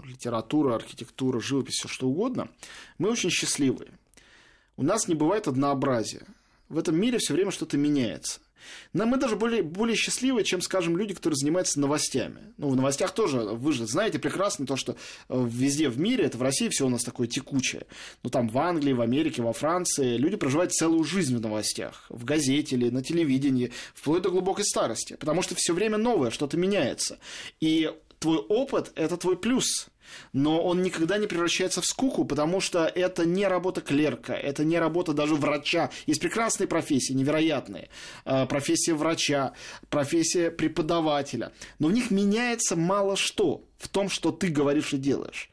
литература, 0.05 0.77
архитектура, 0.77 1.40
живопись, 1.40 1.75
все 1.75 1.88
что 1.88 2.09
угодно, 2.09 2.48
мы 2.98 3.11
очень 3.11 3.31
счастливые. 3.31 3.90
У 4.76 4.82
нас 4.82 5.08
не 5.08 5.14
бывает 5.14 5.48
однообразия. 5.48 6.26
В 6.68 6.78
этом 6.78 6.98
мире 6.98 7.18
все 7.18 7.35
время 7.35 7.50
что-то 7.50 7.76
меняется. 7.76 8.40
Но 8.92 9.06
мы 9.06 9.16
даже 9.16 9.37
более, 9.37 9.62
более 9.62 9.96
счастливы, 9.96 10.44
чем, 10.44 10.61
скажем, 10.61 10.96
люди, 10.96 11.14
которые 11.14 11.37
занимаются 11.37 11.80
новостями. 11.80 12.52
Ну, 12.58 12.68
в 12.68 12.76
новостях 12.76 13.12
тоже, 13.12 13.40
вы 13.40 13.72
же 13.72 13.87
знаете 13.87 14.18
прекрасно 14.18 14.66
то, 14.66 14.76
что 14.76 14.96
э, 15.28 15.46
везде 15.48 15.88
в 15.88 15.98
мире, 15.98 16.24
это 16.24 16.38
в 16.38 16.42
России 16.42 16.68
все 16.68 16.87
у 16.87 16.88
нас 16.88 17.02
такое 17.02 17.26
текучее. 17.26 17.87
Ну, 18.22 18.30
там 18.30 18.48
в 18.48 18.58
Англии, 18.58 18.92
в 18.92 19.00
Америке, 19.00 19.42
во 19.42 19.52
Франции 19.52 20.16
люди 20.16 20.37
проживают 20.37 20.72
целую 20.72 21.04
жизнь 21.04 21.37
в 21.37 21.40
новостях. 21.40 22.06
В 22.08 22.24
газете 22.24 22.76
или 22.76 22.90
на 22.90 23.02
телевидении, 23.02 23.72
вплоть 23.94 24.22
до 24.22 24.30
глубокой 24.30 24.64
старости. 24.64 25.16
Потому 25.18 25.42
что 25.42 25.54
все 25.54 25.72
время 25.72 25.98
новое, 25.98 26.30
что-то 26.30 26.56
меняется. 26.56 27.18
И 27.61 27.92
твой 28.18 28.38
опыт– 28.38 28.92
это 28.94 29.16
твой 29.16 29.37
плюс 29.37 29.88
но 30.33 30.62
он 30.62 30.83
никогда 30.83 31.18
не 31.18 31.27
превращается 31.27 31.81
в 31.81 31.87
скуку, 31.87 32.25
потому 32.25 32.61
что 32.61 32.85
это 32.85 33.25
не 33.25 33.46
работа 33.46 33.81
клерка, 33.81 34.35
это 34.35 34.64
не 34.64 34.79
работа 34.79 35.12
даже 35.12 35.35
врача. 35.35 35.90
Есть 36.07 36.20
прекрасные 36.20 36.66
профессии, 36.66 37.12
невероятные. 37.12 37.88
Э, 38.25 38.46
профессия 38.46 38.94
врача, 38.94 39.53
профессия 39.88 40.51
преподавателя. 40.51 41.53
Но 41.79 41.88
в 41.88 41.92
них 41.92 42.11
меняется 42.11 42.77
мало 42.77 43.16
что 43.16 43.64
в 43.79 43.88
том, 43.88 44.09
что 44.09 44.31
ты 44.31 44.48
говоришь 44.48 44.92
и 44.92 44.98
делаешь. 44.98 45.51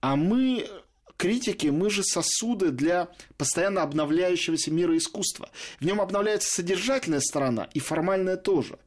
А 0.00 0.16
мы 0.16 0.66
критики, 1.18 1.66
мы 1.66 1.90
же 1.90 2.02
сосуды 2.02 2.70
для 2.70 3.08
постоянно 3.36 3.82
обновляющегося 3.82 4.70
мира 4.70 4.96
искусства. 4.96 5.50
В 5.80 5.84
нем 5.84 6.00
обновляется 6.00 6.48
содержательная 6.48 7.20
сторона 7.20 7.68
и 7.74 7.80
формальная 7.80 8.36
тоже. 8.36 8.78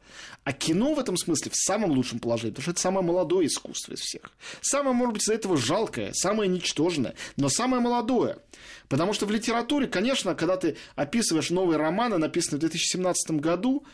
А 0.44 0.54
кино 0.54 0.96
в 0.96 1.00
этом 1.00 1.18
смысле 1.18 1.52
в 1.52 1.56
самом 1.56 1.92
лучшем 1.92 2.20
положении, 2.20 2.52
потому 2.52 2.64
что 2.64 2.72
это 2.72 2.82
самое 2.82 3.06
молодое 3.06 3.48
искусство 3.48 3.94
из 3.94 4.00
всех. 4.00 4.32
Самое, 4.62 4.96
может 4.96 5.14
быть, 5.14 5.24
из-за 5.24 5.36
этого 5.36 5.56
жалкое, 5.56 6.14
самое 6.14 6.50
ничтожное, 6.50 7.14
но 7.36 7.50
самое 7.50 7.82
молодое. 7.82 8.38
Потому 8.90 9.14
что 9.14 9.26
в 9.26 9.32
литературе, 9.32 9.88
конечно, 9.88 10.34
когда 10.34 10.58
ты 10.58 10.78
описываешь 10.96 11.52
новые 11.52 11.78
романы, 11.78 12.18
написанные 12.18 12.58
в 12.58 12.62
2017 12.62 13.40
году, 13.40 13.86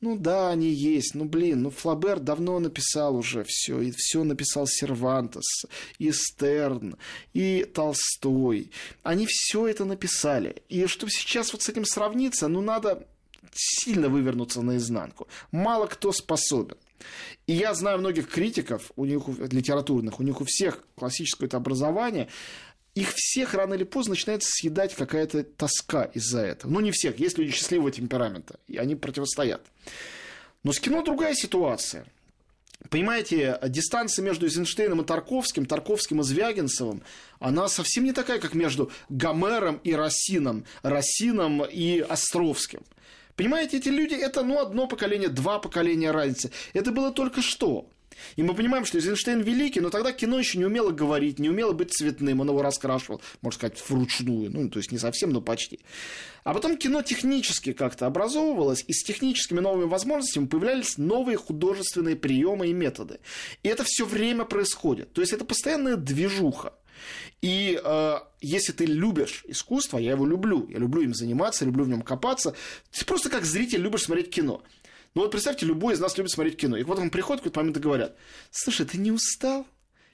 ну 0.00 0.16
да, 0.16 0.50
они 0.50 0.68
есть. 0.68 1.14
Ну 1.14 1.26
блин, 1.26 1.62
ну 1.62 1.70
Флабер 1.70 2.20
давно 2.20 2.58
написал 2.58 3.16
уже 3.16 3.44
все. 3.44 3.80
И 3.80 3.90
все 3.90 4.24
написал 4.24 4.66
Сервантес, 4.66 5.66
и 5.98 6.10
Стерн, 6.12 6.96
и 7.34 7.64
Толстой. 7.64 8.70
Они 9.02 9.26
все 9.26 9.66
это 9.66 9.84
написали. 9.84 10.62
И 10.68 10.86
чтобы 10.86 11.12
сейчас 11.12 11.52
вот 11.52 11.62
с 11.62 11.68
этим 11.68 11.84
сравниться, 11.84 12.48
ну 12.48 12.62
надо 12.62 13.06
сильно 13.52 14.08
вывернуться 14.08 14.62
наизнанку. 14.62 15.28
Мало 15.52 15.86
кто 15.86 16.12
способен. 16.12 16.76
И 17.46 17.52
я 17.52 17.74
знаю 17.74 17.98
многих 17.98 18.28
критиков, 18.28 18.92
у 18.96 19.04
них 19.04 19.22
литературных, 19.50 20.20
у 20.20 20.22
них 20.22 20.40
у 20.40 20.44
всех 20.44 20.84
классическое 20.96 21.46
это 21.48 21.56
образование, 21.56 22.28
их 22.94 23.12
всех 23.14 23.54
рано 23.54 23.74
или 23.74 23.84
поздно 23.84 24.10
начинает 24.10 24.42
съедать 24.42 24.94
какая-то 24.94 25.44
тоска 25.44 26.04
из-за 26.04 26.40
этого. 26.40 26.70
Ну, 26.70 26.80
не 26.80 26.90
всех, 26.90 27.18
есть 27.18 27.38
люди 27.38 27.52
счастливого 27.52 27.90
темперамента, 27.90 28.58
и 28.66 28.76
они 28.76 28.96
противостоят. 28.96 29.62
Но 30.62 30.72
с 30.72 30.80
кино 30.80 31.02
другая 31.02 31.34
ситуация. 31.34 32.04
Понимаете, 32.88 33.58
дистанция 33.68 34.24
между 34.24 34.46
Эйзенштейном 34.46 35.02
и 35.02 35.04
Тарковским, 35.04 35.66
Тарковским 35.66 36.20
и 36.20 36.24
Звягинцевым, 36.24 37.02
она 37.38 37.68
совсем 37.68 38.04
не 38.04 38.12
такая, 38.12 38.40
как 38.40 38.54
между 38.54 38.90
Гомером 39.10 39.80
и 39.84 39.92
Рассином, 39.92 40.64
Рассином 40.82 41.62
и 41.64 42.00
Островским. 42.00 42.80
Понимаете, 43.36 43.76
эти 43.76 43.88
люди, 43.88 44.14
это 44.14 44.42
ну 44.42 44.60
одно 44.60 44.86
поколение, 44.86 45.28
два 45.28 45.58
поколения 45.58 46.10
разницы. 46.10 46.50
Это 46.72 46.90
было 46.90 47.10
только 47.12 47.42
что. 47.42 47.86
И 48.36 48.42
мы 48.42 48.54
понимаем, 48.54 48.84
что 48.84 48.98
Эйзенштейн 48.98 49.40
великий, 49.40 49.80
но 49.80 49.90
тогда 49.90 50.12
кино 50.12 50.38
еще 50.38 50.58
не 50.58 50.64
умело 50.64 50.90
говорить, 50.90 51.38
не 51.38 51.48
умело 51.48 51.72
быть 51.72 51.92
цветным, 51.92 52.40
он 52.40 52.48
его 52.48 52.62
раскрашивал, 52.62 53.20
можно 53.42 53.58
сказать, 53.58 53.82
вручную, 53.88 54.50
ну, 54.50 54.68
то 54.68 54.78
есть 54.78 54.92
не 54.92 54.98
совсем, 54.98 55.30
но 55.30 55.40
почти. 55.40 55.80
А 56.44 56.54
потом 56.54 56.76
кино 56.76 57.02
технически 57.02 57.72
как-то 57.72 58.06
образовывалось, 58.06 58.84
и 58.86 58.92
с 58.92 59.02
техническими 59.02 59.60
новыми 59.60 59.88
возможностями 59.88 60.46
появлялись 60.46 60.98
новые 60.98 61.36
художественные 61.36 62.16
приемы 62.16 62.68
и 62.68 62.72
методы. 62.72 63.20
И 63.62 63.68
это 63.68 63.84
все 63.84 64.04
время 64.04 64.44
происходит. 64.44 65.12
То 65.12 65.20
есть 65.20 65.32
это 65.32 65.44
постоянная 65.44 65.96
движуха. 65.96 66.72
И 67.42 67.80
э, 67.82 68.14
если 68.40 68.72
ты 68.72 68.84
любишь 68.84 69.44
искусство, 69.48 69.98
я 69.98 70.12
его 70.12 70.26
люблю, 70.26 70.68
я 70.68 70.78
люблю 70.78 71.02
им 71.02 71.14
заниматься, 71.14 71.64
люблю 71.64 71.84
в 71.84 71.88
нем 71.88 72.02
копаться, 72.02 72.54
ты 72.90 73.04
просто 73.04 73.30
как 73.30 73.44
зритель 73.44 73.80
любишь 73.80 74.02
смотреть 74.02 74.30
кино. 74.30 74.62
Ну 75.14 75.22
вот 75.22 75.32
представьте, 75.32 75.66
любой 75.66 75.94
из 75.94 76.00
нас 76.00 76.16
любит 76.16 76.30
смотреть 76.30 76.56
кино. 76.56 76.76
И 76.76 76.84
вот 76.84 76.98
он 76.98 77.10
приходит 77.10 77.40
в 77.40 77.44
какой-то 77.44 77.60
момент 77.60 77.76
и 77.76 77.80
говорят, 77.80 78.16
слушай, 78.50 78.86
ты 78.86 78.98
не 78.98 79.10
устал? 79.10 79.66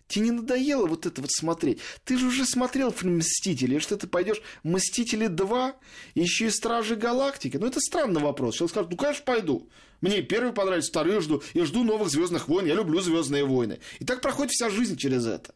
Тебе 0.08 0.26
не 0.26 0.30
надоело 0.30 0.86
вот 0.86 1.04
это 1.04 1.20
вот 1.20 1.32
смотреть? 1.32 1.80
Ты 2.04 2.16
же 2.16 2.26
уже 2.26 2.46
смотрел 2.46 2.92
фильм 2.92 3.18
«Мстители», 3.18 3.78
что 3.80 3.96
ты 3.96 4.06
пойдешь 4.06 4.40
«Мстители 4.62 5.26
2», 5.26 5.74
еще 6.14 6.46
и 6.46 6.50
«Стражи 6.50 6.94
Галактики»? 6.94 7.56
Ну, 7.56 7.66
это 7.66 7.80
странный 7.80 8.22
вопрос. 8.22 8.54
Человек 8.54 8.70
скажет, 8.70 8.90
ну, 8.90 8.96
конечно, 8.96 9.24
пойду. 9.24 9.68
Мне 10.00 10.22
первый 10.22 10.52
понравится, 10.52 10.90
второй 10.90 11.20
жду. 11.20 11.42
Я 11.54 11.64
жду 11.64 11.82
новых 11.82 12.08
«Звездных 12.08 12.46
войн», 12.46 12.66
я 12.66 12.74
люблю 12.74 13.00
«Звездные 13.00 13.44
войны». 13.44 13.80
И 13.98 14.04
так 14.04 14.20
проходит 14.20 14.52
вся 14.52 14.70
жизнь 14.70 14.96
через 14.96 15.26
это. 15.26 15.54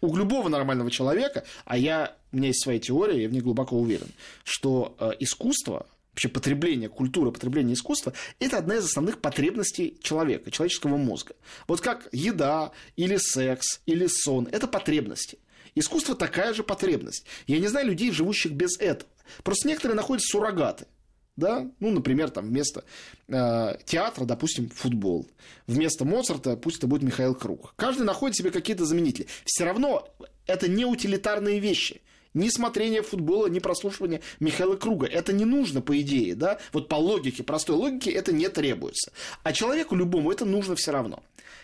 У 0.00 0.16
любого 0.16 0.48
нормального 0.48 0.90
человека, 0.90 1.44
а 1.64 1.78
я, 1.78 2.16
у 2.32 2.36
меня 2.36 2.48
есть 2.48 2.62
своя 2.62 2.80
теория, 2.80 3.22
я 3.22 3.28
в 3.28 3.32
ней 3.32 3.40
глубоко 3.40 3.78
уверен, 3.78 4.08
что 4.42 4.96
э, 4.98 5.12
искусство, 5.20 5.86
вообще 6.12 6.28
потребление, 6.28 6.88
культура 6.88 7.30
потребления 7.30 7.74
искусства– 7.74 8.12
это 8.40 8.58
одна 8.58 8.76
из 8.76 8.84
основных 8.84 9.20
потребностей 9.20 9.98
человека, 10.02 10.50
человеческого 10.50 10.96
мозга. 10.96 11.34
Вот 11.66 11.80
как 11.80 12.08
еда, 12.12 12.72
или 12.96 13.16
секс, 13.16 13.80
или 13.86 14.06
сон– 14.06 14.48
это 14.52 14.66
потребности. 14.66 15.38
Искусство 15.74 16.14
такая 16.14 16.54
же 16.54 16.64
потребность. 16.64 17.24
Я 17.46 17.58
не 17.58 17.68
знаю 17.68 17.86
людей, 17.86 18.10
живущих 18.10 18.52
без 18.52 18.78
этого. 18.78 19.10
Просто 19.44 19.68
некоторые 19.68 19.96
находят 19.96 20.24
суррогаты– 20.24 20.86
да, 21.38 21.70
ну, 21.78 21.92
например, 21.92 22.30
там 22.30 22.48
вместо 22.48 22.84
э, 23.28 23.76
театра, 23.84 24.24
допустим, 24.24 24.68
футбол, 24.70 25.28
вместо 25.68 26.04
Моцарта 26.04 26.56
пусть 26.56 26.78
это 26.78 26.88
будет 26.88 27.04
Михаил 27.04 27.32
Круг. 27.36 27.74
Каждый 27.76 28.02
находит 28.02 28.36
себе 28.36 28.50
какие-то 28.50 28.84
заменители. 28.84 29.28
Все 29.44 29.64
равно 29.64 30.08
это 30.46 30.68
не 30.68 30.84
утилитарные 30.84 31.60
вещи. 31.60 32.02
Ни 32.38 32.50
смотрение 32.50 33.02
футбола, 33.02 33.48
ни 33.48 33.58
прослушивание 33.58 34.20
Михаила 34.38 34.76
Круга. 34.76 35.06
Это 35.06 35.32
не 35.32 35.44
нужно, 35.44 35.80
по 35.80 36.00
идее, 36.00 36.36
да? 36.36 36.60
Вот 36.72 36.88
по 36.88 36.94
логике, 36.94 37.42
простой 37.42 37.74
логике 37.74 38.12
это 38.12 38.32
не 38.32 38.48
требуется. 38.48 39.12
А 39.42 39.52
человеку 39.52 39.96
любому 39.96 40.30
это 40.30 40.44
нужно 40.44 40.76
все 40.76 40.92
равно. 40.92 41.20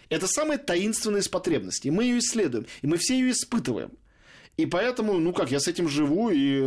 Это 0.08 0.26
самая 0.26 0.58
таинственная 0.58 1.20
из 1.20 1.28
потребностей. 1.28 1.92
Мы 1.92 2.04
ее 2.04 2.18
исследуем, 2.18 2.66
и 2.82 2.88
мы 2.88 2.96
все 2.96 3.14
ее 3.14 3.30
испытываем. 3.30 3.92
И 4.56 4.66
поэтому, 4.66 5.14
ну 5.18 5.32
как, 5.32 5.52
я 5.52 5.60
с 5.60 5.68
этим 5.68 5.88
живу, 5.88 6.30
и 6.30 6.60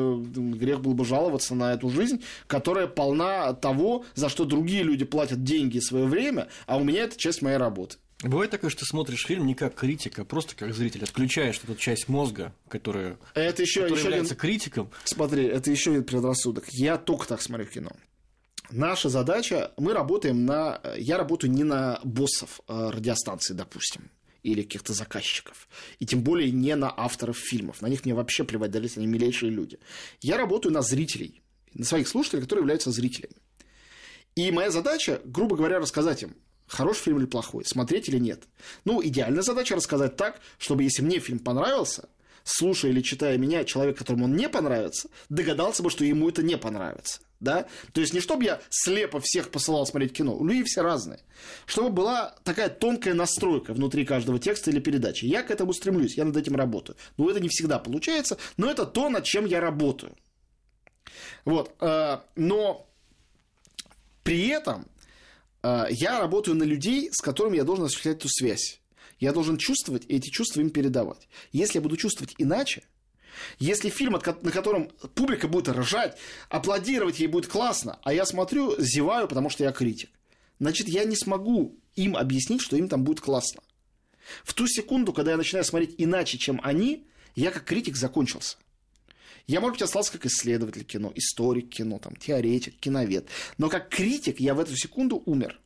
грех 0.56 0.80
было 0.80 0.94
бы 0.94 1.04
жаловаться 1.04 1.54
на 1.54 1.74
эту 1.74 1.90
жизнь, 1.90 2.24
которая 2.48 2.88
полна 2.88 3.52
того, 3.54 4.06
за 4.16 4.30
что 4.30 4.46
другие 4.46 4.84
люди 4.84 5.04
платят 5.04 5.44
деньги 5.44 5.78
и 5.78 5.82
свое 5.82 6.06
время, 6.06 6.48
а 6.66 6.78
у 6.78 6.84
меня 6.86 7.04
это 7.04 7.18
часть 7.18 7.42
моей 7.42 7.58
работы. 7.58 7.98
Бывает 8.24 8.50
такое, 8.50 8.72
что 8.72 8.80
ты 8.80 8.86
смотришь 8.86 9.26
фильм 9.26 9.46
не 9.46 9.54
как 9.54 9.76
критик, 9.76 10.18
а 10.18 10.26
просто 10.26 10.56
как 10.56 10.74
зритель, 10.74 11.04
отключаешь 11.04 11.60
эту 11.64 11.76
часть 11.76 12.08
мозга, 12.08 12.54
которая, 12.68 13.18
это 13.36 13.62
еще, 13.62 13.82
которая 13.82 14.00
еще 14.00 14.08
является 14.08 14.34
один... 14.34 14.42
критиком. 14.42 14.92
Смотри, 15.04 15.46
это 15.46 15.70
еще 15.70 15.92
один 15.92 16.04
предрассудок. 16.04 16.66
Я 16.70 16.98
только 16.98 17.28
так 17.28 17.42
смотрю 17.42 17.68
кино. 17.68 17.92
Наша 18.72 19.10
задача, 19.10 19.72
мы 19.78 19.94
работаем 19.94 20.46
на... 20.46 20.82
Я 20.98 21.18
работаю 21.18 21.52
не 21.52 21.64
на 21.64 22.00
боссов 22.04 22.60
э, 22.68 22.90
радиостанции, 22.90 23.54
допустим 23.54 24.10
или 24.44 24.62
каких-то 24.62 24.94
заказчиков. 24.94 25.68
И 26.00 26.06
тем 26.06 26.24
более 26.24 26.52
не 26.52 26.76
на 26.76 26.94
авторов 26.96 27.38
фильмов. 27.38 27.82
На 27.82 27.88
них 27.88 28.06
мне 28.06 28.14
вообще 28.14 28.44
плевать, 28.44 28.72
дались 28.72 28.98
они 28.98 29.06
милейшие 29.06 29.52
люди. 29.52 29.78
Я 30.22 30.38
работаю 30.38 30.74
на 30.74 30.82
зрителей, 30.82 31.42
на 31.74 31.86
своих 31.86 32.08
слушателей, 32.08 32.44
которые 32.44 32.62
являются 32.62 32.92
зрителями. 32.92 33.36
И 34.36 34.52
моя 34.52 34.72
задача, 34.72 35.22
грубо 35.26 35.56
говоря, 35.56 35.80
рассказать 35.80 36.24
им, 36.24 36.36
хороший 36.68 37.04
фильм 37.04 37.20
или 37.20 37.26
плохой, 37.26 37.66
смотреть 37.66 38.10
или 38.10 38.18
нет. 38.18 38.44
Ну, 38.86 39.04
идеальная 39.04 39.42
задача 39.42 39.76
рассказать 39.76 40.16
так, 40.16 40.40
чтобы 40.58 40.84
если 40.84 41.02
мне 41.02 41.20
фильм 41.20 41.40
понравился, 41.40 42.10
слушая 42.44 42.92
или 42.92 43.02
читая 43.02 43.38
меня, 43.38 43.64
человек, 43.64 43.98
которому 43.98 44.26
он 44.26 44.36
не 44.36 44.50
понравится, 44.50 45.10
догадался 45.30 45.84
бы, 45.84 45.90
что 45.90 46.04
ему 46.04 46.30
это 46.30 46.44
не 46.44 46.58
понравится 46.58 47.20
да? 47.40 47.68
То 47.94 48.02
есть 48.02 48.14
не 48.14 48.20
чтобы 48.20 48.46
я 48.46 48.62
слепо 48.70 49.20
всех 49.20 49.50
посылал 49.50 49.86
смотреть 49.86 50.14
кино, 50.14 50.36
у 50.36 50.46
людей 50.46 50.64
все 50.64 50.82
разные. 50.82 51.20
Чтобы 51.66 51.90
была 51.90 52.36
такая 52.44 52.70
тонкая 52.70 53.14
настройка 53.14 53.74
внутри 53.74 54.06
каждого 54.06 54.40
текста 54.40 54.72
или 54.72 54.80
передачи. 54.80 55.26
Я 55.26 55.44
к 55.44 55.52
этому 55.52 55.74
стремлюсь, 55.74 56.16
я 56.16 56.26
над 56.26 56.38
этим 56.38 56.56
работаю. 56.56 56.98
Но 57.18 57.30
это 57.30 57.40
не 57.40 57.50
всегда 57.50 57.80
получается, 57.80 58.38
но 58.58 58.70
это 58.70 58.86
то, 58.86 59.10
над 59.10 59.24
чем 59.24 59.46
я 59.46 59.60
работаю. 59.60 60.16
Вот, 61.46 61.74
э, 61.80 62.20
но 62.36 62.88
при 64.24 64.48
этом 64.48 64.88
я 65.90 66.20
работаю 66.20 66.56
на 66.56 66.64
людей, 66.64 67.10
с 67.12 67.22
которыми 67.22 67.58
я 67.58 67.64
должен 67.64 67.86
осуществлять 67.86 68.18
эту 68.18 68.30
связь. 68.30 68.82
Я 69.20 69.34
должен 69.34 69.58
чувствовать 69.58 70.06
и 70.08 70.16
эти 70.16 70.30
чувства 70.30 70.62
им 70.62 70.70
передавать. 70.70 71.28
Если 71.52 71.78
я 71.78 71.82
буду 71.82 71.98
чувствовать 71.98 72.36
иначе, 72.38 72.84
если 73.60 73.90
фильм, 73.90 74.14
на 74.14 74.52
котором 74.52 74.90
публика 75.16 75.48
будет 75.48 75.70
ржать, 75.70 76.18
аплодировать 76.50 77.20
ей 77.20 77.28
будет 77.28 77.48
классно, 77.48 78.00
а 78.04 78.14
я 78.14 78.26
смотрю, 78.26 78.76
зеваю, 78.80 79.28
потому 79.28 79.50
что 79.50 79.64
я 79.64 79.72
критик, 79.72 80.10
значит, 80.60 80.88
я 80.88 81.04
не 81.04 81.16
смогу 81.16 81.80
им 81.96 82.16
объяснить, 82.16 82.62
что 82.62 82.78
им 82.78 82.88
там 82.90 83.04
будет 83.04 83.22
классно. 83.22 83.62
В 84.44 84.54
ту 84.54 84.68
секунду, 84.68 85.14
когда 85.14 85.32
я 85.32 85.38
начинаю 85.38 85.64
смотреть 85.66 85.96
иначе, 85.98 86.38
чем 86.38 86.60
они, 86.64 87.08
я 87.36 87.52
как 87.52 87.64
критик 87.64 87.96
закончился. 87.96 88.58
Я, 89.48 89.62
может 89.62 89.76
быть, 89.76 89.82
остался 89.82 90.12
как 90.12 90.26
исследователь 90.26 90.84
кино, 90.84 91.12
историк 91.16 91.70
кино, 91.70 92.00
там, 92.00 92.16
теоретик, 92.18 92.78
киновед. 92.80 93.28
Но 93.58 93.70
как 93.70 93.88
критик 93.90 94.42
я 94.42 94.54
в 94.54 94.60
эту 94.60 94.76
секунду 94.76 95.24
умер. 95.26 95.60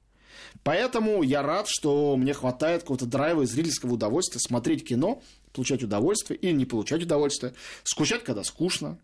Поэтому 0.63 1.23
я 1.23 1.41
рад, 1.41 1.67
что 1.67 2.15
мне 2.15 2.33
хватает 2.33 2.81
какого-то 2.81 3.07
драйва 3.07 3.41
и 3.41 3.45
зрительского 3.45 3.93
удовольствия 3.93 4.39
смотреть 4.39 4.87
кино, 4.87 5.23
получать 5.51 5.81
удовольствие 5.81 6.37
или 6.39 6.51
не 6.51 6.65
получать 6.65 7.03
удовольствие, 7.03 7.53
скучать, 7.83 8.23
когда 8.23 8.43
скучно, 8.43 8.99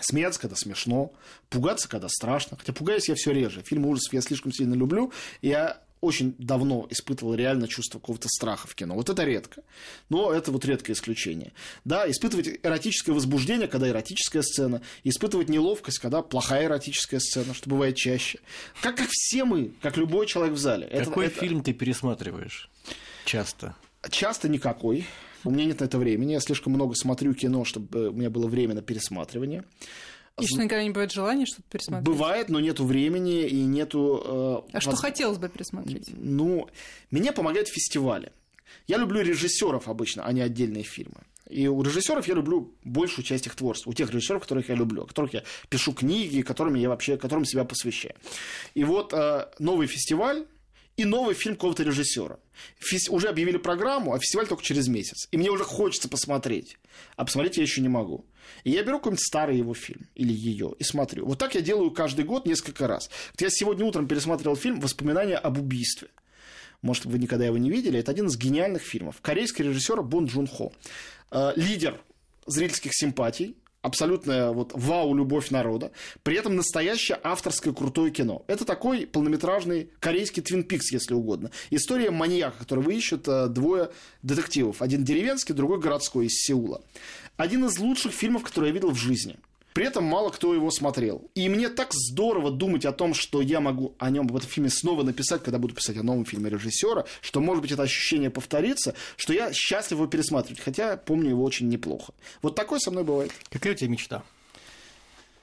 Смеяться, 0.00 0.40
когда 0.40 0.56
смешно, 0.56 1.12
пугаться, 1.50 1.88
когда 1.88 2.08
страшно. 2.08 2.56
Хотя 2.56 2.72
пугаюсь 2.72 3.08
я 3.08 3.14
все 3.14 3.30
реже. 3.30 3.62
Фильмы 3.62 3.88
ужасов 3.88 4.12
я 4.12 4.22
слишком 4.22 4.52
сильно 4.52 4.74
люблю. 4.74 5.12
Я 5.40 5.83
очень 6.04 6.34
давно 6.38 6.86
испытывал 6.90 7.34
реально 7.34 7.68
чувство 7.68 7.98
какого-то 7.98 8.28
страха 8.28 8.68
в 8.68 8.74
кино. 8.74 8.94
Вот 8.94 9.10
это 9.10 9.24
редко. 9.24 9.62
Но 10.08 10.32
это 10.32 10.52
вот 10.52 10.64
редкое 10.64 10.92
исключение. 10.92 11.52
Да, 11.84 12.08
испытывать 12.10 12.60
эротическое 12.62 13.14
возбуждение, 13.14 13.68
когда 13.68 13.88
эротическая 13.88 14.42
сцена, 14.42 14.82
испытывать 15.02 15.48
неловкость, 15.48 15.98
когда 15.98 16.22
плохая 16.22 16.66
эротическая 16.66 17.20
сцена, 17.20 17.54
что 17.54 17.70
бывает 17.70 17.96
чаще. 17.96 18.40
Как, 18.80 18.96
как 18.96 19.08
все 19.10 19.44
мы, 19.44 19.72
как 19.80 19.96
любой 19.96 20.26
человек 20.26 20.54
в 20.54 20.58
зале. 20.58 20.86
Какой 20.86 21.26
это, 21.26 21.40
фильм 21.40 21.62
ты 21.62 21.72
пересматриваешь 21.72 22.70
часто? 23.24 23.74
Часто 24.10 24.48
никакой. 24.48 25.06
У 25.44 25.50
меня 25.50 25.66
нет 25.66 25.80
на 25.80 25.84
это 25.84 25.98
времени. 25.98 26.32
Я 26.32 26.40
слишком 26.40 26.72
много 26.72 26.94
смотрю 26.94 27.34
кино, 27.34 27.64
чтобы 27.64 28.08
у 28.08 28.12
меня 28.12 28.30
было 28.30 28.46
время 28.46 28.74
на 28.74 28.82
пересматривание. 28.82 29.64
И 30.40 30.46
что 30.46 30.62
никогда 30.62 30.82
не 30.82 30.90
бывает 30.90 31.12
желания 31.12 31.46
что-то 31.46 31.62
пересмотреть? 31.70 32.04
Бывает, 32.04 32.48
но 32.48 32.58
нету 32.58 32.84
времени 32.84 33.46
и 33.46 33.60
нету... 33.64 34.64
Э, 34.72 34.76
а 34.76 34.80
что 34.80 34.96
хотелось 34.96 35.38
бы 35.38 35.48
пересмотреть? 35.48 36.10
Ну, 36.12 36.68
мне 37.10 37.32
помогают 37.32 37.68
фестивали. 37.68 38.32
Я 38.88 38.98
люблю 38.98 39.20
режиссеров 39.20 39.88
обычно, 39.88 40.24
а 40.24 40.32
не 40.32 40.40
отдельные 40.40 40.82
фильмы. 40.82 41.22
И 41.48 41.68
у 41.68 41.80
режиссеров 41.82 42.26
я 42.26 42.34
люблю 42.34 42.74
большую 42.82 43.24
часть 43.24 43.46
их 43.46 43.54
творчества. 43.54 43.90
У 43.90 43.92
тех 43.92 44.10
режиссеров, 44.10 44.42
которых 44.42 44.68
я 44.68 44.74
люблю, 44.74 45.06
которых 45.06 45.34
я 45.34 45.44
пишу 45.68 45.92
книги, 45.92 46.42
которыми 46.42 46.80
я 46.80 46.88
вообще, 46.88 47.16
которым 47.16 47.44
себя 47.44 47.64
посвящаю. 47.64 48.16
И 48.74 48.82
вот 48.82 49.12
э, 49.12 49.46
новый 49.58 49.86
фестиваль 49.86 50.46
и 50.96 51.04
новый 51.04 51.34
фильм 51.34 51.56
какого-то 51.56 51.82
режиссера. 51.82 52.38
Фес... 52.78 53.08
Уже 53.08 53.28
объявили 53.28 53.56
программу, 53.56 54.14
а 54.14 54.18
фестиваль 54.18 54.46
только 54.46 54.62
через 54.62 54.88
месяц. 54.88 55.28
И 55.32 55.36
мне 55.36 55.50
уже 55.50 55.64
хочется 55.64 56.08
посмотреть. 56.08 56.78
А 57.16 57.24
посмотреть 57.24 57.56
я 57.56 57.62
еще 57.62 57.80
не 57.80 57.88
могу. 57.88 58.24
И 58.62 58.70
я 58.70 58.82
беру 58.82 58.98
какой-нибудь 58.98 59.24
старый 59.24 59.56
его 59.58 59.74
фильм 59.74 60.06
или 60.14 60.32
ее 60.32 60.74
и 60.78 60.84
смотрю. 60.84 61.26
Вот 61.26 61.38
так 61.38 61.54
я 61.54 61.60
делаю 61.60 61.90
каждый 61.90 62.24
год 62.24 62.46
несколько 62.46 62.86
раз. 62.86 63.10
Вот 63.32 63.40
я 63.40 63.50
сегодня 63.50 63.84
утром 63.84 64.06
пересмотрел 64.06 64.54
фильм 64.56 64.80
«Воспоминания 64.80 65.36
об 65.36 65.58
убийстве». 65.58 66.08
Может, 66.82 67.06
вы 67.06 67.18
никогда 67.18 67.46
его 67.46 67.56
не 67.56 67.70
видели. 67.70 67.98
Это 67.98 68.10
один 68.10 68.26
из 68.26 68.36
гениальных 68.36 68.82
фильмов. 68.82 69.16
Корейский 69.22 69.64
режиссер 69.64 70.02
Бон 70.02 70.26
Джун 70.26 70.46
Хо. 70.46 70.72
Э, 71.30 71.52
лидер 71.56 71.98
зрительских 72.46 72.94
симпатий, 72.94 73.56
абсолютная 73.84 74.50
вот 74.50 74.72
вау-любовь 74.72 75.50
народа, 75.50 75.92
при 76.22 76.36
этом 76.36 76.56
настоящее 76.56 77.20
авторское 77.22 77.74
крутое 77.74 78.10
кино. 78.10 78.42
Это 78.46 78.64
такой 78.64 79.06
полнометражный 79.06 79.90
корейский 80.00 80.42
Твин 80.42 80.64
Пикс, 80.64 80.90
если 80.90 81.12
угодно. 81.12 81.50
История 81.70 82.10
маньяка, 82.10 82.60
которого 82.60 82.90
ищут 82.90 83.28
э, 83.28 83.48
двое 83.48 83.90
детективов. 84.22 84.80
Один 84.80 85.04
деревенский, 85.04 85.54
другой 85.54 85.80
городской 85.80 86.26
из 86.26 86.32
Сеула. 86.32 86.80
Один 87.36 87.66
из 87.66 87.78
лучших 87.78 88.12
фильмов, 88.12 88.42
которые 88.42 88.70
я 88.70 88.74
видел 88.74 88.90
в 88.90 88.98
жизни– 88.98 89.36
при 89.74 89.86
этом 89.86 90.04
мало 90.04 90.30
кто 90.30 90.54
его 90.54 90.70
смотрел. 90.70 91.30
И 91.34 91.48
мне 91.48 91.68
так 91.68 91.92
здорово 91.92 92.50
думать 92.50 92.86
о 92.86 92.92
том, 92.92 93.12
что 93.12 93.42
я 93.42 93.60
могу 93.60 93.94
о 93.98 94.08
нем 94.08 94.28
в 94.28 94.36
этом 94.36 94.48
фильме 94.48 94.70
снова 94.70 95.02
написать, 95.02 95.42
когда 95.42 95.58
буду 95.58 95.74
писать 95.74 95.98
о 95.98 96.02
новом 96.02 96.24
фильме 96.24 96.48
режиссера, 96.48 97.04
что, 97.20 97.40
может 97.40 97.60
быть, 97.60 97.72
это 97.72 97.82
ощущение 97.82 98.30
повторится, 98.30 98.94
что 99.16 99.32
я 99.32 99.52
счастлив 99.52 99.98
его 99.98 100.06
пересматривать, 100.06 100.60
хотя 100.60 100.96
помню 100.96 101.30
его 101.30 101.42
очень 101.42 101.68
неплохо. 101.68 102.14
Вот 102.40 102.54
такое 102.54 102.78
со 102.78 102.92
мной 102.92 103.04
бывает. 103.04 103.32
Какая 103.50 103.72
у 103.74 103.76
тебя 103.76 103.90
мечта? 103.90 104.22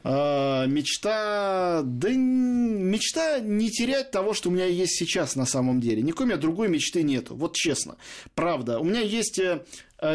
А, 0.03 0.65
мечта, 0.65 1.81
да 1.83 2.09
мечта 2.09 3.39
не 3.39 3.69
терять 3.69 4.11
того, 4.11 4.33
что 4.33 4.49
у 4.49 4.51
меня 4.51 4.65
есть 4.65 4.97
сейчас 4.97 5.35
на 5.35 5.45
самом 5.45 5.79
деле. 5.79 6.01
Никакой 6.01 6.25
у 6.25 6.29
меня 6.29 6.37
другой 6.37 6.69
мечты 6.69 7.03
нету, 7.03 7.35
вот 7.35 7.55
честно. 7.55 7.97
Правда, 8.33 8.79
у 8.79 8.83
меня 8.83 9.01
есть 9.01 9.37
э, 9.37 9.63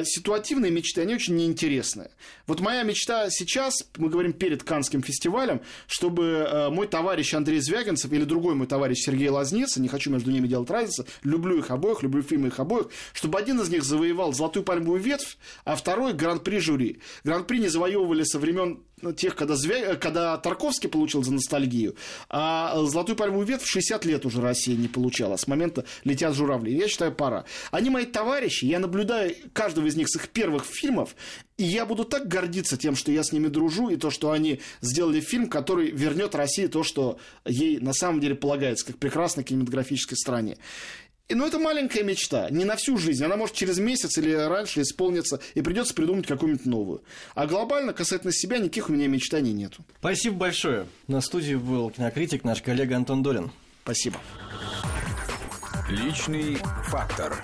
ситуативные 0.04 0.70
мечты, 0.72 1.00
они 1.00 1.14
очень 1.14 1.36
неинтересные. 1.36 2.10
Вот 2.46 2.60
моя 2.60 2.82
мечта 2.82 3.30
сейчас, 3.30 3.84
мы 3.96 4.08
говорим 4.08 4.32
перед 4.32 4.62
Канским 4.62 5.02
фестивалем, 5.02 5.60
чтобы 5.86 6.24
э, 6.24 6.70
мой 6.70 6.86
товарищ 6.86 7.34
Андрей 7.34 7.60
Звягинцев 7.60 8.12
или 8.12 8.24
другой 8.24 8.54
мой 8.54 8.66
товарищ 8.66 8.98
Сергей 9.04 9.28
Лазница, 9.28 9.80
не 9.80 9.88
хочу 9.88 10.10
между 10.10 10.30
ними 10.30 10.46
делать 10.46 10.70
разницы, 10.70 11.06
люблю 11.22 11.58
их 11.58 11.70
обоих, 11.70 12.02
люблю 12.02 12.22
фильмы 12.22 12.48
их 12.48 12.58
обоих, 12.58 12.88
чтобы 13.12 13.38
один 13.38 13.60
из 13.60 13.68
них 13.68 13.84
завоевал 13.84 14.32
золотую 14.32 14.64
пальмовую 14.64 15.00
ветвь, 15.00 15.38
а 15.64 15.76
второй 15.76 16.12
гран-при 16.12 16.58
жюри. 16.58 17.00
Гран-при 17.24 17.58
не 17.58 17.68
завоевывали 17.68 18.24
со 18.24 18.38
времен 18.38 18.80
ну, 19.02 19.12
тех, 19.12 19.36
когда, 19.36 19.56
Звя... 19.56 19.96
когда 19.96 20.36
Тарковский 20.38 20.88
получил 20.88 21.22
за 21.22 21.32
ностальгию, 21.32 21.96
а 22.28 22.82
золотую 22.86 23.16
пальмовую 23.16 23.46
ветвь 23.46 23.66
60 23.66 24.04
лет 24.06 24.24
уже 24.24 24.40
Россия 24.40 24.76
не 24.76 24.88
получала 24.88 25.36
с 25.36 25.46
момента 25.46 25.84
«Летят 26.04 26.34
журавли». 26.34 26.74
Я 26.74 26.88
считаю, 26.88 27.12
пора. 27.12 27.44
Они 27.70 27.90
мои 27.90 28.06
товарищи, 28.06 28.64
я 28.64 28.78
наблюдаю 28.78 29.34
каждый 29.52 29.75
каждого 29.76 29.86
из 29.86 29.96
них 29.96 30.08
с 30.08 30.16
их 30.16 30.28
первых 30.28 30.64
фильмов, 30.64 31.14
и 31.58 31.64
я 31.64 31.84
буду 31.84 32.04
так 32.04 32.28
гордиться 32.28 32.76
тем, 32.76 32.96
что 32.96 33.12
я 33.12 33.22
с 33.22 33.32
ними 33.32 33.48
дружу, 33.48 33.90
и 33.90 33.96
то, 33.96 34.10
что 34.10 34.30
они 34.30 34.60
сделали 34.80 35.20
фильм, 35.20 35.48
который 35.48 35.90
вернет 35.90 36.34
России 36.34 36.66
то, 36.66 36.82
что 36.82 37.18
ей 37.44 37.78
на 37.78 37.92
самом 37.92 38.20
деле 38.20 38.34
полагается, 38.34 38.86
как 38.86 38.96
прекрасной 38.96 39.44
кинематографической 39.44 40.16
стране. 40.16 40.56
И, 41.28 41.34
ну, 41.34 41.46
это 41.46 41.58
маленькая 41.58 42.04
мечта, 42.04 42.48
не 42.50 42.64
на 42.64 42.76
всю 42.76 42.98
жизнь. 42.98 43.24
Она 43.24 43.36
может 43.36 43.56
через 43.56 43.78
месяц 43.78 44.16
или 44.16 44.32
раньше 44.32 44.82
исполниться, 44.82 45.40
и 45.54 45.60
придется 45.60 45.92
придумать 45.92 46.26
какую-нибудь 46.26 46.66
новую. 46.66 47.02
А 47.34 47.46
глобально, 47.46 47.92
касательно 47.92 48.32
себя, 48.32 48.58
никаких 48.58 48.88
у 48.88 48.92
меня 48.92 49.08
мечтаний 49.08 49.52
нету. 49.52 49.84
Спасибо 49.98 50.36
большое. 50.36 50.86
На 51.08 51.20
студии 51.20 51.56
был 51.56 51.90
кинокритик 51.90 52.44
наш 52.44 52.62
коллега 52.62 52.96
Антон 52.96 53.22
Долин. 53.22 53.50
Спасибо. 53.82 54.20
Личный 55.90 56.58
фактор. 56.84 57.42